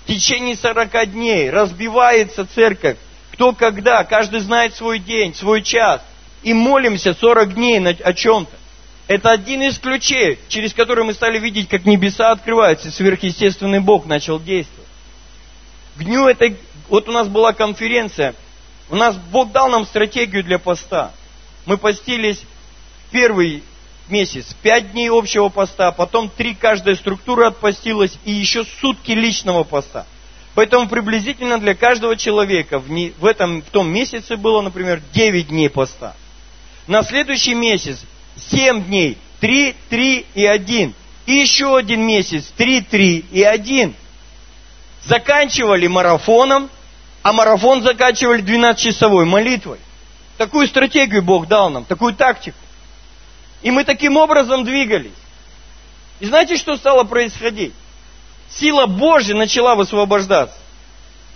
в 0.04 0.08
течение 0.08 0.58
40 0.58 1.12
дней 1.12 1.50
разбивается 1.50 2.46
церковь 2.46 2.98
кто 3.34 3.54
когда, 3.54 4.04
каждый 4.04 4.42
знает 4.42 4.76
свой 4.76 5.00
день, 5.00 5.34
свой 5.34 5.64
час. 5.64 6.02
И 6.44 6.54
молимся 6.54 7.14
40 7.14 7.56
дней 7.56 7.80
о 7.80 8.14
чем-то. 8.14 8.56
Это 9.08 9.32
один 9.32 9.64
из 9.64 9.80
ключей, 9.80 10.40
через 10.48 10.74
который 10.74 11.04
мы 11.04 11.14
стали 11.14 11.40
видеть, 11.40 11.68
как 11.68 11.86
небеса 11.86 12.32
открываются, 12.32 12.90
и 12.90 12.92
сверхъестественный 12.92 13.80
Бог 13.80 14.06
начал 14.06 14.40
действовать. 14.40 14.88
К 15.98 16.04
дню 16.04 16.28
этой, 16.28 16.58
вот 16.90 17.10
у 17.10 17.12
нас 17.12 17.28
была 17.28 17.54
конференция, 17.54 18.36
у 18.90 18.96
нас 18.96 19.16
Бог 19.16 19.52
дал 19.52 19.70
нам 19.70 19.86
стратегию 19.86 20.44
для 20.44 20.60
поста. 20.60 21.12
Мы 21.66 21.78
постились 21.78 22.42
первый 23.12 23.64
месяц, 24.10 24.54
пять 24.62 24.92
дней 24.92 25.10
общего 25.10 25.50
поста, 25.50 25.92
потом 25.92 26.30
три 26.30 26.54
каждая 26.54 26.96
структура 26.96 27.48
отпостилась 27.48 28.18
и 28.26 28.32
еще 28.32 28.64
сутки 28.80 29.12
личного 29.12 29.64
поста. 29.64 30.06
Поэтому 30.56 30.88
приблизительно 30.88 31.58
для 31.58 31.74
каждого 31.74 32.16
человека 32.16 32.80
в, 32.80 33.26
этом, 33.26 33.62
в 33.62 33.70
том 33.72 33.90
месяце 33.90 34.38
было, 34.38 34.62
например, 34.62 35.02
9 35.14 35.48
дней 35.48 35.70
поста. 35.70 36.16
На 36.86 37.02
следующий 37.04 37.56
месяц 37.56 38.00
7 38.52 38.84
дней, 38.86 39.18
3, 39.40 39.76
3 39.90 40.26
и 40.36 40.46
1. 40.46 40.94
И 41.26 41.34
еще 41.34 41.76
один 41.76 42.02
месяц, 42.06 42.52
3, 42.56 42.82
3 42.82 43.26
и 43.32 43.44
1. 43.44 43.96
Заканчивали 45.06 45.88
марафоном, 45.88 46.70
а 47.24 47.34
марафон 47.34 47.82
заканчивали 47.82 48.44
12-часовой 48.44 49.26
молитвой. 49.26 49.80
Такую 50.38 50.68
стратегию 50.68 51.24
Бог 51.24 51.48
дал 51.48 51.70
нам, 51.70 51.86
такую 51.86 52.14
тактику. 52.14 52.58
И 53.62 53.72
мы 53.72 53.86
таким 53.86 54.18
образом 54.18 54.66
двигались. 54.66 55.12
И 56.20 56.26
знаете, 56.26 56.58
что 56.58 56.76
стало 56.76 57.06
происходить? 57.06 57.74
Сила 58.60 58.86
Божья 58.86 59.36
начала 59.36 59.76
высвобождаться. 59.76 60.58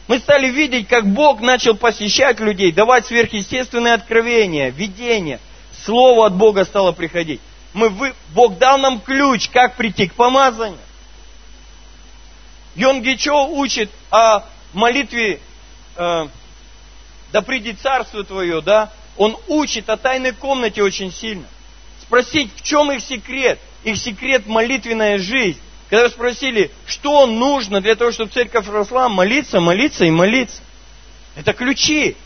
Мы 0.08 0.20
стали 0.20 0.48
видеть, 0.50 0.88
как 0.88 1.06
Бог 1.06 1.42
начал 1.42 1.76
посещать 1.76 2.40
людей, 2.40 2.72
давать 2.72 3.08
сверхъестественные 3.08 3.94
откровения, 3.94 4.70
видения. 4.70 5.40
Слово 5.86 6.28
от 6.28 6.36
Бога 6.36 6.64
стало 6.64 6.94
приходить. 6.94 7.42
Мы, 7.74 7.90
вы, 7.90 8.14
Бог 8.34 8.58
дал 8.58 8.78
нам 8.78 9.02
ключ, 9.02 9.50
как 9.50 9.76
прийти 9.76 10.08
к 10.08 10.14
помазанию. 10.14 10.80
Йон 12.76 13.02
Гичо 13.02 13.48
учит 13.48 13.90
о 14.10 14.44
молитве 14.74 15.42
э, 15.98 16.28
«Да 17.32 17.42
придет 17.42 17.82
царство 17.82 18.24
твое», 18.24 18.62
да? 18.62 18.92
Он 19.18 19.36
учит 19.48 19.90
о 19.90 19.98
тайной 19.98 20.32
комнате 20.32 20.84
очень 20.84 21.12
сильно. 21.12 21.46
Спросить, 22.02 22.52
в 22.56 22.62
чем 22.62 22.92
их 22.92 23.04
секрет? 23.04 23.60
Их 23.84 23.98
секрет– 23.98 24.46
молитвенная 24.48 25.18
жизнь. 25.18 25.60
Когда 25.90 26.10
спросили, 26.10 26.72
что 26.86 27.26
нужно 27.26 27.80
для 27.80 27.96
того, 27.96 28.12
чтобы 28.12 28.32
церковь 28.32 28.68
росла, 28.68 29.08
молиться, 29.08 29.60
молиться 29.60 30.04
и 30.06 30.12
молиться. 30.12 30.62
Это 31.36 31.54
ключи. 31.54 32.18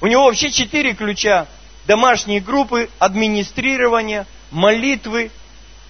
У 0.00 0.06
него 0.06 0.24
вообще 0.24 0.50
четыре 0.50 0.94
ключа. 0.94 1.48
Домашние 1.86 2.40
группы, 2.40 2.88
администрирование, 2.98 4.26
молитвы 4.50 5.30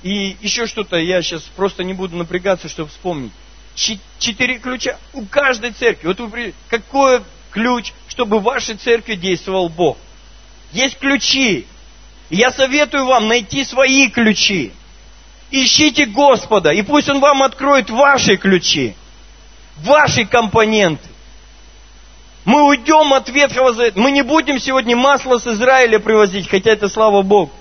и 0.03 0.37
еще 0.41 0.67
что-то. 0.67 0.97
Я 0.97 1.21
сейчас 1.23 1.43
просто 1.43 1.85
не 1.85 1.93
буду 1.93 2.17
напрягаться, 2.17 2.69
чтобы 2.69 2.89
вспомнить. 2.89 3.33
Четыре 4.19 4.59
ключа 4.59 4.99
у 5.13 5.27
каждой 5.27 5.73
церкви. 5.73 6.09
Вот 6.09 6.21
вы, 6.21 6.55
какой 6.69 7.23
ключ, 7.51 7.93
чтобы 8.09 8.39
в 8.39 8.45
вашей 8.45 8.77
церкви 8.77 9.15
действовал 9.15 9.69
Бог? 9.69 9.99
Есть 10.73 10.99
ключи. 10.99 11.67
Я 12.31 12.51
советую 12.51 13.05
вам 13.05 13.29
найти 13.29 13.65
свои 13.65 14.09
ключи. 14.09 14.73
Ищите 15.51 16.05
Господа, 16.07 16.73
и 16.73 16.83
пусть 16.83 17.09
Он 17.09 17.21
вам 17.21 17.43
откроет 17.43 17.89
ваши 17.91 18.37
ключи, 18.37 18.95
ваши 19.79 20.27
компоненты. 20.27 21.09
Мы 22.45 22.63
уйдем 22.67 23.13
от 23.13 23.29
Ветхого 23.29 23.75
Завета. 23.75 24.01
Мы 24.01 24.11
не 24.11 24.23
будем 24.23 24.59
сегодня 24.59 24.97
масло 24.97 25.39
с 25.39 25.47
Израиля 25.47 25.99
привозить, 25.99 26.49
хотя 26.49 26.71
это 26.71 26.89
слава 26.89 27.23
Богу. 27.23 27.53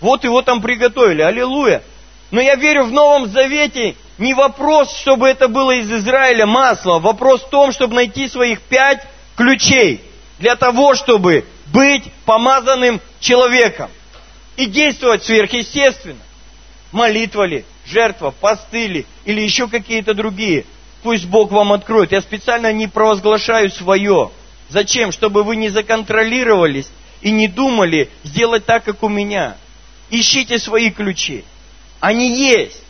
Вот 0.00 0.24
его 0.24 0.42
там 0.42 0.60
приготовили. 0.60 1.22
Аллилуйя. 1.22 1.82
Но 2.30 2.40
я 2.40 2.56
верю, 2.56 2.84
в 2.84 2.92
Новом 2.92 3.28
Завете 3.28 3.94
не 4.18 4.34
вопрос, 4.34 4.94
чтобы 4.98 5.28
это 5.28 5.48
было 5.48 5.72
из 5.72 5.90
Израиля 5.90 6.46
масло. 6.46 6.98
Вопрос 6.98 7.42
в 7.42 7.48
том, 7.48 7.72
чтобы 7.72 7.94
найти 7.94 8.28
своих 8.28 8.60
пять 8.60 9.02
ключей 9.36 10.02
для 10.38 10.56
того, 10.56 10.94
чтобы 10.94 11.46
быть 11.66 12.04
помазанным 12.24 13.00
человеком 13.20 13.90
и 14.56 14.66
действовать 14.66 15.24
сверхъестественно. 15.24 16.18
Молитва 16.92 17.46
ли, 17.46 17.64
жертва, 17.86 18.30
посты 18.30 18.86
ли, 18.86 19.06
или 19.24 19.40
еще 19.40 19.66
какие-то 19.66 20.14
другие– 20.14 20.64
Пусть 21.02 21.26
Бог 21.26 21.50
вам 21.50 21.72
откроет. 21.72 22.12
Я 22.12 22.20
специально 22.20 22.72
не 22.72 22.86
провозглашаю 22.86 23.70
свое. 23.70 24.30
Зачем? 24.68 25.10
Чтобы 25.10 25.42
вы 25.42 25.56
не 25.56 25.68
законтролировались 25.68 26.88
и 27.20 27.30
не 27.30 27.48
думали 27.48 28.08
сделать 28.22 28.64
так, 28.64 28.84
как 28.84 29.02
у 29.02 29.08
меня. 29.08 29.56
Ищите 30.10 30.58
свои 30.58 30.90
ключи. 30.90 31.44
Они 32.00 32.36
есть. 32.36 32.82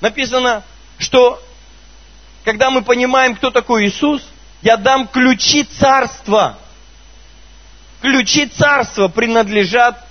Написано, 0.00 0.64
что 0.98 1.42
когда 2.44 2.70
мы 2.70 2.82
понимаем, 2.82 3.36
кто 3.36 3.50
такой 3.50 3.86
Иисус, 3.86 4.22
я 4.62 4.76
дам 4.76 5.06
ключи 5.06 5.62
царства. 5.62 6.58
Ключи 8.00 8.46
царства 8.46 9.08
принадлежат 9.08 10.04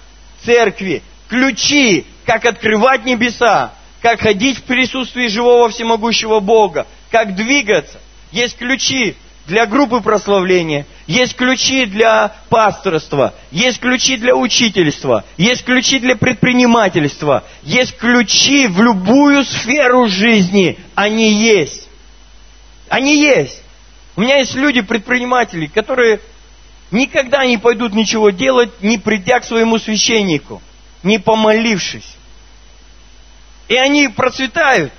церкви. 0.43 1.03
Ключи, 1.27 2.05
как 2.25 2.45
открывать 2.45 3.05
небеса, 3.05 3.73
как 4.01 4.21
ходить 4.21 4.59
в 4.59 4.63
присутствии 4.63 5.27
живого 5.27 5.69
всемогущего 5.69 6.39
Бога, 6.39 6.87
как 7.11 7.35
двигаться. 7.35 7.99
Есть 8.31 8.57
ключи 8.57 9.15
для 9.47 9.65
группы 9.65 10.01
прославления, 10.01 10.85
есть 11.07 11.35
ключи 11.35 11.85
для 11.85 12.35
пасторства, 12.49 13.33
есть 13.51 13.79
ключи 13.79 14.17
для 14.17 14.35
учительства, 14.35 15.23
есть 15.37 15.63
ключи 15.63 15.99
для 15.99 16.15
предпринимательства, 16.15 17.43
есть 17.61 17.95
ключи 17.97 18.67
в 18.67 18.81
любую 18.81 19.43
сферу 19.45 20.07
жизни. 20.07 20.79
Они 20.95 21.31
есть. 21.31 21.87
Они 22.89 23.21
есть. 23.21 23.61
У 24.15 24.21
меня 24.21 24.37
есть 24.37 24.55
люди, 24.55 24.81
предприниматели, 24.81 25.67
которые 25.67 26.21
никогда 26.89 27.45
не 27.45 27.57
пойдут 27.57 27.93
ничего 27.93 28.31
делать, 28.31 28.71
не 28.81 28.97
придя 28.97 29.39
к 29.39 29.45
своему 29.45 29.77
священнику, 29.77 30.61
не 31.05 31.19
помолившись. 31.19 32.17
И 33.67 33.75
они 33.75 34.09
процветают. 34.09 34.91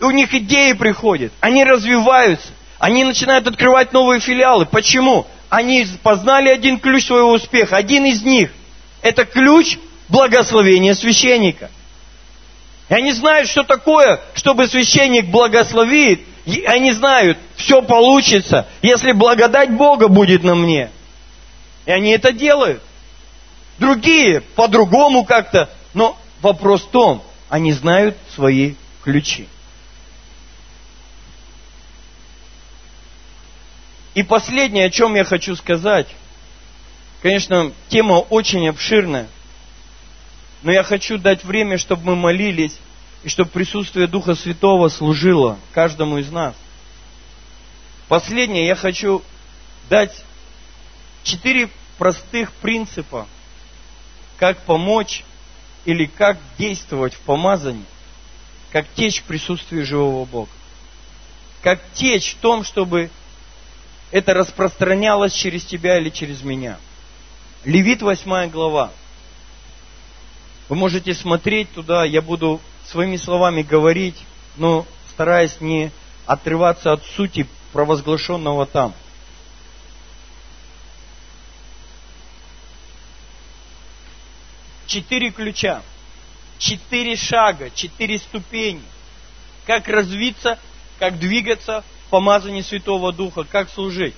У 0.00 0.10
них 0.10 0.34
идеи 0.34 0.72
приходят. 0.72 1.32
Они 1.40 1.64
развиваются. 1.64 2.48
Они 2.78 3.04
начинают 3.04 3.46
открывать 3.46 3.92
новые 3.92 4.20
филиалы. 4.20 4.66
Почему? 4.66 5.26
Они 5.48 5.86
познали 6.02 6.48
один 6.48 6.78
ключ 6.78 7.06
своего 7.06 7.32
успеха. 7.32 7.76
Один 7.76 8.04
из 8.04 8.22
них– 8.22 8.50
это 9.02 9.24
ключ 9.24 9.78
благословения 10.08 10.94
священника. 10.94 11.70
И 12.88 12.94
они 12.94 13.12
знают, 13.12 13.48
что 13.48 13.62
такое, 13.62 14.20
чтобы 14.34 14.66
священник 14.66 15.26
благословит. 15.26 16.20
И 16.44 16.64
они 16.64 16.92
знают, 16.92 17.38
все 17.56 17.80
получится, 17.80 18.66
если 18.82 19.12
благодать 19.12 19.70
Бога 19.70 20.08
будет 20.08 20.42
на 20.42 20.54
мне. 20.54 20.90
И 21.86 21.90
они 21.90 22.10
это 22.10 22.32
делают. 22.32 22.82
Другие 23.78 24.40
по-другому 24.40 25.24
как-то. 25.24 25.70
Но 25.94 26.18
вопрос 26.40 26.82
в 26.82 26.90
том, 26.90 27.22
они 27.48 27.72
знают 27.72 28.16
свои 28.34 28.74
ключи. 29.02 29.48
И 34.14 34.22
последнее, 34.22 34.86
о 34.86 34.90
чем 34.90 35.16
я 35.16 35.24
хочу 35.24 35.56
сказать, 35.56 36.06
конечно, 37.20 37.72
тема 37.88 38.14
очень 38.14 38.68
обширная, 38.68 39.28
но 40.62 40.72
я 40.72 40.84
хочу 40.84 41.18
дать 41.18 41.44
время, 41.44 41.78
чтобы 41.78 42.04
мы 42.04 42.16
молились, 42.16 42.78
и 43.24 43.28
чтобы 43.28 43.50
присутствие 43.50 44.06
Духа 44.06 44.34
Святого 44.34 44.88
служило 44.88 45.58
каждому 45.72 46.18
из 46.18 46.30
нас. 46.30 46.54
Последнее, 48.06 48.66
я 48.66 48.76
хочу 48.76 49.22
дать 49.88 50.12
четыре 51.22 51.70
простых 51.98 52.52
принципа, 52.52 53.26
как 54.38 54.58
помочь 54.58 55.24
или 55.84 56.06
как 56.06 56.38
действовать 56.58 57.14
в 57.14 57.20
помазании, 57.20 57.84
как 58.72 58.86
течь 58.94 59.20
в 59.20 59.24
присутствии 59.24 59.82
живого 59.82 60.24
Бога. 60.24 60.50
Как 61.62 61.80
течь 61.94 62.32
в 62.32 62.36
том, 62.38 62.64
чтобы 62.64 63.10
это 64.10 64.34
распространялось 64.34 65.32
через 65.32 65.64
тебя 65.64 65.98
или 65.98 66.10
через 66.10 66.42
меня. 66.42 66.78
Левит 67.64 68.02
8 68.02 68.50
глава. 68.50 68.90
Вы 70.68 70.76
можете 70.76 71.14
смотреть 71.14 71.72
туда, 71.72 72.04
я 72.04 72.22
буду 72.22 72.60
своими 72.86 73.16
словами 73.16 73.62
говорить, 73.62 74.16
но 74.56 74.86
стараясь 75.10 75.60
не 75.60 75.90
отрываться 76.26 76.92
от 76.92 77.04
сути 77.04 77.46
провозглашенного 77.72 78.66
там. 78.66 78.94
Четыре 84.86 85.30
ключа, 85.30 85.82
четыре 86.58 87.16
шага, 87.16 87.70
четыре 87.70 88.18
ступени. 88.18 88.82
Как 89.66 89.88
развиться, 89.88 90.58
как 90.98 91.18
двигаться 91.18 91.84
в 92.06 92.10
помазании 92.10 92.60
Святого 92.60 93.12
Духа, 93.12 93.44
как 93.44 93.70
служить. 93.70 94.14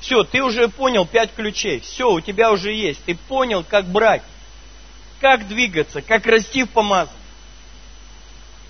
Все, 0.00 0.24
ты 0.24 0.42
уже 0.42 0.68
понял 0.68 1.06
пять 1.06 1.34
ключей. 1.34 1.80
Все, 1.80 2.10
у 2.10 2.20
тебя 2.20 2.50
уже 2.50 2.72
есть. 2.72 3.04
Ты 3.04 3.14
понял, 3.14 3.62
как 3.62 3.86
брать, 3.86 4.22
как 5.20 5.46
двигаться, 5.46 6.02
как 6.02 6.26
расти 6.26 6.64
в 6.64 6.70
помазании. 6.70 7.20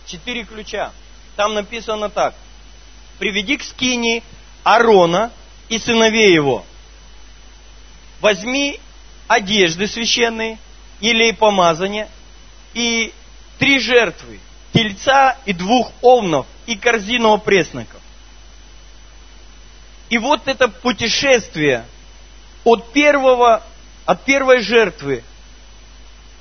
Четыре 0.06 0.44
ключа. 0.44 0.92
Там 1.36 1.54
написано 1.54 2.10
так. 2.10 2.34
Приведи 3.18 3.56
к 3.56 3.62
скини 3.62 4.22
Арона 4.64 5.32
и 5.68 5.78
сыновей 5.78 6.34
его. 6.34 6.64
Возьми 8.20 8.80
одежды 9.28 9.86
священные, 9.86 10.58
или 11.00 11.32
помазания, 11.32 12.08
и 12.74 13.12
три 13.58 13.78
жертвы, 13.78 14.38
тельца 14.72 15.36
и 15.44 15.52
двух 15.52 15.92
овнов, 16.02 16.46
и 16.66 16.76
корзину 16.76 17.32
опресноков. 17.32 18.00
И 20.08 20.18
вот 20.18 20.46
это 20.46 20.68
путешествие 20.68 21.84
от 22.64 22.92
первого, 22.92 23.62
от 24.04 24.24
первой 24.24 24.60
жертвы 24.60 25.24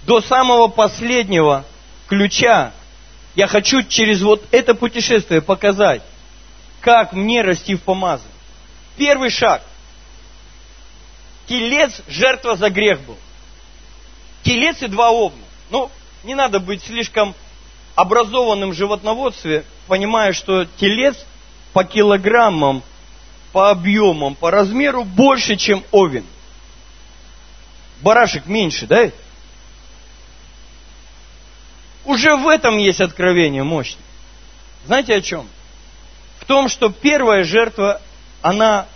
до 0.03 0.22
самого 0.22 0.68
последнего 0.68 1.66
ключа, 2.07 2.74
я 3.36 3.47
хочу 3.47 3.84
через 3.84 4.22
вот 4.22 4.43
это 4.51 4.74
путешествие 4.76 5.41
показать, 5.41 6.01
как 6.82 7.14
мне 7.14 7.41
расти 7.41 7.76
в 7.76 7.82
помазании. 7.84 8.34
Первый 8.97 9.30
шаг. 9.30 9.62
Телец 11.47 12.01
жертва 12.07 12.55
за 12.55 12.70
грех 12.70 13.01
был 13.01 13.18
телец 14.50 14.82
и 14.82 14.88
два 14.88 15.12
овна. 15.12 15.43
Ну, 15.70 15.91
не 16.24 16.34
надо 16.34 16.60
быть 16.60 16.84
слишком 16.84 17.36
образованным 17.93 18.72
в 18.72 18.74
животноводстве, 18.74 19.64
понимая, 19.88 20.34
что 20.34 20.66
телец 20.66 21.16
по 21.72 21.84
килограммам, 21.84 22.82
по 23.52 23.70
объемам, 23.70 24.34
по 24.34 24.50
размеру 24.50 25.04
больше, 25.04 25.56
чем 25.56 25.84
овен. 25.91 26.26
Барашек 28.02 28.47
меньше, 28.47 28.88
да? 28.88 29.12
Уже 32.06 32.36
в 32.36 32.47
этом 32.47 32.80
есть 32.80 33.02
откровение 33.02 33.64
мощное. 33.64 34.02
Знаете 34.86 35.14
о 35.14 35.22
чем? 35.22 35.47
том, 36.50 36.68
что 36.68 36.89
первая 36.89 37.43
жертва, 37.43 38.02
она 38.41 38.88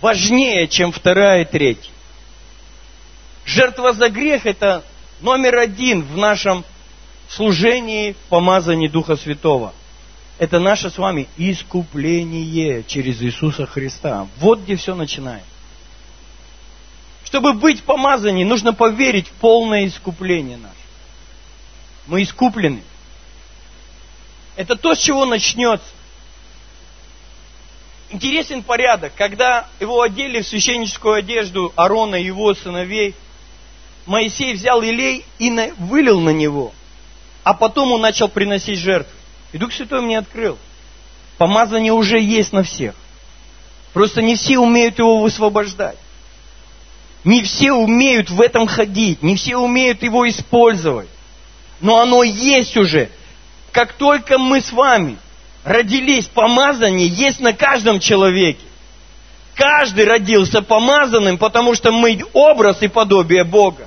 важнее, 0.00 0.66
чем 0.68 0.90
вторая 0.90 1.42
и 1.42 1.44
третья. 1.44 1.90
Жертва 3.44 3.92
за 3.92 4.08
грех– 4.08 4.44
это 4.46 4.84
номер 5.20 5.58
один 5.58 6.02
в 6.02 6.16
нашем 6.16 6.64
служении 7.28 8.12
в 8.12 8.28
помазании 8.28 8.88
Духа 8.88 9.16
Святого. 9.16 9.72
Это 10.38 10.58
наше 10.58 10.90
с 10.90 10.98
вами 10.98 11.28
искупление 11.36 12.82
через 12.84 13.20
Иисуса 13.22 13.66
Христа. 13.66 14.26
Вот 14.38 14.60
где 14.60 14.76
все 14.76 14.94
начинается. 14.94 15.46
Чтобы 17.24 17.54
быть 17.54 17.82
помазанным, 17.82 18.48
нужно 18.48 18.72
поверить 18.72 19.28
в 19.28 19.32
полное 19.32 19.86
искупление 19.86 20.56
наше. 20.56 20.74
Мы 22.06 22.22
искуплены. 22.22 22.82
Это 24.56 24.76
то, 24.76 24.94
с 24.94 24.98
чего 24.98 25.24
начнется. 25.24 25.86
Интересен 28.10 28.62
порядок. 28.62 29.14
Когда 29.16 29.66
его 29.80 30.02
одели 30.02 30.42
в 30.42 30.46
священническую 30.46 31.14
одежду 31.14 31.72
Арона 31.74 32.16
и 32.16 32.24
его 32.24 32.54
сыновей, 32.54 33.14
Моисей 34.06 34.54
взял 34.54 34.82
Илей 34.82 35.24
и 35.38 35.50
вылил 35.78 36.20
на 36.20 36.30
него, 36.30 36.72
а 37.44 37.54
потом 37.54 37.92
он 37.92 38.00
начал 38.00 38.28
приносить 38.28 38.78
жертвы. 38.78 39.12
И 39.52 39.58
Дух 39.58 39.72
Святой 39.72 40.00
мне 40.00 40.18
открыл. 40.18 40.58
Помазание 41.38 41.92
уже 41.92 42.20
есть 42.20 42.52
на 42.52 42.62
всех. 42.62 42.94
Просто 43.92 44.22
не 44.22 44.36
все 44.36 44.58
умеют 44.58 44.98
его 44.98 45.20
высвобождать. 45.20 45.98
Не 47.24 47.42
все 47.42 47.72
умеют 47.72 48.30
в 48.30 48.40
этом 48.40 48.66
ходить, 48.66 49.22
не 49.22 49.36
все 49.36 49.56
умеют 49.56 50.02
его 50.02 50.28
использовать. 50.28 51.08
Но 51.80 51.98
оно 52.00 52.22
есть 52.22 52.76
уже. 52.76 53.10
Как 53.70 53.92
только 53.92 54.38
мы 54.38 54.60
с 54.60 54.72
вами 54.72 55.18
родились, 55.64 56.26
помазание 56.26 57.06
есть 57.06 57.40
на 57.40 57.52
каждом 57.52 58.00
человеке. 58.00 58.64
Каждый 59.54 60.06
родился 60.06 60.62
помазанным, 60.62 61.38
потому 61.38 61.74
что 61.74 61.92
мы 61.92 62.18
образ 62.32 62.82
и 62.82 62.88
подобие 62.88 63.44
Бога. 63.44 63.86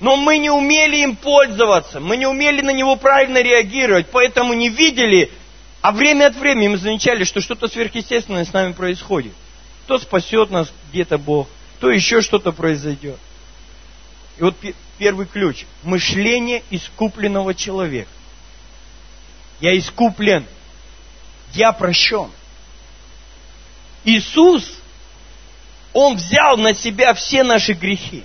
Но 0.00 0.16
мы 0.16 0.38
не 0.38 0.50
умели 0.50 0.98
им 0.98 1.16
пользоваться, 1.16 1.98
мы 1.98 2.16
не 2.16 2.26
умели 2.26 2.60
на 2.60 2.70
него 2.70 2.96
правильно 2.96 3.42
реагировать, 3.42 4.06
поэтому 4.12 4.54
не 4.54 4.68
видели, 4.68 5.30
а 5.80 5.90
время 5.90 6.26
от 6.26 6.36
времени 6.36 6.68
мы 6.68 6.76
замечали, 6.78 7.24
что 7.24 7.40
что-то 7.40 7.66
сверхъестественное 7.66 8.44
с 8.44 8.52
нами 8.52 8.72
происходит. 8.72 9.32
То 9.86 9.98
спасет 9.98 10.50
нас 10.50 10.72
где-то 10.92 11.18
Бог, 11.18 11.48
то 11.80 11.90
еще 11.90 12.20
что-то 12.20 12.52
произойдет. 12.52 13.18
И 14.38 14.42
вот 14.42 14.54
первый 14.98 15.26
ключ. 15.26 15.64
Мышление 15.82 16.62
искупленного 16.70 17.54
человека. 17.54 18.10
Я 19.60 19.76
искуплен. 19.76 20.46
Я 21.54 21.72
прощен. 21.72 22.30
Иисус, 24.04 24.64
Он 25.92 26.16
взял 26.16 26.56
на 26.56 26.74
себя 26.74 27.14
все 27.14 27.42
наши 27.42 27.72
грехи. 27.72 28.22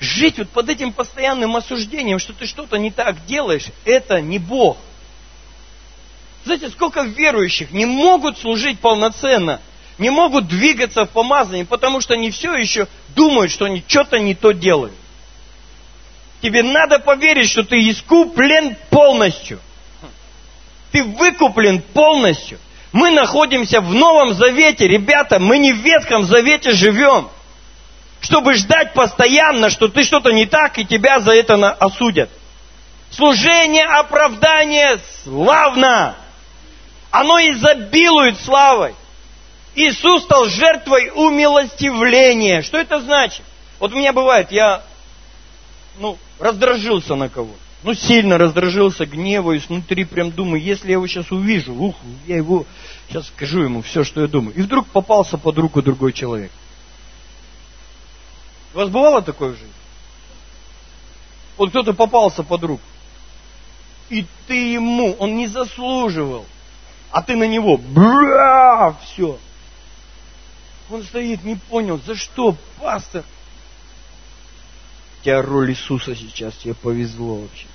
Жить 0.00 0.38
вот 0.38 0.50
под 0.50 0.68
этим 0.68 0.92
постоянным 0.92 1.56
осуждением, 1.56 2.18
что 2.18 2.32
ты 2.32 2.46
что-то 2.46 2.76
не 2.76 2.90
так 2.90 3.26
делаешь, 3.26 3.66
это 3.84 4.20
не 4.20 4.38
Бог. 4.38 4.78
Знаете, 6.44 6.70
сколько 6.70 7.02
верующих 7.02 7.72
не 7.72 7.84
могут 7.84 8.38
служить 8.38 8.78
полноценно, 8.78 9.60
не 9.98 10.10
могут 10.10 10.46
двигаться 10.46 11.04
в 11.04 11.10
помазании, 11.10 11.64
потому 11.64 12.00
что 12.00 12.14
они 12.14 12.30
все 12.30 12.54
еще 12.54 12.86
думают, 13.16 13.50
что 13.50 13.64
они 13.64 13.82
что-то 13.86 14.18
не 14.20 14.34
то 14.34 14.52
делают. 14.52 14.94
Тебе 16.40 16.62
надо 16.62 17.00
поверить, 17.00 17.50
что 17.50 17.64
ты 17.64 17.76
искуплен 17.90 18.76
полностью. 18.90 19.58
Ты 20.92 21.02
выкуплен 21.02 21.82
полностью. 21.82 22.58
Мы 22.92 23.10
находимся 23.10 23.80
в 23.80 23.92
Новом 23.92 24.34
Завете, 24.34 24.86
ребята, 24.86 25.38
мы 25.38 25.58
не 25.58 25.72
в 25.72 25.78
Ветхом 25.78 26.24
Завете 26.24 26.72
живем. 26.72 27.28
Чтобы 28.20 28.54
ждать 28.54 28.94
постоянно, 28.94 29.70
что 29.70 29.88
ты 29.88 30.02
что-то 30.02 30.30
не 30.32 30.46
так, 30.46 30.78
и 30.78 30.84
тебя 30.84 31.20
за 31.20 31.32
это 31.32 31.54
осудят. 31.72 32.30
Служение, 33.10 33.84
оправдание 33.84 35.00
славно. 35.22 36.16
Оно 37.10 37.38
изобилует 37.38 38.38
славой. 38.40 38.94
Иисус 39.74 40.24
стал 40.24 40.46
жертвой 40.46 41.10
умилостивления. 41.14 42.62
Что 42.62 42.78
это 42.78 43.00
значит? 43.00 43.42
Вот 43.78 43.92
у 43.92 43.96
меня 43.96 44.12
бывает, 44.12 44.50
я 44.50 44.82
ну, 45.98 46.18
раздражился 46.38 47.14
на 47.14 47.28
кого 47.28 47.50
Ну, 47.82 47.94
сильно 47.94 48.38
раздражился, 48.38 49.06
гневаюсь, 49.06 49.68
внутри 49.68 50.04
прям 50.04 50.32
думаю, 50.32 50.62
если 50.62 50.88
я 50.88 50.94
его 50.94 51.06
сейчас 51.06 51.30
увижу, 51.30 51.74
ух, 51.74 51.94
я 52.26 52.36
его 52.36 52.66
сейчас 53.08 53.28
скажу 53.28 53.62
ему 53.62 53.82
все, 53.82 54.02
что 54.04 54.20
я 54.20 54.26
думаю. 54.26 54.54
И 54.56 54.62
вдруг 54.62 54.88
попался 54.88 55.38
под 55.38 55.58
руку 55.58 55.80
другой 55.80 56.12
человек. 56.12 56.50
У 58.78 58.80
вас 58.80 58.90
бывало 58.90 59.22
такое 59.22 59.48
в 59.48 59.52
жизни? 59.54 59.72
Вот 61.56 61.70
кто-то 61.70 61.94
попался 61.94 62.44
под 62.44 62.62
руку. 62.62 62.82
И 64.08 64.24
ты 64.46 64.74
ему, 64.74 65.16
он 65.18 65.36
не 65.36 65.48
заслуживал. 65.48 66.46
А 67.10 67.20
ты 67.20 67.34
на 67.34 67.48
него, 67.48 67.76
бра, 67.76 68.96
все. 69.02 69.40
Он 70.90 71.02
стоит, 71.02 71.42
не 71.42 71.56
понял, 71.56 72.00
за 72.06 72.14
что, 72.14 72.54
пастор? 72.78 73.24
У 75.18 75.24
тебя 75.24 75.42
роль 75.42 75.72
Иисуса 75.72 76.14
сейчас, 76.14 76.54
тебе 76.54 76.74
повезло 76.74 77.34
вообще. 77.34 77.66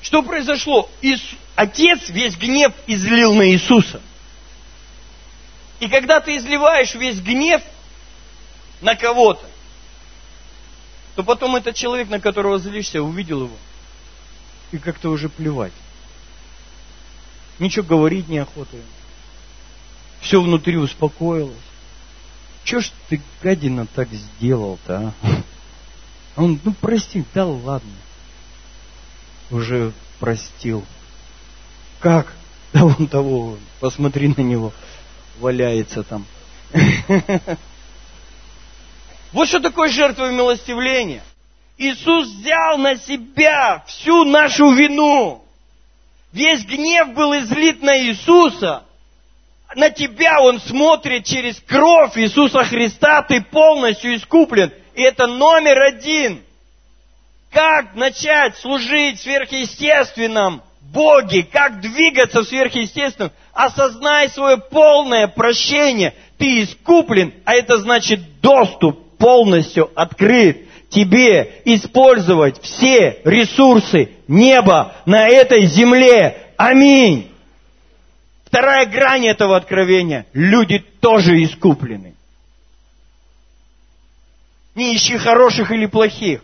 Что 0.00 0.22
произошло? 0.22 0.88
Ис... 1.02 1.20
Отец 1.54 2.08
весь 2.08 2.34
гнев 2.38 2.72
излил 2.86 3.34
на 3.34 3.50
Иисуса. 3.50 4.00
И 5.82 5.88
когда 5.88 6.20
ты 6.20 6.36
изливаешь 6.36 6.94
весь 6.94 7.20
гнев 7.20 7.60
на 8.82 8.94
кого-то, 8.94 9.44
то 11.16 11.24
потом 11.24 11.56
этот 11.56 11.74
человек, 11.74 12.08
на 12.08 12.20
которого 12.20 12.60
злишься, 12.60 13.02
увидел 13.02 13.46
его. 13.46 13.56
И 14.70 14.78
как-то 14.78 15.10
уже 15.10 15.28
плевать. 15.28 15.72
Ничего 17.58 17.84
говорить 17.84 18.28
неохота. 18.28 18.76
Все 20.20 20.40
внутри 20.40 20.76
успокоилось. 20.76 21.56
Че 22.62 22.82
ж 22.82 22.92
ты, 23.08 23.20
гадина, 23.42 23.86
так 23.86 24.08
сделал-то, 24.12 25.12
а? 25.20 25.42
Он, 26.36 26.60
ну 26.62 26.74
прости, 26.80 27.24
да 27.34 27.44
ладно. 27.44 27.90
Уже 29.50 29.92
простил. 30.20 30.84
Как? 31.98 32.32
Да 32.72 32.84
вон 32.84 33.08
того, 33.08 33.58
посмотри 33.80 34.28
на 34.28 34.42
него, 34.42 34.72
валяется 35.38 36.02
там. 36.02 36.26
Вот 39.32 39.48
что 39.48 39.60
такое 39.60 39.88
жертва 39.88 40.30
милостивления. 40.30 41.22
Иисус 41.78 42.28
взял 42.28 42.76
на 42.78 42.96
себя 42.96 43.82
всю 43.86 44.24
нашу 44.24 44.72
вину. 44.72 45.42
Весь 46.32 46.64
гнев 46.64 47.14
был 47.14 47.32
излит 47.38 47.82
на 47.82 47.98
Иисуса. 47.98 48.84
На 49.74 49.88
тебя 49.90 50.40
Он 50.40 50.60
смотрит 50.60 51.24
через 51.24 51.58
кровь 51.60 52.16
Иисуса 52.18 52.64
Христа. 52.64 53.22
Ты 53.22 53.40
полностью 53.40 54.14
искуплен. 54.16 54.70
И 54.94 55.02
это 55.02 55.26
номер 55.26 55.80
один. 55.80 56.42
Как 57.50 57.94
начать 57.94 58.56
служить 58.58 59.20
сверхъестественном 59.20 60.62
Боге? 60.80 61.42
Как 61.42 61.80
двигаться 61.80 62.42
в 62.42 62.48
сверхъестественном? 62.48 63.32
Осознай 63.52 64.28
свое 64.30 64.56
полное 64.56 65.28
прощение. 65.28 66.14
Ты 66.38 66.62
искуплен, 66.62 67.32
а 67.44 67.54
это 67.54 67.78
значит 67.78 68.40
доступ 68.40 69.16
полностью 69.18 69.90
открыт 69.94 70.66
тебе 70.88 71.62
использовать 71.64 72.60
все 72.62 73.20
ресурсы 73.24 74.10
неба 74.28 74.94
на 75.06 75.28
этой 75.28 75.64
земле. 75.66 76.52
Аминь. 76.56 77.30
Вторая 78.44 78.86
грань 78.86 79.26
этого 79.26 79.56
откровения. 79.56 80.26
Люди 80.32 80.78
тоже 81.00 81.42
искуплены. 81.42 82.14
Не 84.74 84.96
ищи 84.96 85.16
хороших 85.16 85.70
или 85.70 85.86
плохих. 85.86 86.42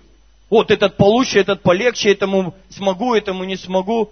Вот 0.50 0.70
этот 0.70 0.96
получше, 0.96 1.38
этот 1.38 1.62
полегче, 1.62 2.11
этому 2.12 2.54
смогу, 2.70 3.14
этому 3.14 3.44
не 3.44 3.56
смогу. 3.56 4.11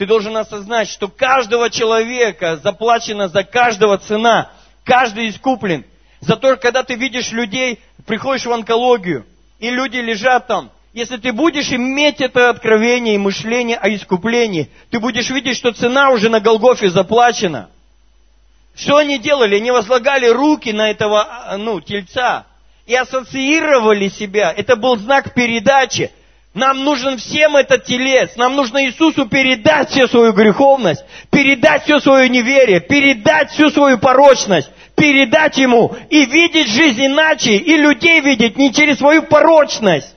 Ты 0.00 0.06
должен 0.06 0.34
осознать, 0.34 0.88
что 0.88 1.08
каждого 1.08 1.68
человека 1.68 2.56
заплачена 2.56 3.28
за 3.28 3.44
каждого 3.44 3.98
цена. 3.98 4.50
Каждый 4.82 5.28
искуплен. 5.28 5.84
Зато, 6.20 6.56
когда 6.56 6.82
ты 6.82 6.94
видишь 6.94 7.32
людей, 7.32 7.78
приходишь 8.06 8.46
в 8.46 8.50
онкологию, 8.50 9.26
и 9.58 9.68
люди 9.68 9.98
лежат 9.98 10.46
там. 10.46 10.70
Если 10.94 11.18
ты 11.18 11.34
будешь 11.34 11.70
иметь 11.70 12.22
это 12.22 12.48
откровение 12.48 13.16
и 13.16 13.18
мышление 13.18 13.76
о 13.76 13.94
искуплении, 13.94 14.70
ты 14.88 15.00
будешь 15.00 15.28
видеть, 15.28 15.58
что 15.58 15.70
цена 15.70 16.08
уже 16.12 16.30
на 16.30 16.40
Голгофе 16.40 16.88
заплачена. 16.88 17.68
Что 18.74 18.96
они 18.96 19.18
делали? 19.18 19.56
Они 19.56 19.70
возлагали 19.70 20.28
руки 20.28 20.72
на 20.72 20.90
этого 20.90 21.56
ну, 21.58 21.78
тельца 21.82 22.46
и 22.86 22.94
ассоциировали 22.94 24.08
себя. 24.08 24.50
Это 24.50 24.76
был 24.76 24.96
знак 24.96 25.34
передачи. 25.34 26.10
Нам 26.52 26.82
нужен 26.82 27.16
всем 27.18 27.56
этот 27.56 27.84
телец. 27.84 28.34
Нам 28.36 28.56
нужно 28.56 28.84
Иисусу 28.84 29.26
передать 29.26 29.90
всю 29.90 30.08
свою 30.08 30.32
греховность, 30.32 31.04
передать 31.30 31.84
все 31.84 32.00
свое 32.00 32.28
неверие, 32.28 32.80
передать 32.80 33.52
всю 33.52 33.70
свою 33.70 33.98
порочность, 33.98 34.68
передать 34.96 35.56
Ему 35.58 35.94
и 36.10 36.26
видеть 36.26 36.68
жизнь 36.68 37.06
иначе, 37.06 37.54
и 37.54 37.76
людей 37.76 38.20
видеть 38.20 38.56
не 38.56 38.72
через 38.72 38.98
свою 38.98 39.22
порочность, 39.22 40.12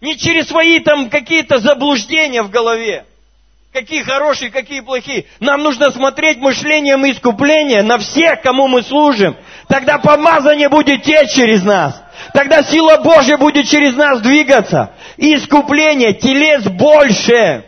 не 0.00 0.16
через 0.16 0.48
свои 0.48 0.80
там 0.80 1.10
какие-то 1.10 1.58
заблуждения 1.58 2.42
в 2.42 2.50
голове. 2.50 3.04
Какие 3.72 4.02
хорошие, 4.02 4.50
какие 4.50 4.80
плохие. 4.80 5.26
Нам 5.38 5.62
нужно 5.62 5.90
смотреть 5.90 6.38
мышлением 6.38 7.04
искупления 7.10 7.82
на 7.82 7.98
всех, 7.98 8.40
кому 8.40 8.68
мы 8.68 8.82
служим. 8.82 9.36
Тогда 9.68 9.98
помазание 9.98 10.70
будет 10.70 11.02
течь 11.02 11.34
через 11.34 11.62
нас. 11.62 12.02
Тогда 12.32 12.62
сила 12.62 12.98
Божья 12.98 13.36
будет 13.36 13.68
через 13.68 13.94
нас 13.94 14.20
двигаться. 14.20 14.92
Искупление, 15.16 16.14
телес 16.14 16.64
больше. 16.64 17.64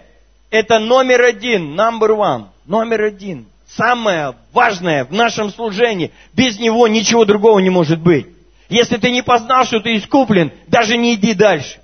Это 0.50 0.78
номер 0.78 1.22
один, 1.22 1.78
number 1.78 2.10
one, 2.16 2.44
номер 2.66 3.02
один. 3.02 3.46
Самое 3.76 4.34
важное 4.52 5.04
в 5.04 5.12
нашем 5.12 5.50
служении. 5.50 6.12
Без 6.32 6.58
него 6.58 6.88
ничего 6.88 7.24
другого 7.24 7.58
не 7.58 7.70
может 7.70 8.00
быть. 8.00 8.26
Если 8.68 8.96
ты 8.96 9.10
не 9.10 9.22
познал, 9.22 9.64
что 9.64 9.80
ты 9.80 9.96
искуплен, 9.96 10.52
даже 10.66 10.96
не 10.96 11.14
иди 11.14 11.34
дальше. 11.34 11.80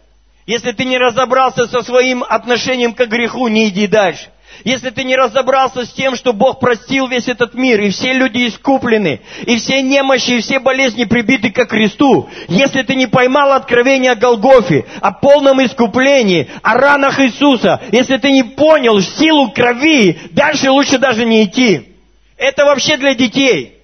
Если 0.47 0.73
ты 0.73 0.85
не 0.85 0.99
разобрался 0.99 1.67
со 1.67 1.83
своим 1.83 2.23
отношением 2.23 2.93
к 2.95 3.07
греху, 3.07 3.49
не 3.49 3.69
иди 3.69 3.87
дальше. 3.87 4.29
Если 4.63 4.91
ты 4.91 5.05
не 5.05 5.17
разобрался 5.17 5.85
с 5.85 5.93
тем, 5.93 6.15
что 6.15 6.33
Бог 6.33 6.61
простил 6.61 7.09
весь 7.09 7.29
этот 7.29 7.55
мир, 7.55 7.81
и 7.81 7.91
все 7.91 8.13
люди 8.13 8.47
искуплены, 8.47 9.21
и 9.45 9.57
все 9.57 9.83
немощи, 9.83 10.33
и 10.33 10.41
все 10.41 10.61
болезни 10.61 11.05
прибиты 11.05 11.51
ко 11.51 11.67
кресту, 11.67 12.29
если 12.49 12.83
ты 12.83 12.95
не 12.95 13.07
поймал 13.07 13.53
откровение 13.53 14.13
о 14.13 14.17
Голгофе, 14.17 14.87
о 15.01 15.13
полном 15.13 15.65
искуплении, 15.65 16.49
о 16.63 16.75
ранах 16.75 17.19
Иисуса, 17.21 17.83
если 17.91 18.17
ты 18.17 18.31
не 18.31 18.45
понял 18.45 19.01
силу 19.01 19.51
крови, 19.51 20.19
дальше 20.31 20.71
лучше 20.71 20.99
даже 20.99 21.25
не 21.25 21.45
идти. 21.45 21.89
Это 22.37 22.65
вообще 22.65 22.97
для 22.97 23.15
детей. 23.15 23.79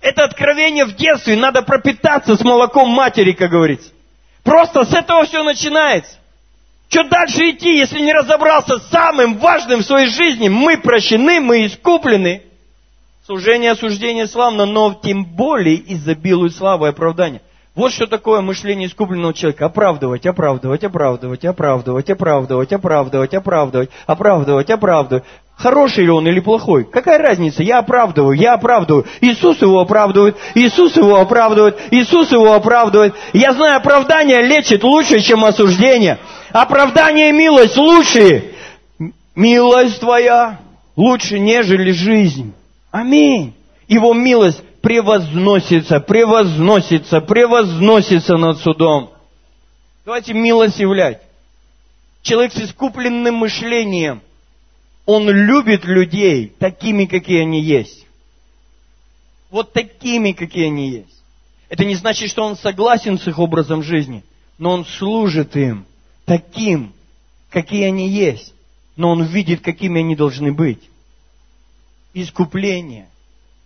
Это 0.00 0.24
откровение 0.24 0.84
в 0.84 0.94
детстве, 0.94 1.36
надо 1.36 1.62
пропитаться 1.62 2.36
с 2.36 2.40
молоком 2.42 2.88
матери, 2.90 3.32
как 3.32 3.50
говорится. 3.50 3.90
Просто 4.44 4.84
с 4.84 4.92
этого 4.92 5.24
все 5.24 5.42
начинается. 5.42 6.16
Что 6.88 7.04
дальше 7.04 7.50
идти, 7.50 7.76
если 7.78 8.00
не 8.00 8.12
разобрался 8.12 8.78
с 8.78 8.88
самым 8.90 9.38
важным 9.38 9.80
в 9.80 9.86
своей 9.86 10.08
жизни? 10.08 10.48
Мы 10.48 10.78
прощены, 10.78 11.40
мы 11.40 11.66
искуплены. 11.66 12.42
Служение, 13.26 13.72
осуждение 13.72 14.28
славно, 14.28 14.66
но 14.66 14.94
тем 15.02 15.24
более 15.24 15.82
изобилует 15.92 16.54
славы 16.54 16.86
и 16.86 16.90
оправдания. 16.90 17.40
Вот 17.74 17.92
что 17.92 18.06
такое 18.06 18.40
мышление 18.40 18.88
искупленного 18.88 19.34
человека. 19.34 19.66
Оправдывать, 19.66 20.24
оправдывать, 20.24 20.84
оправдывать, 20.84 21.44
оправдывать, 21.44 22.08
оправдывать, 22.08 22.72
оправдывать, 22.72 23.34
оправдывать, 23.34 23.90
оправдывать, 24.06 24.70
оправдывать. 24.70 25.24
Хороший 25.56 26.04
ли 26.04 26.10
он 26.10 26.26
или 26.28 26.40
плохой? 26.40 26.84
Какая 26.84 27.18
разница? 27.18 27.62
Я 27.62 27.78
оправдываю, 27.78 28.32
я 28.32 28.54
оправдываю. 28.54 29.06
Иисус 29.20 29.60
его 29.60 29.80
оправдывает, 29.80 30.36
Иисус 30.54 30.96
его 30.96 31.16
оправдывает, 31.16 31.78
Иисус 31.90 32.30
его 32.30 32.52
оправдывает. 32.52 33.14
Я 33.32 33.52
знаю, 33.52 33.76
оправдание 33.78 34.40
лечит 34.40 34.82
лучше, 34.82 35.20
чем 35.20 35.44
осуждение. 35.44 36.18
Оправдание 36.52 37.30
и 37.30 37.32
милость 37.32 37.76
лучше. 37.76 38.52
Милость 39.34 40.00
твоя 40.00 40.60
лучше, 40.96 41.38
нежели 41.38 41.92
жизнь. 41.92 42.54
Аминь. 42.90 43.54
Его 43.88 44.14
милость 44.14 44.62
превозносится, 44.80 46.00
превозносится, 46.00 47.20
превозносится 47.20 48.36
над 48.36 48.58
судом. 48.58 49.10
Давайте 50.04 50.32
милость 50.32 50.78
являть. 50.78 51.20
Человек 52.22 52.52
с 52.52 52.60
искупленным 52.60 53.36
мышлением, 53.36 54.22
он 55.04 55.28
любит 55.28 55.84
людей 55.84 56.52
такими, 56.58 57.04
какие 57.04 57.42
они 57.42 57.60
есть. 57.60 58.06
Вот 59.50 59.72
такими, 59.72 60.32
какие 60.32 60.66
они 60.66 60.90
есть. 60.90 61.22
Это 61.68 61.84
не 61.84 61.94
значит, 61.94 62.30
что 62.30 62.44
он 62.44 62.56
согласен 62.56 63.18
с 63.18 63.26
их 63.28 63.38
образом 63.38 63.82
жизни, 63.82 64.24
но 64.58 64.72
он 64.72 64.84
служит 64.84 65.56
им 65.56 65.84
таким, 66.26 66.92
какие 67.50 67.84
они 67.84 68.10
есть, 68.10 68.52
но 68.96 69.10
он 69.10 69.22
видит, 69.24 69.62
какими 69.62 70.00
они 70.00 70.14
должны 70.14 70.52
быть. 70.52 70.82
Искупление. 72.12 73.06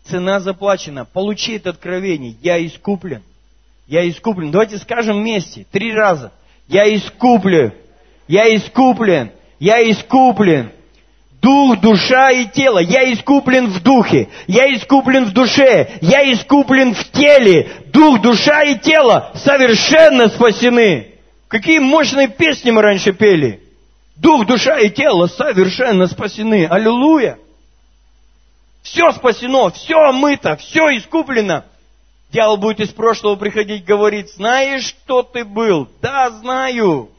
Цена 0.04 0.40
заплачена. 0.40 1.04
Получи 1.04 1.54
это 1.54 1.70
откровение. 1.70 2.36
Я 2.42 2.64
искуплен. 2.64 3.22
Я 3.86 4.08
искуплен. 4.08 4.50
Давайте 4.50 4.78
скажем 4.78 5.18
вместе. 5.20 5.66
Три 5.70 5.92
раза. 5.92 6.32
Я 6.68 6.94
искуплен. 6.94 7.72
Я 8.28 8.54
искуплен. 8.54 9.32
Я 9.58 9.90
искуплен. 9.90 10.72
Дух, 11.40 11.80
душа 11.80 12.30
и 12.32 12.46
тело. 12.46 12.78
Я 12.78 13.12
искуплен 13.12 13.68
в 13.68 13.82
духе. 13.82 14.28
Я 14.46 14.72
искуплен 14.74 15.26
в 15.26 15.32
душе. 15.32 15.98
Я 16.00 16.30
искуплен 16.32 16.94
в 16.94 17.10
теле. 17.10 17.70
Дух, 17.86 18.20
душа 18.20 18.62
и 18.64 18.78
тело 18.78 19.32
совершенно 19.36 20.28
спасены. 20.28 21.09
Какие 21.50 21.80
мощные 21.80 22.28
песни 22.28 22.70
мы 22.70 22.80
раньше 22.80 23.12
пели. 23.12 23.60
Дух, 24.14 24.46
душа 24.46 24.78
и 24.78 24.88
тело 24.88 25.26
совершенно 25.26 26.06
спасены. 26.06 26.64
Аллилуйя. 26.70 27.38
Все 28.82 29.10
спасено, 29.10 29.70
все 29.70 29.96
омыто, 29.96 30.56
все 30.56 30.96
искуплено. 30.96 31.64
Дьявол 32.30 32.56
будет 32.56 32.78
из 32.78 32.90
прошлого 32.90 33.34
приходить 33.34 33.84
говорить, 33.84 34.32
знаешь, 34.34 34.94
кто 35.02 35.24
ты 35.24 35.44
был? 35.44 35.88
Да, 36.00 36.30
знаю. 36.30 37.10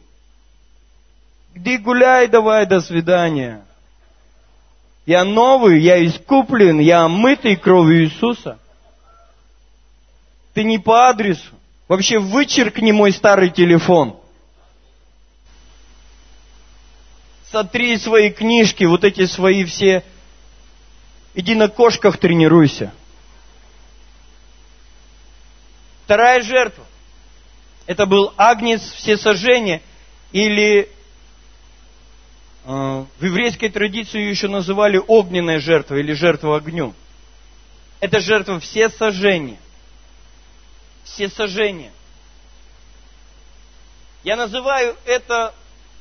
Где 1.54 1.78
гуляй 1.78 2.30
давай, 2.30 2.66
до 2.66 2.80
свидания. 2.80 3.66
Я 5.06 5.26
новый, 5.26 5.82
я 5.82 6.04
искуплен, 6.06 6.80
я 6.80 7.04
омытый 7.04 7.58
кровью 7.58 8.06
Иисуса. 8.06 8.58
Ты 10.54 10.64
не 10.64 10.80
по 10.80 11.10
адресу. 11.10 11.52
Вообще 11.90 12.18
вычеркни 12.18 12.94
мой 12.94 13.12
старый 13.12 13.50
телефон. 13.50 14.21
Сотри 17.52 17.98
свои 17.98 18.32
книжки, 18.32 18.86
вот 18.86 19.04
эти 19.04 19.26
свои 19.26 19.66
все. 19.66 20.04
Иди 21.34 21.56
на 21.56 21.68
кошках 21.68 22.18
тренируйся. 22.18 22.94
Вторая 26.06 26.42
жертва. 26.42 26.86
Это 27.86 28.06
был 28.06 28.34
агнец 28.38 28.82
всесожжения 28.82 29.82
или 30.32 30.90
э, 32.64 32.68
в 32.68 33.24
еврейской 33.24 33.70
традиции 33.70 34.20
еще 34.20 34.48
называли 34.48 35.02
огненная 35.06 35.60
жертва 35.60 35.96
или 35.96 36.14
жертва 36.14 36.58
огню. 36.58 36.94
Это 38.00 38.20
жертва 38.20 38.60
всесожжения. 38.60 39.60
Всесожжения. 41.04 41.92
Я 44.24 44.36
называю 44.36 44.96
это, 45.06 45.54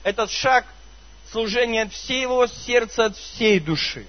этот 0.03 0.31
шаг 0.31 0.67
служение 1.31 1.83
от 1.83 1.93
всего 1.93 2.47
сердца, 2.47 3.07
от 3.07 3.17
всей 3.17 3.61
души. 3.61 4.07